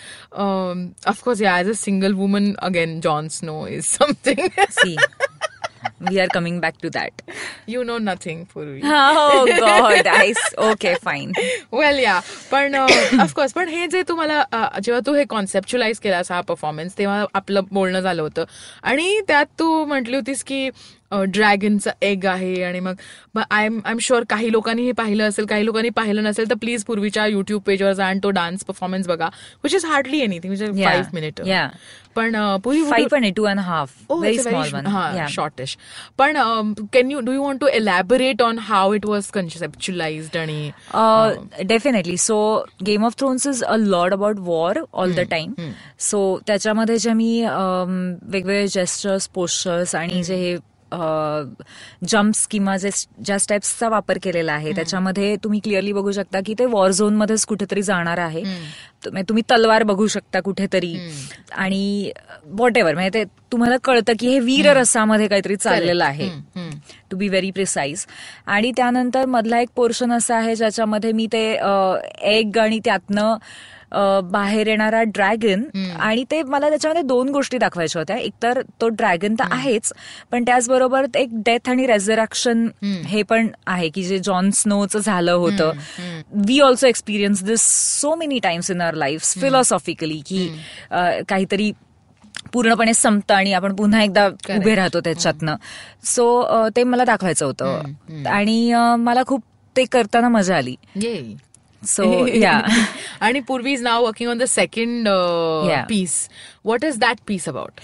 Of course 1.07 1.43
yeah 1.43 1.59
as 1.59 1.69
a 1.69 1.75
single 1.77 2.13
woman 2.15 2.53
again 2.59 3.01
Jon 3.01 3.29
Snow 3.29 3.67
is 3.67 3.85
something 3.87 4.47
see 4.71 4.97
we 6.01 6.19
are 6.19 6.29
coming 6.35 6.61
back 6.61 6.75
to 6.83 6.89
that 6.89 7.23
you 7.69 7.83
know 7.83 7.99
nothing 7.99 8.45
god 9.61 10.07
eyes 10.07 10.55
okay 10.59 10.95
fine 11.05 11.33
well 11.73 11.99
yeah 11.99 12.21
पण 12.51 12.75
of course 12.75 13.53
पण 13.53 13.69
हे 13.69 13.87
जे 13.87 14.03
तुम्हाला 14.09 14.45
जेव्हा 14.85 15.01
तू 15.07 15.15
हे 15.15 15.25
कॉन्सेप्च्युलाइज 15.25 15.99
केलास 15.99 16.33
हा 16.33 16.41
परफॉर्मन्स 16.41 16.99
तेव्हा 16.99 17.25
आपलं 17.35 17.61
बोलणं 17.73 18.01
झालं 18.01 18.23
होतं. 18.23 18.45
आणि 18.83 19.21
त्यात 19.29 19.47
तू 19.59 19.85
म्हटली 19.85 20.17
होतीस 20.17 20.45
की 20.45 20.71
ड्रॅगनचा 21.11 21.91
एग 22.03 22.27
आहे 22.27 22.63
आणि 22.63 22.81
मग 22.81 22.95
I 23.51 23.65
am 23.67 23.81
I 23.85 23.91
am 23.93 23.99
sure 23.99 24.25
काही 24.31 24.53
लोकांनी 24.53 24.83
हे 24.83 24.93
पाहिलं 24.93 25.29
असेल 25.29 25.47
काही 25.47 25.65
लोकांनी 25.67 25.89
पाहिलं 25.89 26.25
नसेल 26.25 26.51
तर 26.51 26.55
प्लीज 26.55 26.85
पूर्वीच्या 26.85 27.27
युट्यूब 27.27 27.63
पेजवर 27.63 27.93
जा 27.93 28.07
आणि 28.07 28.21
तो 28.23 28.31
डान्स 28.31 28.65
परफॉर्मन्स 28.65 29.07
बघा 29.07 29.29
विच 29.65 29.75
इज 29.75 29.85
हार्डली 29.85 30.21
एनिथिंग 30.21 30.55
म्हणजे 30.55 30.67
Yeah. 30.67 30.85
Five 30.85 31.09
minute. 31.15 31.41
पण 32.17 32.37
पूर्वी 32.65 33.31
टू 33.31 33.45
अँड 33.45 33.61
हाफ 33.61 33.93
shortish. 35.29 35.75
पण 36.19 36.37
can 36.93 37.11
you 37.11 37.21
do 37.21 37.33
you 37.33 37.43
want 37.43 37.61
to 37.61 37.67
elaborate 37.67 38.43
on 38.43 38.59
how 38.59 38.95
it 38.95 39.07
was 39.07 39.27
conceptualized 39.27 40.37
आणि 40.37 40.71
definitely 41.65 42.17
so 42.17 42.39
game 42.87 43.05
of 43.05 43.19
thrones 43.19 43.47
is 43.47 43.63
a 43.65 43.77
lot 43.77 44.13
about 44.13 44.37
war 44.39 44.81
all 44.93 45.13
the 45.15 45.21
time 45.21 45.53
so 46.01 46.39
त्याच्यामध्ये 46.47 46.99
जे 46.99 47.13
मी 47.13 47.43
वेगवेगळे 47.43 48.67
gestures 48.69 49.29
posters 49.29 49.95
आणि 49.95 50.23
जे 50.23 50.35
हे 50.35 50.57
jumps 52.09 52.47
किंवा 52.47 52.77
जे 52.77 52.91
ज्या 53.25 53.39
स्टेप्सचा 53.39 53.89
वापर 53.89 54.19
केलेला 54.23 54.53
आहे 54.53 54.73
त्याच्यामध्ये 54.73 55.35
तुम्ही 55.45 55.61
क्लिअरली 55.65 55.93
बघू 55.93 56.13
शकता 56.13 56.41
की 56.47 56.55
ते 56.59 56.65
वॉर 56.67 56.91
झोन 56.91 57.17
मध्येच 57.17 57.45
कुठेतरी 57.47 57.83
जाणार 57.83 58.19
आहे. 58.19 58.43
म्हणजे 58.43 59.23
तुम्ही 59.29 59.43
तलवार 59.51 59.83
बघू 59.83 60.07
शकता 60.07 60.41
कुठेतरी. 60.41 60.95
आणि 61.53 62.11
वॉट 62.59 62.79
एव्हर 62.79 62.95
म्हणजे 62.95 63.11
ते 63.15 63.25
तुम्हाला 63.53 63.77
कळतं 63.85 64.13
की 64.19 64.29
हे 64.29 64.39
वीर 64.41 64.73
रसामध्ये 64.77 65.29
काहीतरी 65.29 65.57
चाललेलं 65.57 66.05
आहे. 66.05 66.29
टू 67.11 67.17
बी 67.17 67.29
व्हेरी 67.29 67.51
प्रिसाईज 67.51 68.07
आणि 68.47 68.73
त्यानंतर 68.77 69.27
मधला 69.27 69.61
एक 69.61 69.69
पोर्शन 69.77 70.13
असा 70.13 70.37
आहे 70.37 70.55
ज्याच्यामध्ये 70.57 71.13
मी 71.13 71.27
ते 71.33 71.47
एग 72.33 72.59
आणि 72.59 72.81
त्यातनं 72.85 73.37
बाहेर 74.25 74.67
येणारा 74.67 75.03
ड्रॅगन 75.07 75.63
आणि 75.99 76.25
ते 76.31 76.43
मला 76.43 76.69
त्याच्यामध्ये 76.69 77.03
दोन 77.03 77.29
गोष्टी 77.29 77.59
दाखवायच्या 77.59 78.01
होत्या. 78.01 78.17
एकतर 78.17 78.61
तो 78.81 78.89
ड्रॅगन 78.89 79.35
तर 79.35 79.53
आहेच 79.53 79.93
पण 80.31 80.45
त्याचबरोबर 80.45 81.07
एक 81.17 81.29
डेथ 81.47 81.69
आणि 81.71 81.87
रेझरॅक्शन 81.87 82.67
हे 83.07 83.23
पण 83.23 83.49
आहे 83.67 83.89
की 83.89 84.03
जे 84.03 84.19
जॉन 84.19 84.51
स्नोचं 84.55 84.99
झालं 84.99 85.33
होतं. 85.33 85.73
We 86.47 86.61
also 86.61 86.87
experience 86.87 87.43
this 87.45 87.63
so 88.01 88.15
many 88.15 88.39
times 88.43 88.71
in 88.71 88.83
our 88.83 88.95
life 88.95 89.35
philosophically 89.41 90.21
की 90.27 90.49
काहीतरी 91.29 91.71
पूर्णपणे 92.53 92.93
संपतं 92.95 93.35
आणि 93.35 93.53
आपण 93.53 93.75
पुन्हा 93.77 94.03
एकदा 94.03 94.27
उभे 94.57 94.75
राहतो 94.75 95.01
त्याच्यातनं. 95.01 95.57
सो 96.05 96.69
ते 96.77 96.85
मला 96.85 97.05
दाखवायचं 97.05 97.47
होतं. 97.47 97.81
आणि 98.27 98.73
मला 98.99 99.23
खूप 99.27 99.43
ते 99.77 99.85
करताना 99.85 100.29
मजा 100.29 100.57
आली. 100.57 100.75
सो 101.87 102.27
या 102.27 102.61
आणि 103.21 103.41
Purvi 103.41 103.73
is 103.73 103.83
now 103.83 104.05
working 104.05 104.31
on 104.31 104.39
the 104.39 104.45
second 104.49 105.09
Yeah. 105.09 105.85
Piece 105.89 106.29
what 106.65 106.85
is 106.85 106.99
that 106.99 107.17
piece 107.27 107.49
about 107.49 107.81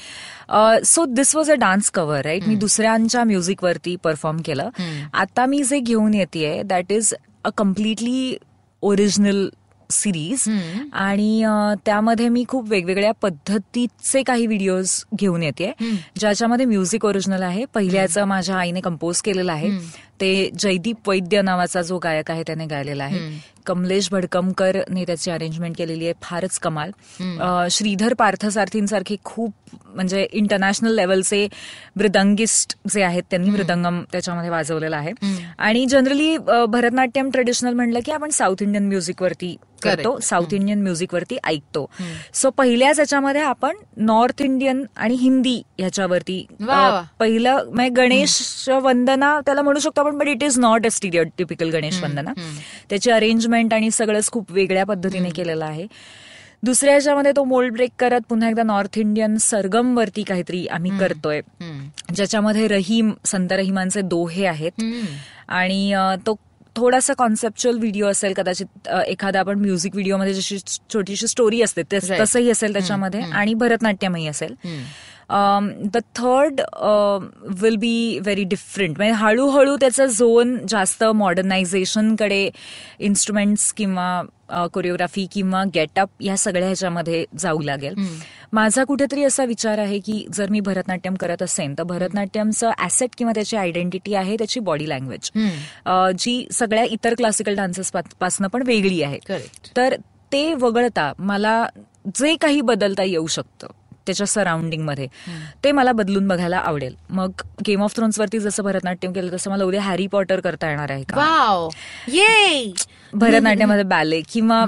so 0.85 1.05
this 1.05 1.35
was 1.37 1.51
a 1.51 1.55
dance 1.55 1.91
cover 1.91 2.25
right 2.25 2.49
मी 2.49 2.55
दुसऱ्यांच्या 2.57 3.25
म्युझिकवरती 3.25 3.97
परफॉर्म 3.97 4.41
केलं. 4.45 4.69
आता 5.13 5.47
मी 5.47 5.63
जे 5.65 5.79
घेऊन 5.81 6.15
येते 6.15 6.63
that 6.65 6.93
is 6.93 7.15
a 7.45 7.49
completely 7.57 8.37
original 8.83 9.49
series 9.91 10.49
आणि 10.93 11.43
अ, 11.45 11.51
त्यामध्ये 11.87 12.29
मी 12.29 12.45
खूप 12.49 12.69
वेगवेगळ्या 12.69 13.11
पद्धतीचे 13.23 14.23
काही 14.23 14.47
व्हिडिओज 14.47 14.93
घेऊन 15.15 15.43
येते 15.43 15.71
ज्याच्यामध्ये 16.19 16.67
म्युझिक 16.67 17.05
ओरिजिनल 17.05 17.43
आहे. 17.43 17.65
पहिल्याचं 17.75 18.25
माझ्या 18.25 18.57
आईने 18.57 18.81
कंपोज 18.81 19.21
केलेलं 19.21 19.53
आहे. 19.53 19.71
ते 20.21 20.51
जयदीप 20.59 21.09
वैद्य 21.09 21.43
नावाचा 21.43 21.83
जो 21.83 21.99
गायक 21.99 22.31
आहे 22.31 22.43
त्याने 22.47 22.67
गायलेला 22.67 23.05
आहे. 23.05 23.19
कमलेश 23.67 24.09
भडकमकरने 24.13 25.05
त्याची 25.05 25.31
अरेंजमेंट 25.31 25.77
केलेली 25.79 26.05
आहे 26.05 26.15
फारच 26.23 26.59
कमाल. 26.59 26.91
श्रीधर 27.71 28.15
पार्थसारथींसारखे 28.15 29.17
खूप 29.25 29.53
म्हणजे 29.95 30.27
इंटरनॅशनल 30.33 30.95
लेवलचे 30.95 31.47
मृदंगिस्ट 31.97 32.77
जे 32.93 33.03
आहेत 33.03 33.23
त्यांनी 33.31 33.51
मृदंगम 33.51 34.03
त्याच्यामध्ये 34.13 34.51
वाजवलेला 34.51 34.97
आहे. 34.97 35.13
आणि 35.59 35.85
जनरली 35.87 36.37
भरतनाट्यम 36.39 37.31
ट्रेडिशनल 37.31 37.75
म्हणलं 37.75 38.01
की 38.07 38.13
आपण 38.13 38.31
साऊथ 38.31 38.63
इंडियन 38.63 38.89
म्युझिकवरती 38.89 39.57
करतो. 39.83 40.19
साऊथ 40.23 40.53
इंडियन 40.55 40.83
म्युझिकवरती 40.83 41.37
ऐकतो. 41.45 41.85
सो 42.35 42.51
पहिल्याच 42.51 42.99
याच्यामध्ये 42.99 43.41
आपण 43.43 43.77
नॉर्थ 43.97 44.43
इंडियन 44.43 44.85
आणि 44.97 45.15
हिंदी 45.15 45.61
ह्याच्यावरती. 45.79 46.45
पहिलं 47.19 47.65
म्हणजे 47.67 47.89
गणेश 47.93 48.69
वंदना 48.83 49.39
त्याला 49.47 49.63
म्हणू 49.63 49.81
शकतो 49.81 50.01
आपण 50.01 50.19
but 50.19 50.29
it 50.29 50.43
is 50.43 50.59
not 50.59 50.87
a 50.87 51.23
typical 51.39 51.71
Ganesh 51.71 52.03
Vandana. 52.03 52.33
त्याची 52.91 53.11
अरेंजमेंट 53.11 53.52
अरेंजमेंट 53.53 53.75
आणि 53.75 53.91
सगळंच 53.91 54.31
खूप 54.31 54.53
वेगळ्या 54.53 54.85
पद्धतीने 54.85 55.31
केलेलं 55.31 55.65
आहे. 55.65 55.87
दुसऱ्या 56.65 56.93
ह्याच्यामध्ये 56.93 57.33
तो 57.37 57.45
मोल्ड 57.45 57.73
ब्रेक 57.73 57.91
करत 57.99 58.21
पुन्हा 58.29 58.49
एकदा 58.49 58.63
नॉर्थ 58.63 58.99
इंडियन 58.99 59.37
सरगम 59.37 59.97
वरती 59.97 60.23
काहीतरी 60.23 60.67
आम्ही 60.67 60.91
करतोय. 60.99 61.41
ज्याच्यामध्ये 62.15 62.67
रहीम 62.69 63.13
संत 63.25 63.53
रहिमांचे 63.53 64.01
दोहे 64.01 64.47
आहेत. 64.47 64.83
आणि 65.49 65.95
तो 66.27 66.39
थोडासा 66.77 67.13
कॉन्सेप्च्युअल 67.13 67.79
व्हिडिओ 67.79 68.07
असेल 68.07 68.33
कदाचित 68.33 68.89
एखादा 68.89 69.41
आपण 69.41 69.59
म्युझिक 69.59 69.95
व्हिडिओमध्ये 69.95 70.35
जशी 70.35 70.59
छोटीशी 70.95 71.27
स्टोरी 71.27 71.63
असते. 71.63 71.83
तसंही 72.21 72.51
असेल 72.51 72.73
त्याच्यामध्ये. 72.73 73.21
आणि 73.33 73.55
भरतनाट्यमही 73.55 74.27
असेल. 74.27 74.55
The 75.31 75.99
third 76.17 76.61
will 77.61 77.77
be 77.77 78.19
very 78.19 78.45
different 78.45 78.97
म्हणजे 78.97 79.15
हळूहळू 79.19 79.77
त्याचा 79.77 80.07
झोन 80.07 80.57
जास्त 80.69 81.05
मॉडर्नायझेशनकडे 81.05 82.49
इन्स्ट्रुमेंट्स 82.99 83.73
किंवा 83.73 84.23
कोरिओग्राफी 84.73 85.27
किंवा 85.33 85.63
गेटअप 85.75 86.09
या 86.21 86.37
सगळ्या 86.37 86.67
ह्याच्यामध्ये 86.67 87.25
जाऊ 87.39 87.61
लागेल. 87.61 87.95
माझा 88.53 88.85
कुठेतरी 88.85 89.25
असा 89.25 89.45
विचार 89.45 89.79
आहे 89.79 89.99
की 89.99 90.25
जर 90.35 90.51
मी 90.51 90.61
भरतनाट्यम 90.61 91.15
करत 91.15 91.43
असेन 91.43 91.75
तर 91.79 91.83
भरतनाट्यमचं 91.83 92.71
ऍसेट 92.85 93.11
किंवा 93.19 93.33
त्याची 93.35 93.57
आयडेंटिटी 93.57 94.15
आहे 94.15 94.37
त्याची 94.37 94.61
बॉडी 94.61 94.89
लँग्वेज 94.89 95.31
जी 96.19 96.47
सगळ्या 96.53 96.85
इतर 96.85 97.15
क्लासिकल 97.15 97.55
डान्सेस 97.57 97.93
पासून 98.21 98.47
पण 98.47 98.63
वेगळी 98.67 99.03
आहे. 99.03 99.19
तर 99.77 99.95
ते 100.33 100.53
वगळता 100.55 101.13
मला 101.19 101.65
जे 102.17 102.35
काही 102.41 102.61
बदलता 102.61 103.03
येऊ 103.03 103.27
शकतं. 103.27 103.67
त्याच्या 104.07 104.27
सराउंडिंगमध्ये 104.27 105.07
ते 105.65 105.73
मला 105.73 105.93
बदलून 105.93 106.29
बघायला 106.29 106.59
आवडेल. 106.59 106.95
मग 107.11 107.43
गेम 107.67 107.83
ऑफ 107.83 107.97
थ्रोन्स 107.97 108.19
वरती 108.21 108.39
जसं 108.39 108.63
भरतनाट्यम 108.65 109.13
केलं 109.13 109.33
तसं 109.33 109.51
मला 109.51 109.65
उद्या 109.65 109.83
हॅरी 109.83 110.07
पॉटर 110.07 110.41
करता 110.41 110.71
येणार 110.71 110.91
आहे 110.91 111.03
का? 111.09 111.69
ये 112.09 112.73
भरतनाट्यमध्ये 113.13 113.85
बॅले 113.85 114.21
किंवा 114.33 114.65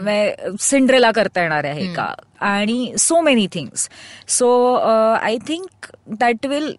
सिंड्रेला 0.60 1.10
करता 1.10 1.42
येणार 1.42 1.64
आहे 1.64 1.92
का? 1.94 2.14
आणि 2.40 2.94
so 2.98 3.20
many 3.20 3.46
things 3.52 3.88
so 4.28 4.74
I 4.74 5.36
think 5.48 5.86
that 6.20 6.46
will 6.46 6.74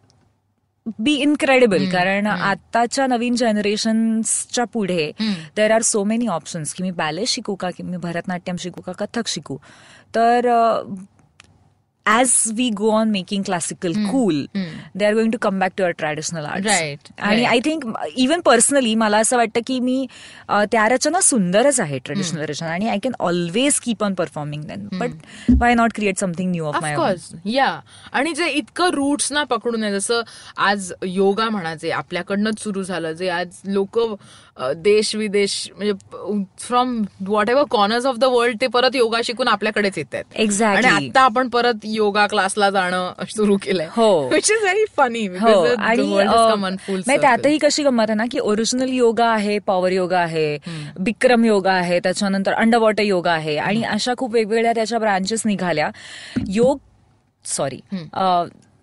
be 1.00 1.14
incredible 1.16 1.86
कारण 1.92 2.28
आताच्या 2.28 3.06
नवीन 3.08 3.36
जनरेशनच्या 3.36 4.66
पुढे 4.74 5.12
there 5.56 5.72
are 5.72 5.82
so 5.82 6.04
many 6.04 6.28
options 6.28 6.74
की 6.74 6.84
मी 6.84 6.92
बॅले 6.92 7.26
शिकू 7.28 7.56
का? 7.56 7.70
की 7.70 7.84
मी 7.84 7.98
भरतनाट्यम 7.98 8.56
शिकू 8.60 8.82
का? 8.82 8.92
कथक 9.00 9.28
शिकू. 9.28 9.58
तर 10.16 10.50
as 12.06 12.32
we 12.56 12.70
go 12.70 12.90
on 12.92 13.10
making 13.12 13.44
classical 13.44 13.94
cool 14.12 14.46
they 14.56 15.06
are 15.06 15.14
going 15.14 15.32
to 15.32 15.38
come 15.42 15.60
back 15.60 15.72
to 15.78 15.84
uh 15.84 15.92
traditional 15.92 16.46
art 16.46 16.64
Right, 16.66 17.12
आणि 17.20 17.36
right. 17.36 17.50
I 17.52 17.60
think 17.66 17.84
even 18.18 18.40
personally 18.46 18.94
मला 18.96 19.18
असं 19.18 19.38
वाटतं 19.38 19.62
की 19.68 19.80
मी 19.80 20.06
त्या 20.72 20.88
रचना 20.90 21.22
सुंदरच 21.22 21.80
आहे 21.80 22.00
ट्रेडिशनल 22.06 22.42
रचना 22.42 22.70
आणि 22.70 22.88
I 22.90 22.98
can 23.04 23.14
always 23.20 23.80
keep 23.80 24.04
on 24.04 24.14
performing 24.14 24.64
then 24.64 24.88
but 24.94 25.12
why 25.60 25.74
not 25.74 25.94
create 25.96 26.18
something 26.18 26.52
new 26.52 26.66
of 26.66 26.82
my 26.82 26.96
yeah 27.46 27.68
आणि 28.14 28.34
जे 28.34 28.50
इतकं 28.50 28.90
रूट्स 28.94 29.32
ना 29.32 29.44
पकडून 29.44 29.84
आहे 29.84 29.94
जसं 29.94 30.22
आज 30.58 30.92
योगा 31.06 31.50
म्हणायचे 31.50 31.92
आपल्याकडनंच 31.92 32.64
सुरू 32.64 32.84
झालं 32.84 33.12
जे 33.14 33.30
आज 33.30 33.60
लोक 33.68 34.00
देश 34.58 35.16
विदेश 35.16 35.54
म्हणजे 35.78 35.94
from 36.60 36.92
whatever 37.50 37.64
corners 37.72 38.06
of 38.06 38.18
the 38.18 38.24
world 38.24 38.58
ते 38.62 38.68
परत 38.74 38.96
योगा 38.96 39.20
शिकून 39.24 39.48
आपल्याकडेच 39.48 39.98
येत 39.98 40.14
आहेत. 40.14 40.26
Exactly. 40.44 40.86
आणि 40.86 41.08
आता 41.08 41.22
आपण 41.22 41.50
परत 41.50 41.86
योगा 41.86 42.26
क्लासला 42.28 42.70
जाणं 42.70 43.26
सुरू 43.30 43.58
केलंय. 43.64 43.88
हो. 43.96 44.28
विच 44.30 44.52
इज 44.52 44.64
व्हेरी 44.64 44.86
फनी 44.98 45.26
हो. 45.28 45.64
आणि 45.66 47.18
त्यातही 47.22 47.58
कशी 47.62 47.84
गंमत 47.84 48.10
आहे 48.10 48.16
ना 48.18 48.26
की 48.32 48.40
ओरिजिनल 48.40 48.90
योगा 48.90 49.28
आहे 49.28 49.60
पॉवर 49.68 49.92
योगा 49.92 50.20
आहे 50.20 50.58
बिक्रम 51.00 51.46
योगा 51.46 51.74
आहे 51.74 52.00
त्याच्यानंतर 52.00 52.54
अंडर 52.54 52.78
वॉटर 52.78 53.04
योगा 53.04 53.32
आहे. 53.32 53.58
आणि 53.58 53.84
अशा 53.84 54.14
खूप 54.18 54.34
वेगवेगळ्या 54.34 54.74
त्याच्या 54.76 55.00
ब्रांचेस 55.00 55.42
निघाल्या. 55.46 55.90
योग 56.48 56.78
सॉरी 57.46 57.80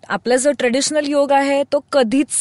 आपला 0.09 0.35
जो 0.35 0.51
ट्रेडिशनल 0.51 1.05
योग 1.07 1.31
आहे 1.31 1.61
तो 1.73 1.79
कधीच 1.91 2.35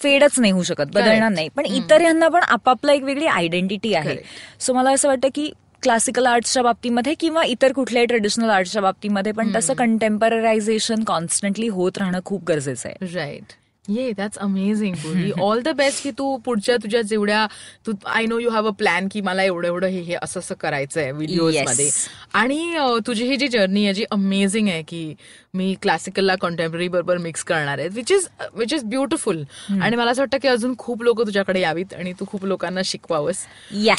फेडच 0.00 0.38
नाही 0.40 0.52
होऊ 0.52 0.62
शकत 0.62 0.86
बदलणार 0.86 1.30
नाही. 1.30 1.48
पण 1.48 1.66
इतर 1.66 2.00
यांना 2.00 2.28
पण 2.28 2.42
आपापला 2.42 2.92
एक 2.92 3.02
वेगळी 3.02 3.26
आयडेंटिटी 3.26 3.94
आहे. 3.94 4.16
सो 4.60 4.72
मला 4.72 4.90
असं 4.90 5.08
वाटतं 5.08 5.28
की 5.34 5.50
क्लासिकल 5.82 6.26
आर्ट्सच्या 6.26 6.62
बाबतीमध्ये 6.62 7.14
किंवा 7.14 7.42
इतर 7.44 7.72
कुठल्याही 7.72 8.06
ट्रेडिशनल 8.06 8.50
आर्ट्सच्या 8.50 8.82
बाबतीमध्ये 8.82 9.32
पण 9.32 9.54
तसं 9.54 9.74
कंटेम्पररायझेशन 9.74 11.04
कॉन्स्टंटली 11.04 11.68
होत 11.68 11.98
राहणं 11.98 12.20
खूप 12.24 12.44
गरजेचं 12.44 12.88
आहे. 12.88 13.14
Right 13.14 13.52
yeah 13.88 14.12
that's 14.12 14.38
amazing 14.38 14.94
Purvi 14.96 15.30
all 15.40 15.60
the 15.62 15.68
best 15.76 16.02
की 16.02 16.10
तू 16.10 16.36
पुढच्या 16.44 16.76
तुझ्या 16.76 17.02
जेवढ्या 17.02 17.46
तू 17.86 17.92
I 18.06 18.26
know 18.26 18.38
you 18.38 18.50
have 18.50 18.66
a 18.66 18.70
plan 18.78 19.08
की 19.10 19.20
मला 19.20 19.42
एवढं 19.42 19.66
एवढं 19.68 19.86
हे 19.86 20.00
हे 20.00 20.14
असं 20.22 20.40
असं 20.40 20.54
करायचं 20.60 21.00
आहे 21.00 21.10
व्हिडिओज 21.12 21.54
Yes. 21.56 21.66
मध्ये. 21.66 21.88
आणि 22.34 22.76
तुझी 23.06 23.24
ही 23.24 23.36
जी 23.36 23.48
जर्नी 23.48 23.84
आहे 23.84 23.94
जी 23.94 24.04
अमेझिंग 24.10 24.68
आहे 24.68 24.82
की 24.82 25.14
मी 25.54 25.74
क्लासिकलला 25.82 26.34
कॉन्टेम्पररी 26.40 26.88
बरोबर 26.88 27.18
मिक्स 27.18 27.44
करणार 27.44 27.78
आहे 27.78 27.88
which 27.88 28.10
is 28.12 28.26
which 28.54 28.72
is 28.72 28.82
beautiful 28.84 29.42
आणि 29.82 29.96
मला 29.96 30.10
असं 30.10 30.22
वाटतं 30.22 30.38
की 30.42 30.48
अजून 30.48 30.74
खूप 30.78 31.02
लोक 31.02 31.20
तुझ्याकडे 31.26 31.60
यावीत 31.60 31.94
आणि 31.94 32.12
तू 32.20 32.24
खूप 32.28 32.44
लोकांना 32.44 32.80
शिकवावंस. 32.84 33.44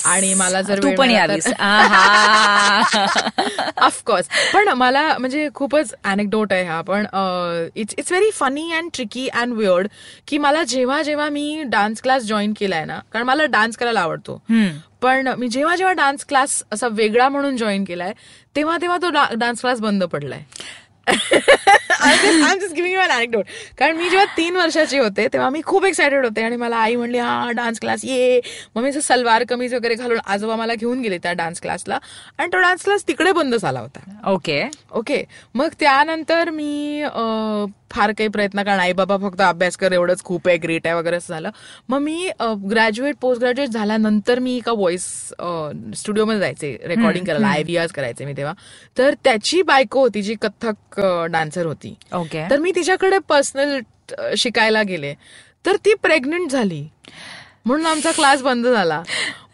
आणि 0.05 0.33
मला 0.33 0.61
जर 0.61 0.83
तू 0.83 0.91
पण 0.97 1.11
यावीस. 1.11 1.47
ऑफकोर्स 3.77 4.27
पण 4.53 4.69
मला 4.77 5.01
म्हणजे 5.19 5.47
खूपच 5.55 5.93
अनेक्डोट 6.03 6.53
आहे 6.53 6.63
हा 6.63 6.81
पण 6.81 7.05
it's 7.75 7.95
it's 7.97 8.11
very 8.11 8.29
funny 8.33 8.71
and 8.71 8.89
tricky 8.93 9.27
and 9.29 9.53
weird 9.78 10.28
की 10.28 10.38
मला 10.38 10.63
जेव्हा 10.63 11.01
जेव्हा 11.01 11.30
मी 11.30 11.63
डान्स 11.65 12.01
क्लास 12.01 12.23
जॉईन 12.23 12.53
केलाय 12.59 12.86
ना 12.86 12.99
कारण 13.11 13.25
मला 13.25 13.45
डान्स 13.45 13.78
करायला 13.78 13.99
आवडतो. 13.99 14.41
पण 15.01 15.28
मी 15.38 15.47
जेव्हा 15.47 15.75
जेव्हा 15.75 15.93
डान्स 15.93 16.25
क्लास 16.25 16.63
असा 16.71 16.88
वेगळा 16.88 17.30
म्हणून 17.30 17.57
जॉईन 17.57 17.84
केलाय 17.84 18.13
तेव्हा 18.55 18.78
तेव्हा 18.82 18.97
तो 18.97 19.09
डान्स 19.36 19.61
क्लास 19.61 19.80
बंद 19.80 20.03
पडलाय 20.03 20.43
I 21.08 22.16
just 22.60 22.74
giving 22.76 22.93
you 22.93 22.99
an 23.01 23.10
anecdote 23.12 23.45
कारण 23.78 23.97
मी 23.97 24.10
जेव्हा 24.10 24.26
तीन 24.38 24.55
वर्षाची 24.58 24.97
होते 24.97 25.28
तेव्हा 25.34 25.49
मी 25.49 25.62
खूप 25.66 25.86
एक्सायटेड 25.86 26.26
होते 26.26 26.41
आणि 26.43 26.55
मला 26.55 26.78
आई 26.78 26.95
म्हणली 26.95 27.18
हा 27.18 27.51
डान्स 27.55 27.80
क्लास 27.80 28.05
ये. 28.05 28.39
मग 28.76 28.84
मी 28.84 28.89
असं 28.89 28.99
सलवार 28.99 29.43
कमीज 29.49 29.74
वगैरे 29.74 29.95
घालून 29.95 30.20
आजोबा 30.26 30.55
मला 30.55 30.76
घेऊन 30.76 31.01
गेले 31.01 31.18
त्या 31.18 31.34
डान्स 31.34 31.62
क्लासला 31.62 31.97
आणि 32.38 32.49
तो 32.53 32.62
डान्स 32.62 32.84
क्लास 32.84 33.08
तिकडे 33.08 33.32
बंद 33.32 33.55
झाला 33.55 33.80
होता. 33.80 33.99
ओके 34.32 34.64
ओके 34.91 35.24
मग 35.55 35.74
त्यानंतर 35.80 36.49
मी 36.49 37.03
फार 37.91 38.12
काही 38.12 38.28
प्रयत्न 38.30 38.64
कारण 38.64 38.80
आई 38.80 38.91
बाबा 38.93 39.18
फक्त 39.18 39.41
अभ्यास 39.41 39.78
कर 39.78 39.91
एवढंच 39.93 40.24
खूप 40.24 40.47
आहे 40.47 40.58
ग्रेट 40.58 40.88
आहे 40.88 40.95
वगैरे 40.95 41.16
असं 41.16 41.34
झालं. 41.34 41.49
मग 41.89 41.99
मी 41.99 42.30
ग्रॅज्युएट 42.72 43.16
पोस्ट 43.22 43.41
ग्रॅज्युएट 43.41 43.70
झाल्यानंतर 43.70 44.39
मी 44.39 44.55
एका 44.58 44.72
व्हॉइस 44.72 45.03
स्टुडिओमध्ये 45.99 46.39
जायचे 46.39 46.76
रेकॉर्डिंग 46.86 47.26
करायला 47.26 47.47
आय 47.47 47.64
व्ही 47.64 47.78
करायचे 47.95 48.26
मी 48.26 48.34
तेव्हा. 48.38 48.53
तर 48.97 49.14
त्याची 49.24 49.62
बायको 49.62 49.99
होती 49.99 50.22
जी 50.22 50.36
कथ्थक 50.41 50.96
डान्सर 51.29 51.65
होती. 51.65 51.95
ओके. 52.13 52.49
तर 52.49 52.57
मी 52.57 52.71
तिच्याकडे 52.71 53.19
पर्सनल 53.19 53.79
शिकायला 54.37 54.83
गेले. 54.83 55.13
तर 55.65 55.75
ती 55.75 55.93
प्रेग्नेंट 55.93 56.51
झाली. 56.51 56.87
म्हणून 57.65 57.85
आमचा 57.85 58.11
क्लास 58.11 58.41
बंद 58.41 58.67
झाला. 58.67 59.03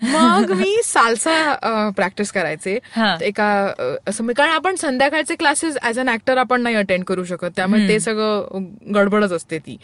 मग 0.01 0.51
मी 0.51 0.81
सालसा 0.83 1.53
प्रॅक्टिस 1.95 2.31
करायचे. 2.31 2.79
एका 3.21 3.73
असं 4.07 4.23
मी- 4.23 4.35
कारण 4.35 4.51
आपण 4.51 4.75
संध्याकाळचे 4.75 5.35
क्लासेस 5.35 5.77
ऍज 5.83 5.99
अन 5.99 6.09
ऍक्टर 6.09 6.37
आपण 6.37 6.61
नाही 6.61 6.75
अटेंड 6.75 7.03
करू 7.03 7.23
शकत. 7.23 7.47
त्यामुळे 7.55 7.81
ते 7.87 7.99
सगळं 7.99 8.65
गडबडच 8.95 9.31
असते 9.31 9.59
ती. 9.59 9.77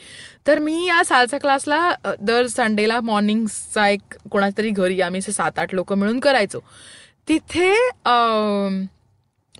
तर 0.47 0.59
मी 0.59 0.87
या 0.87 1.05
सालसा 1.05 1.37
क्लासला 1.37 1.91
दर 2.21 2.47
संडेला 2.47 3.01
मॉर्निंगचा 3.01 3.89
एक 3.89 4.15
कोणाच्या 4.31 4.57
तरी 4.57 4.69
घरी 4.69 5.01
आम्ही 5.01 5.21
सात 5.21 5.59
आठ 5.59 5.73
लोक 5.73 5.93
मिळून 5.93 6.19
करायचो. 6.19 6.59
तिथे 7.27 7.89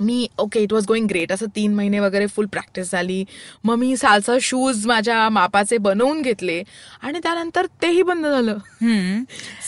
मी 0.02 0.28
okay 0.38 0.60
it 0.60 0.74
was 0.74 0.86
going 0.86 1.08
great 1.08 1.32
असं 1.32 1.46
तीन 1.56 1.74
महिने 1.74 2.00
वगैरे 2.00 2.28
फुल 2.28 2.46
प्रॅक्टिस 2.46 2.92
झाली. 2.92 3.26
मग 3.64 3.76
मी 3.76 3.98
सालसा 3.98 4.34
शूज 4.42 4.88
माझ्या 4.88 5.30
मापाचे 5.30 5.78
बनवून 5.78 6.22
घेतले. 6.22 6.64
आणि 7.02 7.20
त्यानंतर 7.24 7.66
तेही 7.66 8.04
बंद 8.04 8.26
झालं. 8.26 8.58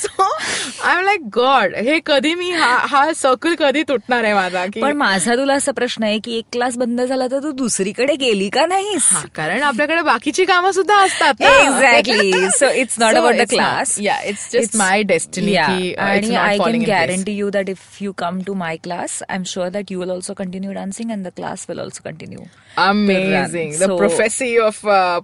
So 0.01 0.23
I 0.84 0.97
am 0.97 1.05
like 1.05 1.21
God 1.36 1.75
हे 1.75 1.99
कधी 2.05 2.36
मी 2.36 2.51
हा 2.51 2.77
हा 2.89 3.13
सर्कल 3.13 3.55
कधी 3.55 3.84
तुटणार 3.84 4.23
आहे 4.23 4.34
माझा? 4.34 4.65
पण 4.82 4.97
माझा 4.97 5.36
तुला 5.36 5.53
असा 5.53 5.71
प्रश्न 5.71 6.03
आहे 6.03 6.19
की 6.19 6.38
एक 6.38 6.45
क्लास 6.51 6.77
बंद 6.77 7.01
झाला 7.01 7.27
तर 7.27 7.43
तू 7.43 7.51
दुसरीकडे 7.51 8.15
गेली 8.15 8.49
का 8.49 8.65
नाहीस? 8.65 9.09
हा, 9.11 9.23
कारण 9.36 9.63
आपल्याकडे 9.63 10.01
बाकीची 10.01 10.45
कामं 10.45 10.71
सुद्धा 10.71 10.95
असतात. 10.95 11.41
Exactly 11.41 12.32
so 12.49 12.69
it's 12.69 12.99
not 12.99 13.15
about 13.15 13.36
the 13.36 13.49
class 13.49 13.99
my 14.75 15.03
destiny 15.03 15.51
की, 15.51 15.91
uh, 15.91 15.91
it's 15.91 15.99
आणि 15.99 16.36
I 16.36 16.57
can. 16.57 16.84
Guarantee 16.84 17.32
you 17.32 17.49
that 17.49 17.69
if 17.69 17.77
you 18.01 18.11
come 18.17 18.39
to 18.47 18.53
my 18.53 18.77
class 18.84 19.23
I 19.29 19.36
am 19.36 19.43
sure 19.45 19.69
that 19.69 19.91
you 19.91 19.99
will 19.99 20.11
also 20.22 20.34
continue 20.38 20.72
dancing 20.74 21.11
and 21.11 21.26
the 21.28 21.32
class 21.36 21.65
will 21.69 21.80
also 21.80 22.01
continue 22.05 22.39
amazing 22.78 23.74
the 23.74 23.84
So- 23.84 23.97
prophecy 23.97 24.57
of 24.57 24.80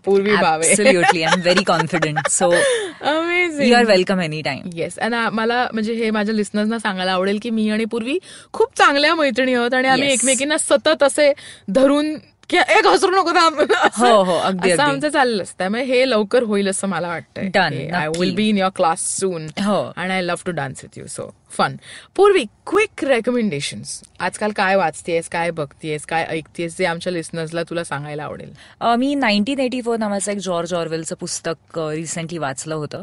Purvi 0.06 0.36
Bhave 0.36 0.70
Absolutely, 0.70 1.24
I'm 1.32 1.44
very 1.48 1.66
confident. 1.72 2.30
So 2.38 2.50
amazing 2.54 3.68
you 3.70 3.76
are 3.80 3.86
welcome 3.92 4.22
anytime. 4.28 4.64
Yes 4.76 4.98
आणि 5.00 5.28
मला 5.34 5.68
म्हणजे 5.74 5.94
हे 5.94 6.10
माझ्या 6.12 6.36
लिस्नर्सना 6.36 6.80
सांगायला 6.80 7.12
आवडेल 7.12 7.40
की 7.42 7.50
मी 7.50 7.70
आणि 7.70 7.86
पूर्वी 7.92 8.18
खूप 8.54 8.78
चांगल्या 8.78 9.14
मैत्रिणी 9.16 9.54
आहोत 9.54 9.74
आणि 9.74 9.88
आम्ही 9.88 10.08
Yes. 10.08 10.14
एकमेकींना 10.14 10.58
सतत 10.58 11.04
असे 11.04 11.32
धरून 11.70 12.16
एक 12.56 12.88
हसरू 12.88 13.12
नको 13.12 13.32
थांब. 13.32 13.60
हो, 13.98 14.24
हो, 14.24 14.36
अगदी, 14.38 14.72
असं. 14.72 14.84
आमचं 14.84 15.10
चाललंच 15.10 15.54
त्यामुळे 15.58 15.84
हे 15.84 16.10
लवकर 16.10 16.44
होईल 16.44 16.70
असं 16.70 16.88
मला 16.88 17.08
वाटतंय. 17.08 17.48
Done, 17.48 17.96
I. 17.96 18.08
Will 18.20 18.36
be 18.36 18.50
in 18.50 18.58
your 18.58 18.70
class 18.76 19.02
soon 19.20 19.48
हो. 19.64 19.94
And 19.98 20.12
I 20.12 20.22
love 20.22 20.44
to 20.46 20.52
dance 20.52 20.84
with 20.84 21.00
you 21.00 21.08
so 21.08 21.36
fun 21.52 21.76
Purvi 22.16 22.44
quick 22.68 23.04
recommendation 23.04 23.82
आजकाल 24.20 24.52
काय 24.52 24.76
वाचतेस 24.76 25.30
काय 25.30 25.52
बघतेस 25.52 26.06
काय 26.06 26.26
ऐकतेस 26.30 26.78
जे 26.78 26.86
आमच्या 26.86 27.14
लिस्नर्सला 27.14 27.64
तुला 27.64 27.84
सांगायला 27.84 28.24
आवडेल. 28.24 28.54
मी 28.82 29.16
नाईन्टीन 29.16 29.60
एटी 29.60 29.82
फोर 29.82 29.98
नावाचं 29.98 30.32
एक 30.32 30.38
जॉर्ज 30.38 30.74
ऑरवेलचं 30.74 31.16
पुस्तक 31.16 31.80
रिसेंटली 31.80 32.38
वाचलं 32.38 32.76
होतं. 32.76 33.02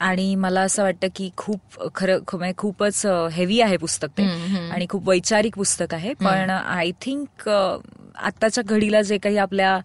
आणि 0.00 0.34
मला 0.34 0.60
असं 0.60 0.82
वाटतं 0.82 1.08
की 1.16 1.30
खूप 1.36 1.78
खरं 1.94 2.18
म्हणजे 2.32 2.52
खूपच 2.58 3.04
हेवी 3.32 3.60
आहे 3.60 3.76
पुस्तक 3.76 4.08
ते. 4.18 4.22
आणि 4.70 4.86
खूप 4.90 5.08
वैचारिक 5.08 5.56
पुस्तक 5.56 5.94
आहे. 5.94 6.12
पण 6.14 6.50
आय 6.50 6.90
थिंक 7.02 7.48
आत्ताच्या 7.48 8.64
घडीला 8.64 9.02
जे 9.02 9.18
काही 9.18 9.36
आपल्या 9.38 9.78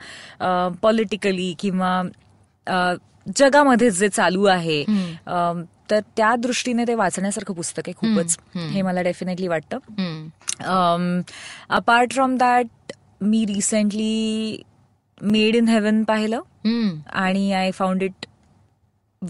पॉलिटिकली 0.82 1.54
किंवा 1.60 2.02
जगामध्ये 3.38 3.90
जे 3.92 4.10
चालू 4.10 4.46
आहे 4.46 4.84
तर 5.90 6.00
त्या 6.18 6.36
दृष्टीने 6.36 6.84
ते 6.88 6.94
वाचण्यासारखं 6.96 7.54
पुस्तक 7.54 7.88
आहे 7.88 7.94
खूपच. 7.98 8.38
हे 8.56 8.82
मला 8.82 9.02
डेफिनेटली 9.02 9.48
वाटतं. 9.48 9.78
अपार्ट 11.70 12.14
फ्रॉम 12.14 12.36
दॅट 12.38 12.94
मी 13.22 13.46
रिसेंटली 13.46 14.62
मेड 15.22 15.56
इन 15.56 15.68
हेवन 15.68 16.04
पाहिलं. 16.04 16.42
आणि 17.14 17.52
I 17.54 17.72
found 17.72 18.04
it 18.04 18.26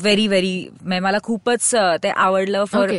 very 0.02 0.28
very 0.28 0.68
मला 1.02 1.18
खूपच 1.24 1.74
ते 2.04 2.10
आवडलं 2.10 2.64
फॉर. 2.66 2.92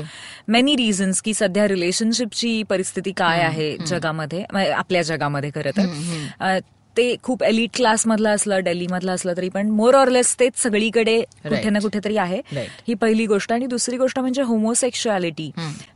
मेनी 0.48 0.76
रिझन्स 0.76 1.20
की 1.22 1.34
सध्या 1.34 1.66
रिलेशनशिपची 1.68 2.62
परिस्थिती 2.62 3.12
काय 3.16 3.40
आहे 3.42 3.76
जगामध्ये 3.86 4.42
आपल्या 4.64 5.02
जगामध्ये 5.02 5.50
खरं 5.54 5.76
तर. 5.76 6.58
ते 6.96 7.14
खूप 7.22 7.42
एलिट 7.44 7.70
क्लास 7.74 8.06
मधलं 8.06 8.34
असलं 8.34 8.60
दिल्ली 8.64 8.86
मधलं 8.90 9.14
असलं 9.14 9.32
तरी 9.36 9.48
पण 9.48 9.70
मोर 9.70 9.94
ऑरलेस 9.94 10.34
तेच 10.40 10.52
सगळीकडे 10.56 11.20
कुठे 11.44 11.70
ना 11.70 11.78
कुठेतरी 11.78 12.16
आहे. 12.16 12.40
ही 12.88 12.94
पहिली 12.94 13.26
गोष्ट. 13.26 13.52
आणि 13.52 13.66
दुसरी 13.66 13.96
गोष्ट 13.96 14.18
म्हणजे 14.18 14.42
होमोसेक्शुअलिटी 14.42 15.50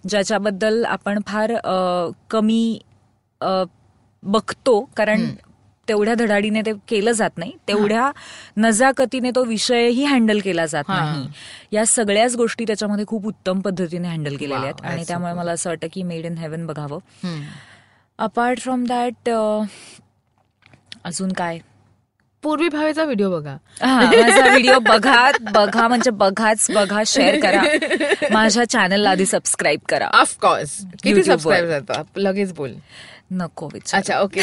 ज्याच्याबद्दल 0.09 0.85
आपण 0.85 1.19
फार 1.27 1.55
कमी 2.31 2.79
बघतो. 4.23 4.81
कारण 4.97 5.27
तेवढ्या 5.91 6.14
धडाडीने 6.14 6.61
ते 6.66 6.72
केलं 6.88 7.12
जात 7.12 7.38
नाही. 7.38 7.53
तेवढ्या 7.68 8.11
नजाकतीने 8.57 9.30
तो 9.30 9.45
विषयही 9.45 10.05
हँडल 10.05 10.41
केला 10.41 10.66
जात. 10.66 10.84
नाही. 10.88 11.26
या 11.72 11.86
सगळ्याच 11.86 12.36
गोष्टी 12.36 12.64
त्याच्यामध्ये 12.66 13.07
खूप 13.07 13.26
उत्तम 13.26 13.61
पद्धतीने 13.61 14.09
हँडल 14.09 14.36
केलेल्या 14.36 14.61
आहेत. 14.61 14.84
आणि 14.84 15.05
त्यामुळे. 15.09 15.32
मला 15.32 15.53
असं 15.53 15.70
वाटतं 15.70 15.86
की 15.93 16.03
मेड 16.03 16.26
इन 16.26 16.38
हेवन 16.38 16.66
बघावं. 16.66 16.99
अपार्ट 18.18 18.61
फ्रॉम 18.61 18.84
दॅट 18.84 19.30
अजून 21.05 21.32
काय? 21.32 21.59
पूर्वी 22.43 22.68
भावेचा 22.68 23.05
व्हिडिओ 23.05 23.30
बघा. 23.30 23.57
माझा 23.82 24.45
व्हिडिओ 24.45 24.78
बघा 24.78 25.30
बघा 25.53 25.86
म्हणजे 25.88 26.11
बघाच 26.11 26.66
बघा 26.70 27.03
शेअर 27.07 27.38
करा. 27.41 27.62
माझ्या 28.32 28.64
चॅनलला 28.64 29.11
आधी 29.11 29.26
सबस्क्राईब 29.26 29.80
करा. 29.88 30.07
ऑफकोर्स 30.12 30.76
किती. 31.03 31.22
सबस्क्राईब 31.22 31.93
लगेच 32.16 32.53
बोल. 32.53 32.72
नको 33.33 33.68
विचार. 33.72 34.01
अच्छा 34.01 34.20
ओके 34.20 34.41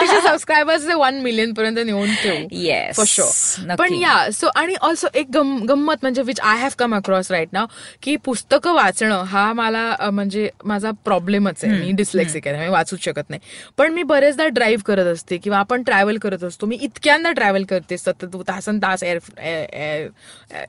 तिचे 0.00 0.20
सबस्क्रायबर्स 0.20 0.84
वन 0.86 1.14
मिलियन 1.14 1.52
पर्यंत 1.52 1.78
नेऊन 1.78 2.14
ठेवू. 2.22 2.36
Yes, 2.64 2.94
for 2.96 3.04
sure. 3.08 3.74
पण 3.76 3.94
या 3.94 4.30
सो 4.32 4.46
आणि 4.56 4.74
ऑल्सो 4.80 5.06
एक 5.14 5.26
गम- 5.34 5.66
गंमत 5.68 5.96
म्हणजे 6.02 6.22
which 6.22 6.40
I 6.40 6.58
have 6.58 6.70
come 6.78 6.94
across 6.94 7.30
right 7.30 7.48
now 7.52 7.66
की 8.02 8.16
पुस्तकं 8.16 8.72
वाचणं 8.72 9.22
हा 9.22 9.52
मला 9.52 9.96
म्हणजे 10.12 10.48
माझा 10.64 10.90
प्रॉब्लेमच 11.04 11.64
आहे. 11.64 11.72
मी 11.78 11.92
डिस्लेक्सिक 11.92 12.48
आहे 12.48 12.58
मी 12.60 12.68
वाचूच 12.68 13.00
शकत 13.04 13.30
नाही. 13.30 13.40
पण 13.78 13.92
मी 13.92 14.02
बरेचदा 14.02 14.46
ड्राईव्ह 14.46 14.82
करत 14.86 15.04
असते 15.04 15.36
किंवा 15.36 15.58
आपण 15.58 15.82
ट्रॅव्हल 15.82 16.18
करत 16.18 16.44
असतो. 16.44 16.66
मी 16.66 16.78
इतक्यांदा 16.80 17.32
ट्रॅव्हल 17.32 17.64
करते 17.64 17.98
सतत 17.98 18.36
तासन 18.48 18.78
तास 18.78 19.02
एअर 19.02 19.18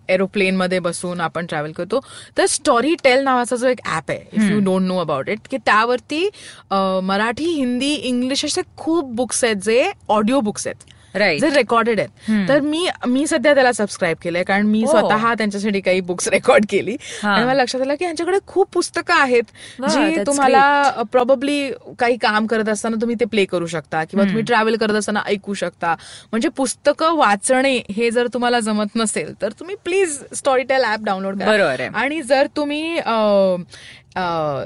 एरोप्लेन 0.09 0.55
मध्ये 0.55 0.79
बसून 0.79 1.21
आपण 1.21 1.45
ट्रॅव्हल 1.45 1.71
करतो. 1.71 1.99
तर 2.37 2.45
स्टोरी 2.45 2.95
टेल 3.03 3.23
नावाचा 3.23 3.55
जो 3.55 3.67
एक 3.67 3.79
ऍप 3.85 4.09
आहे 4.09 4.19
if 4.33 4.51
you 4.51 4.59
don't 4.59 4.81
know 4.81 4.97
about 4.97 5.29
it 5.29 5.39
की 5.51 5.57
त्यावरती 5.57 6.29
अ, 6.69 6.99
मराठी 7.41 7.53
हिंदी 7.55 7.93
इंग्लिश 7.95 8.45
असे 8.45 8.61
खूप 8.77 9.13
बुक्स 9.15 9.43
आहेत 9.43 9.55
जे 9.65 9.91
ऑडिओ 10.09 10.39
बुक्स 10.39 10.67
आहेत. 10.67 10.89
राईट 11.15 11.39
जे 11.41 11.49
रेकॉर्डेड 11.49 11.99
आहेत. 11.99 12.47
तर 12.49 12.59
मी 12.59 12.85
मी 13.07 13.25
सध्या 13.27 13.53
त्याला 13.53 13.71
सबस्क्राईब 13.73 14.17
केलंय 14.21 14.43
कारण 14.43 14.65
मी 14.65 14.81
Oh. 14.83 14.89
स्वतः 14.89 15.33
त्यांच्यासाठी 15.37 15.79
काही 15.81 16.01
बुक्स 16.01 16.27
रेकॉर्ड 16.27 16.65
केली. 16.69 16.95
हा. 17.23 17.33
आणि 17.33 17.45
मला 17.45 17.61
लक्षात 17.61 17.81
आलं 17.81 17.95
की 17.99 18.05
यांच्याकडे 18.05 18.37
खूप 18.47 18.67
पुस्तकं 18.73 19.13
आहेत 19.13 19.51
जी 19.89 20.23
तुम्हाला 20.27 21.03
प्रॉब्ली 21.11 21.71
काही 21.99 22.17
काम 22.17 22.45
करत 22.47 22.69
असताना 22.69 23.01
तुम्ही 23.01 23.15
ते 23.19 23.25
प्ले 23.25 23.45
करू 23.45 23.65
शकता 23.67 24.03
किंवा 24.03 24.25
तुम्ही 24.25 24.43
ट्रॅव्हल 24.43 24.75
करत 24.75 24.95
असताना 24.95 25.21
ऐकू 25.25 25.53
शकता. 25.53 25.95
म्हणजे 26.31 26.49
पुस्तकं 26.49 27.15
वाचणे 27.17 27.75
हे 27.95 28.11
जर 28.11 28.27
तुम्हाला 28.33 28.59
जमत 28.59 28.95
नसेल 28.95 29.33
तर 29.41 29.51
तुम्ही 29.59 29.75
प्लीज 29.83 30.17
स्टोरीटेल 30.35 30.83
ऍप 30.83 31.03
डाउनलोड 31.03 31.39
करा. 31.39 31.87
आणि 31.95 32.21
जर 32.21 32.47
तुम्ही 32.55 32.99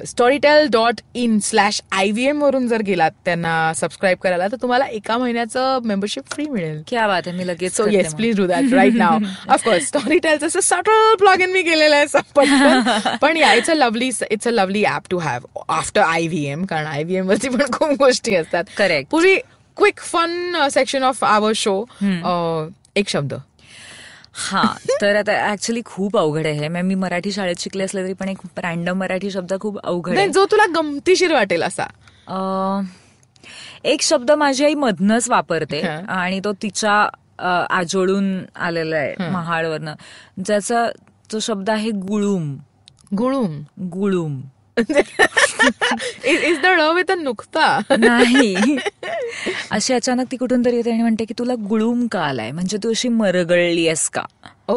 Storytel 0.05 0.67
dot 0.71 1.01
in 1.13 1.37
slash 1.39 1.81
I 1.91 2.11
V 2.11 2.27
M 2.27 2.41
वरून 2.43 2.67
जर 2.67 2.81
गेलात 2.81 3.11
त्यांना 3.25 3.71
सबस्क्राईब 3.75 4.17
करायला 4.17 4.47
तर 4.47 4.57
तुम्हाला 4.61 4.85
एका 4.87 5.17
महिन्याचं 5.17 5.79
मेंबरशिप 5.83 6.31
फ्री 6.31 6.45
मिळेल 6.45 6.81
क्या 6.87 7.07
बात 7.07 7.27
आहे 7.27 7.37
मी 7.37 7.47
लगेच 7.47 7.75
so 7.77 7.87
yes. 7.87 8.13
Please 8.15 8.37
do 8.37 8.45
that 8.47 8.73
right 8.73 8.93
now 8.93 9.17
of course 9.49 9.87
story 9.87 10.17
टेलचं 10.19 10.47
असं 10.47 10.59
सटल 10.59 11.13
ब्लॉग 11.19 11.41
इन 11.41 11.51
मी 11.51 11.61
केलेलं 11.63 11.95
आहे. 11.95 13.15
पण 13.21 13.37
yeah 13.37 13.53
it's 13.53 13.69
a 13.69 13.73
lovely 13.73 14.09
it's 14.31 14.47
a 14.47 14.51
lovely 14.51 14.83
app 14.85 15.09
to 15.09 15.17
have 15.17 15.45
after 15.69 16.01
I 16.01 16.27
V 16.27 16.45
M 16.45 16.65
कारण 16.65 16.87
आय 16.87 17.03
व्ही 17.03 17.15
एम 17.15 17.27
वरती 17.27 17.49
पण 17.49 17.71
खूप 17.71 17.97
गोष्टी 17.99 18.35
असतात 18.35 18.63
Correct. 18.79 19.09
Purvi 19.11 19.35
quick 19.77 19.99
fun 20.01 20.67
section 20.71 21.03
of 21.03 21.23
our 21.23 21.51
show 21.55 21.83
एक 22.95 23.09
शब्द 23.09 23.33
हा 24.37 24.63
तर 25.01 25.15
आता 25.15 25.33
ऍक्च्युली 25.51 25.81
खूप 25.85 26.17
अवघड 26.17 26.47
आहे. 26.47 26.67
मी 26.67 26.95
मराठी 26.95 27.31
शाळेत 27.31 27.55
शिकले 27.59 27.83
असले 27.83 28.03
तरी 28.03 28.13
पण 28.13 28.29
एक 28.29 28.37
रॅन्डम 28.57 28.97
मराठी 28.99 29.31
शब्द 29.31 29.53
खूप 29.61 29.77
अवघड 29.83 30.17
आहे. 30.17 30.27
जो 30.29 30.45
तुला 30.45 30.65
गमतीशीर 30.75 31.33
वाटेल 31.33 31.63
असा. 31.63 31.85
एक 33.83 34.01
शब्द 34.01 34.31
माझी 34.31 34.65
आई 34.65 34.73
मधनच 34.73 35.29
वापरते. 35.29 35.81
आणि 35.81 36.39
तो 36.43 36.53
तिच्या 36.53 37.65
आजोळून 37.69 38.25
आलेला 38.55 38.95
आहे 38.95 39.29
महाळवरनं. 39.29 39.93
ज्याचा 40.45 40.87
तो 41.31 41.39
शब्द 41.39 41.69
आहे 41.69 41.91
गुळूम. 41.91 42.55
गुळूम. 43.17 43.61
गुळूम. 43.81 44.41
इज 44.77 46.57
द 46.61 46.65
ड 46.65 46.81
विथ 46.95 47.11
अ 47.11 47.15
नुकता 47.15 47.79
नाही. 47.97 48.77
अशी 49.71 49.93
अचानक 49.93 50.27
ती 50.31 50.37
कुठून 50.37 50.65
तरी 50.65 50.75
येते 50.75 50.91
आणि 50.91 51.01
म्हणते 51.01 51.25
की 51.25 51.33
तुला 51.39 51.53
गुळूम 51.69 52.07
का 52.07 52.21
आलाय 52.21 52.51
म्हणजे 52.51 52.77
तू 52.83 52.89
अशी 52.91 53.09
मरगळली 53.09 53.87
आहेस 53.87 54.09
का? 54.09 54.21
ओ. 54.67 54.75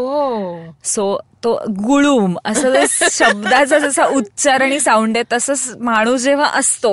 सो 0.84 1.18
तो 1.44 1.52
गुळूम 1.78 2.36
असं 2.44 2.74
शब्दाचा 3.10 3.78
जसा 3.78 4.04
उच्चार 4.06 4.60
आणि 4.60 4.80
साऊंड 4.80 5.16
आहे 5.16 5.24
तसंच 5.32 5.76
माणूस 5.80 6.20
जेव्हा 6.22 6.46
असतो 6.54 6.92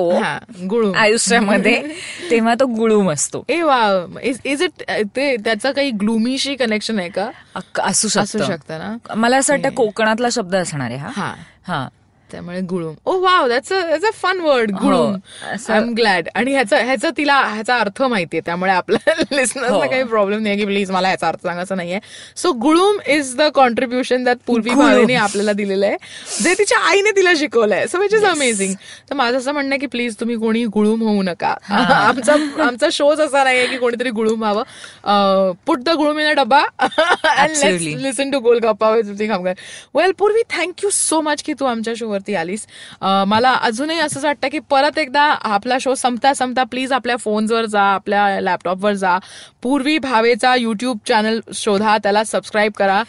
गुळूम. 0.70 0.94
आयुष्यामध्ये 0.96 1.82
तेव्हा 2.30 2.54
तो 2.60 2.66
गुळूम 2.66 3.10
असतो. 3.10 3.44
ए 3.48 3.60
वा 3.62 4.06
इज 4.22 4.62
इट 4.62 4.82
ते 5.16 5.36
त्याचं 5.36 5.72
काही 5.72 5.90
ग्लुमीशी 5.90 6.54
कनेक्शन 6.54 6.98
आहे 6.98 7.08
का? 7.08 7.30
असू 7.56 7.80
असू 7.82 8.08
शकतं. 8.08 8.44
शकतं 8.46 8.78
ना? 8.78 9.14
मला 9.14 9.36
असं 9.36 9.52
वाटतं 9.52 9.74
कोकणातला 9.74 10.28
शब्द 10.32 10.54
असणार 10.56 10.90
आहे 10.90 10.98
हा. 10.98 11.34
हा. 11.66 11.86
त्यामुळे 12.32 12.60
गुळूम. 12.60 12.94
ओ 13.06 13.18
wow 13.20 13.48
that's 13.48 13.72
a 13.72 14.10
fun 14.14 14.40
word 14.40 14.70
गुळूम. 14.70 15.16
I 15.44 15.76
am 15.76 15.92
glad 15.96 16.28
आणि 16.34 16.52
ह्याचा 16.52 16.78
ह्याचा 16.78 17.10
तिला 17.16 17.34
ह्याचा 17.40 17.76
अर्थ 17.78 18.02
माहितीये 18.02 18.40
त्यामुळे 18.46 18.72
आपल्या 18.72 19.12
लिस्नर्सला 19.32 19.76
हो. 19.76 19.88
काही 19.90 20.02
प्रॉब्लेम 20.02 20.42
नाही 20.42 20.56
की 20.56 20.64
प्लीज 20.64 20.90
मला 20.90 21.08
ह्याचा 21.08 21.28
अर्थ 21.28 21.42
सांगायचा 21.42 21.74
नाहीये. 21.74 21.98
So 22.36 22.52
गुळूम 22.52 22.98
is 23.06 23.34
the 23.36 23.42
contribution 23.54 24.24
that 24.24 24.36
Purvi. 24.46 24.70
भावेने 24.70 25.14
आपल्याला 25.14 25.52
दिलेलं 25.52 25.86
आहे 25.86 26.42
जे 26.42 26.54
तिच्या 26.54 26.78
आईने 26.78 27.10
तिला 27.10 27.32
शिकवलंय 27.36 27.86
सो 27.86 27.98
विच 27.98 28.14
इज 28.14 28.24
अमेझिंग 28.24 28.74
तर 29.10 29.14
माझं 29.14 29.38
असं 29.38 29.52
म्हणणं 29.52 29.72
आहे 29.72 29.78
की 29.78 29.86
प्लीज 29.86 30.16
तुम्ही 30.20 30.36
कोणी 30.36 30.64
गुळूम 30.64 31.02
होऊ 31.02 31.22
नका. 31.22 31.54
आमचा 31.70 32.34
आमचा 32.62 32.88
शोज 32.92 33.20
असा 33.20 33.44
नाहीये 33.44 33.66
की 33.66 33.76
कोणीतरी 33.76 34.10
गुळूम 34.10 34.42
व्हावं. 34.42 35.52
Put 35.66 35.78
the 35.78 35.88
गुळूम 35.88 36.18
in 36.18 36.26
a 36.26 36.44
Absolutely. 37.36 37.94
Listen 38.02 38.30
to 38.30 38.54
Jyoti 38.58 39.28
Khamkar 39.28 39.52
well 39.94 40.12
Purvi 40.18 40.42
thank you 40.50 40.90
so 40.90 41.20
much 41.20 41.42
की 41.42 41.52
तू 41.52 41.64
आमच्या 41.64 41.94
शोवरती 42.16 42.34
आलीस. 42.34 42.66
मला 43.28 43.52
अजूनही 43.62 43.98
असंच 44.00 44.24
वाटतं 44.24 44.48
की 44.48 44.58
परत 44.70 44.98
एकदा 44.98 45.22
आपला 45.54 45.76
शो 45.80 45.94
संपता 45.94 46.32
संपता 46.34 46.64
प्लीज 46.70 46.92
आपल्या 46.92 47.16
फोन्सवर 47.16 47.64
जा 47.66 47.82
आपल्या 47.94 48.40
लॅपटॉपवर 48.40 48.92
जा. 48.92 49.18
पूर्वी 49.62 49.98
भावेचा 49.98 50.54
युट्यूब 50.56 50.98
चॅनल 51.08 51.40
शोधा 51.54 51.96
त्याला 52.02 52.22
सबस्क्राईब 52.24 52.72
करा. 52.76 53.02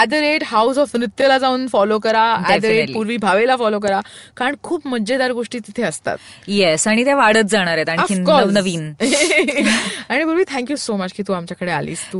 At 0.00 0.08
the 0.08 0.14
rate 0.14 0.42
house 0.46 0.78
of 0.78 0.94
नृत्यला 0.96 1.38
जाऊन 1.38 1.66
फॉलो 1.72 1.98
करा. 1.98 2.24
At 2.50 2.60
the 2.60 2.64
rate. 2.64 2.92
पूर्वी 2.94 3.16
भावेला 3.16 3.56
फॉलो 3.56 3.78
करा. 3.78 4.00
कारण 4.36 4.54
खूप 4.62 4.86
मजेदार 4.88 5.32
गोष्टी 5.32 5.58
तिथे 5.58 5.82
असतात. 5.82 6.16
येस 6.48 6.86
आणि 6.88 7.04
त्या 7.04 7.16
वाढत 7.16 7.50
जाणार 7.50 7.74
आहेत 7.74 7.88
आणखी. 7.88 8.14
नवीन 8.54 8.92
आणि 10.08 10.24
पूर्वी 10.24 10.44
थँक्यू 10.50 10.76
सो 10.76 10.96
मच 10.96 11.12
की 11.12 11.22
तू 11.28 11.32
आमच्याकडे 11.32 11.70
आलीस. 11.70 12.04
तू. 12.12 12.18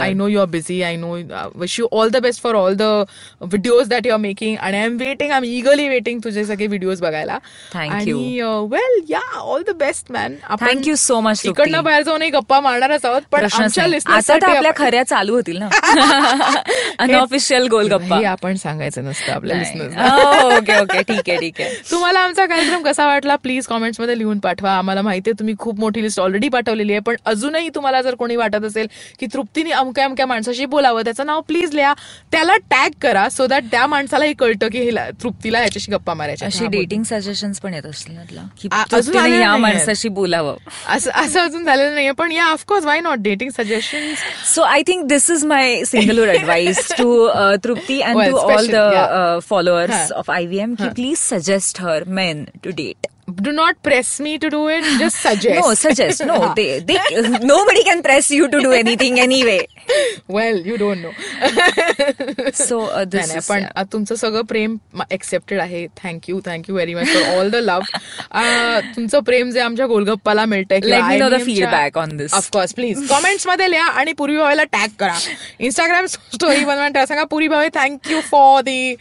I 0.00 0.12
know 0.12 0.26
you 0.26 0.40
are 0.40 0.46
busy 0.46 0.82
I 0.82 0.96
know 0.96 1.14
wish 1.54 1.78
you 1.80 1.86
all 1.92 2.08
the 2.08 2.16
best 2.16 2.42
for 2.42 2.54
all 2.54 2.74
the 2.74 2.82
videos 2.82 3.88
that 3.88 4.06
you 4.06 4.12
are 4.12 4.18
making 4.18 4.56
आणि 4.60 4.78
I 4.78 4.84
am 4.84 4.96
waiting 5.14 5.30
I 5.32 5.36
am 5.36 5.44
eagerly 5.46 5.88
waiting 5.88 6.20
तुझे 6.24 6.44
सगळे 6.44 6.66
व्हिडिओज 6.66 7.00
बघायला. 7.00 7.38
Thank 7.74 8.08
you. 8.08 8.16
आणि 8.18 8.40
well 8.70 9.00
yeah 9.08 9.20
all 9.40 9.62
the 9.62 9.70
best 9.78 10.10
man 10.12 10.34
Thank 10.62 10.86
you 10.88 10.94
so 11.00 11.16
much, 11.20 11.42
Trupti. 11.44 11.48
इकडनं 11.50 11.82
बाहेर 11.84 12.02
जाऊनही 12.02 12.30
गप्पा 12.30 12.60
मारणारच 12.60 13.04
आहोत 13.04 13.22
पण 13.32 13.44
आता 13.44 14.34
आपल्या 14.46 14.72
खऱ्या 14.76 15.02
चालू 15.04 15.34
होतील 15.34 15.58
ना. 15.58 15.68
अनऑफिशियल 16.98 17.66
गोलगप्पा 17.70 18.16
हे 18.18 18.24
आपण 18.24 18.54
सांगायचं 18.56 19.04
नसतं 19.04 19.32
आपल्या. 19.32 19.56
लिस्नर्स 19.56 19.96
ओके 20.46 20.78
ओके 20.80 21.02
ठीक 21.02 21.28
आहे 21.28 21.36
ठीक 21.40 21.60
आहे. 21.60 21.74
तुम्हाला 21.90 22.20
आमचा 22.20 22.46
कार्यक्रम 22.46 22.82
कसा 22.82 23.06
वाटला 23.06 23.36
प्लीज 23.36 23.66
कॉमेंट्समध्ये 23.66 24.18
लिहून 24.18 24.38
पाठवा. 24.38 24.70
आम्हाला 24.72 25.02
माहिती 25.02 25.30
आहे 25.30 25.38
तुम्ही 25.38 25.54
खूप 25.58 25.80
मोठी 25.80 26.02
लिस्ट 26.02 26.20
ऑलरेडी 26.20 26.48
पाठवलेली 26.48 26.92
आहे 26.92 27.00
पण 27.00 27.16
अजूनही 27.26 27.68
तुम्हाला 27.74 28.02
जर 28.02 28.14
कोणी 28.14 28.36
वाटत 28.36 28.64
असेल 28.64 28.86
की 29.20 29.26
तृप्तीने 29.34 29.70
अमक्या 29.72 30.04
अमक्या 30.04 30.26
माणसाशी 30.26 30.66
बोलावं 30.66 31.02
त्याचं 31.04 31.26
नाव 31.26 31.40
प्लीज 31.40 31.74
लिहा. 31.74 31.92
त्याला 32.32 32.56
टॅग 32.70 32.90
करा 33.02 33.28
सो 33.28 33.46
दॅट 33.46 33.64
त्या 33.70 33.86
माणसालाही 33.86 34.32
कळतं 34.38 34.68
की 34.68 34.80
हिला 34.80 35.03
तू 35.22 35.30
तिला 35.44 35.60
याच्याशी 35.60 35.92
गप्पा 35.92 36.14
मारायची 36.14 36.44
अशी 36.44 36.66
डेटिंग 36.66 37.02
सजेशन 37.02 37.52
पण 37.62 37.74
येत 37.74 37.86
असतील 37.86 38.16
या 39.32 39.56
माणसाशी 39.56 40.08
बोलावं. 40.08 40.56
असं 40.88 41.40
अजून 41.40 41.64
झालेलं 41.64 41.94
नाहीये 41.94 42.12
पण 42.12 42.32
yeah 42.32 42.46
of course 42.46 42.84
why 42.84 43.00
not 43.00 43.18
dating 43.18 43.50
suggestion 43.56 44.12
so 44.54 44.62
I 44.62 44.82
think 44.86 45.04
this 45.06 45.30
is 45.30 45.44
my 45.44 45.82
singular 45.84 46.28
advice 46.28 46.92
to 46.98 47.28
Trupti 47.64 48.00
and 48.00 48.22
to 48.22 48.36
all 48.36 48.68
the 48.72 49.40
followers 49.48 50.12
of 50.12 50.30
I 50.30 50.46
V 50.46 50.58
M 50.58 50.74
please 50.74 51.18
suggest 51.18 51.80
her 51.80 52.04
men 52.20 52.44
to 52.64 52.70
date 52.70 53.06
to. 53.26 53.42
Do 53.44 53.50
not 53.52 53.76
press 53.84 54.16
me 54.20 54.36
to 54.38 54.48
do 54.48 54.68
it 54.70 54.84
just 54.98 55.16
suggest 55.26 55.60
No, 55.60 55.74
suggest. 55.74 56.22
No, 56.26 56.36
they, 56.56 56.66
they, 56.80 56.96
nobody 57.44 57.82
can 57.84 58.02
press 58.02 58.30
you 58.30 58.48
to 58.48 58.60
do 58.60 58.72
anything 58.72 59.18
anyway. 59.20 59.58
Well 60.30 60.62
you 60.66 60.76
don't 60.76 60.98
know 60.98 61.10
So 62.54 62.78
uh, 62.80 63.04
this 63.14 63.28
नाही, 63.28 63.38
is. 63.38 63.48
पण 63.48 63.64
तुमचं 63.92 64.14
सगळं 64.14 64.42
प्रेम 64.48 64.76
accepted 65.12 65.60
आहे 65.60 65.86
thank you 66.02 66.40
thank you 66.46 66.74
very 66.74 66.94
much 66.94 67.08
for 67.08 67.36
all 67.38 67.50
the 67.50 67.56
love 67.62 68.80
तुमचं 68.96 69.20
प्रेम 69.20 69.50
जे 69.50 69.60
आमच्या 69.60 69.86
गोलगप्पाला 69.86 70.44
मिळतंय 70.46 70.80
Let 70.84 71.04
me 71.08 71.18
know 71.20 71.30
the 71.34 71.42
feedback 71.44 71.98
on 72.02 72.16
this. 72.20 72.34
Of course 72.34 72.74
please 72.74 73.06
कॉमेंट्समध्ये 73.08 73.70
लिहा 73.70 73.86
आणि 74.00 74.12
पुरी 74.12 74.36
भावेला 74.36 74.64
टॅग 74.72 74.88
करा 74.98 75.18
इंस्टाग्राम 75.60 76.06
स्टोरी 76.06 76.64
बनवा 76.64 76.88
तेव्हा 76.88 77.06
सांगा 77.06 77.24
Puri 77.30 77.48
Bhave 77.48 77.68
thank you 77.74 78.20
for 78.30 78.60
the 78.62 78.94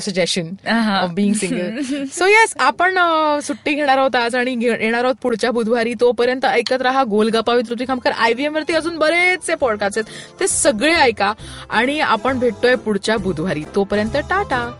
suggestion. 0.00 0.48
Of 0.68 1.10
being 1.14 1.32
single 1.34 2.04
so 2.12 2.26
yes 2.26 2.54
आपण 2.60 2.98
अ, 2.98 3.31
सुट्टी 3.40 3.74
घेणार 3.74 3.98
आहोत 3.98 4.16
आज 4.16 4.36
आणि 4.36 4.54
घे- 4.54 4.80
येणार 4.80 5.04
आहोत 5.04 5.14
पुढच्या 5.22 5.50
बुधवारी. 5.50 5.94
तोपर्यंत 6.00 6.44
ऐकत 6.44 6.82
राहा 6.82 7.04
गोलगप्पा 7.10 7.54
विथ 7.54 7.62
ऋतुजी 7.62 7.84
खामकर. 7.88 8.10
आयव्हीएम 8.10 8.54
वरती 8.54 8.72
अजून 8.72 8.98
बरेचसे 8.98 9.54
पॉडकास्ट 9.54 9.98
आहेत. 9.98 10.40
ते 10.40 10.48
सगळे 10.48 10.94
ऐका. 10.94 11.32
आणि 11.70 12.00
आपण 12.00 12.38
भेटतोय 12.38 12.74
पुढच्या 12.74 13.16
बुधवारी. 13.16 13.64
तोपर्यंत 13.74 14.16
टाटा. 14.16 14.70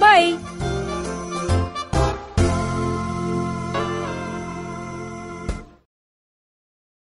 बाय 0.00 0.32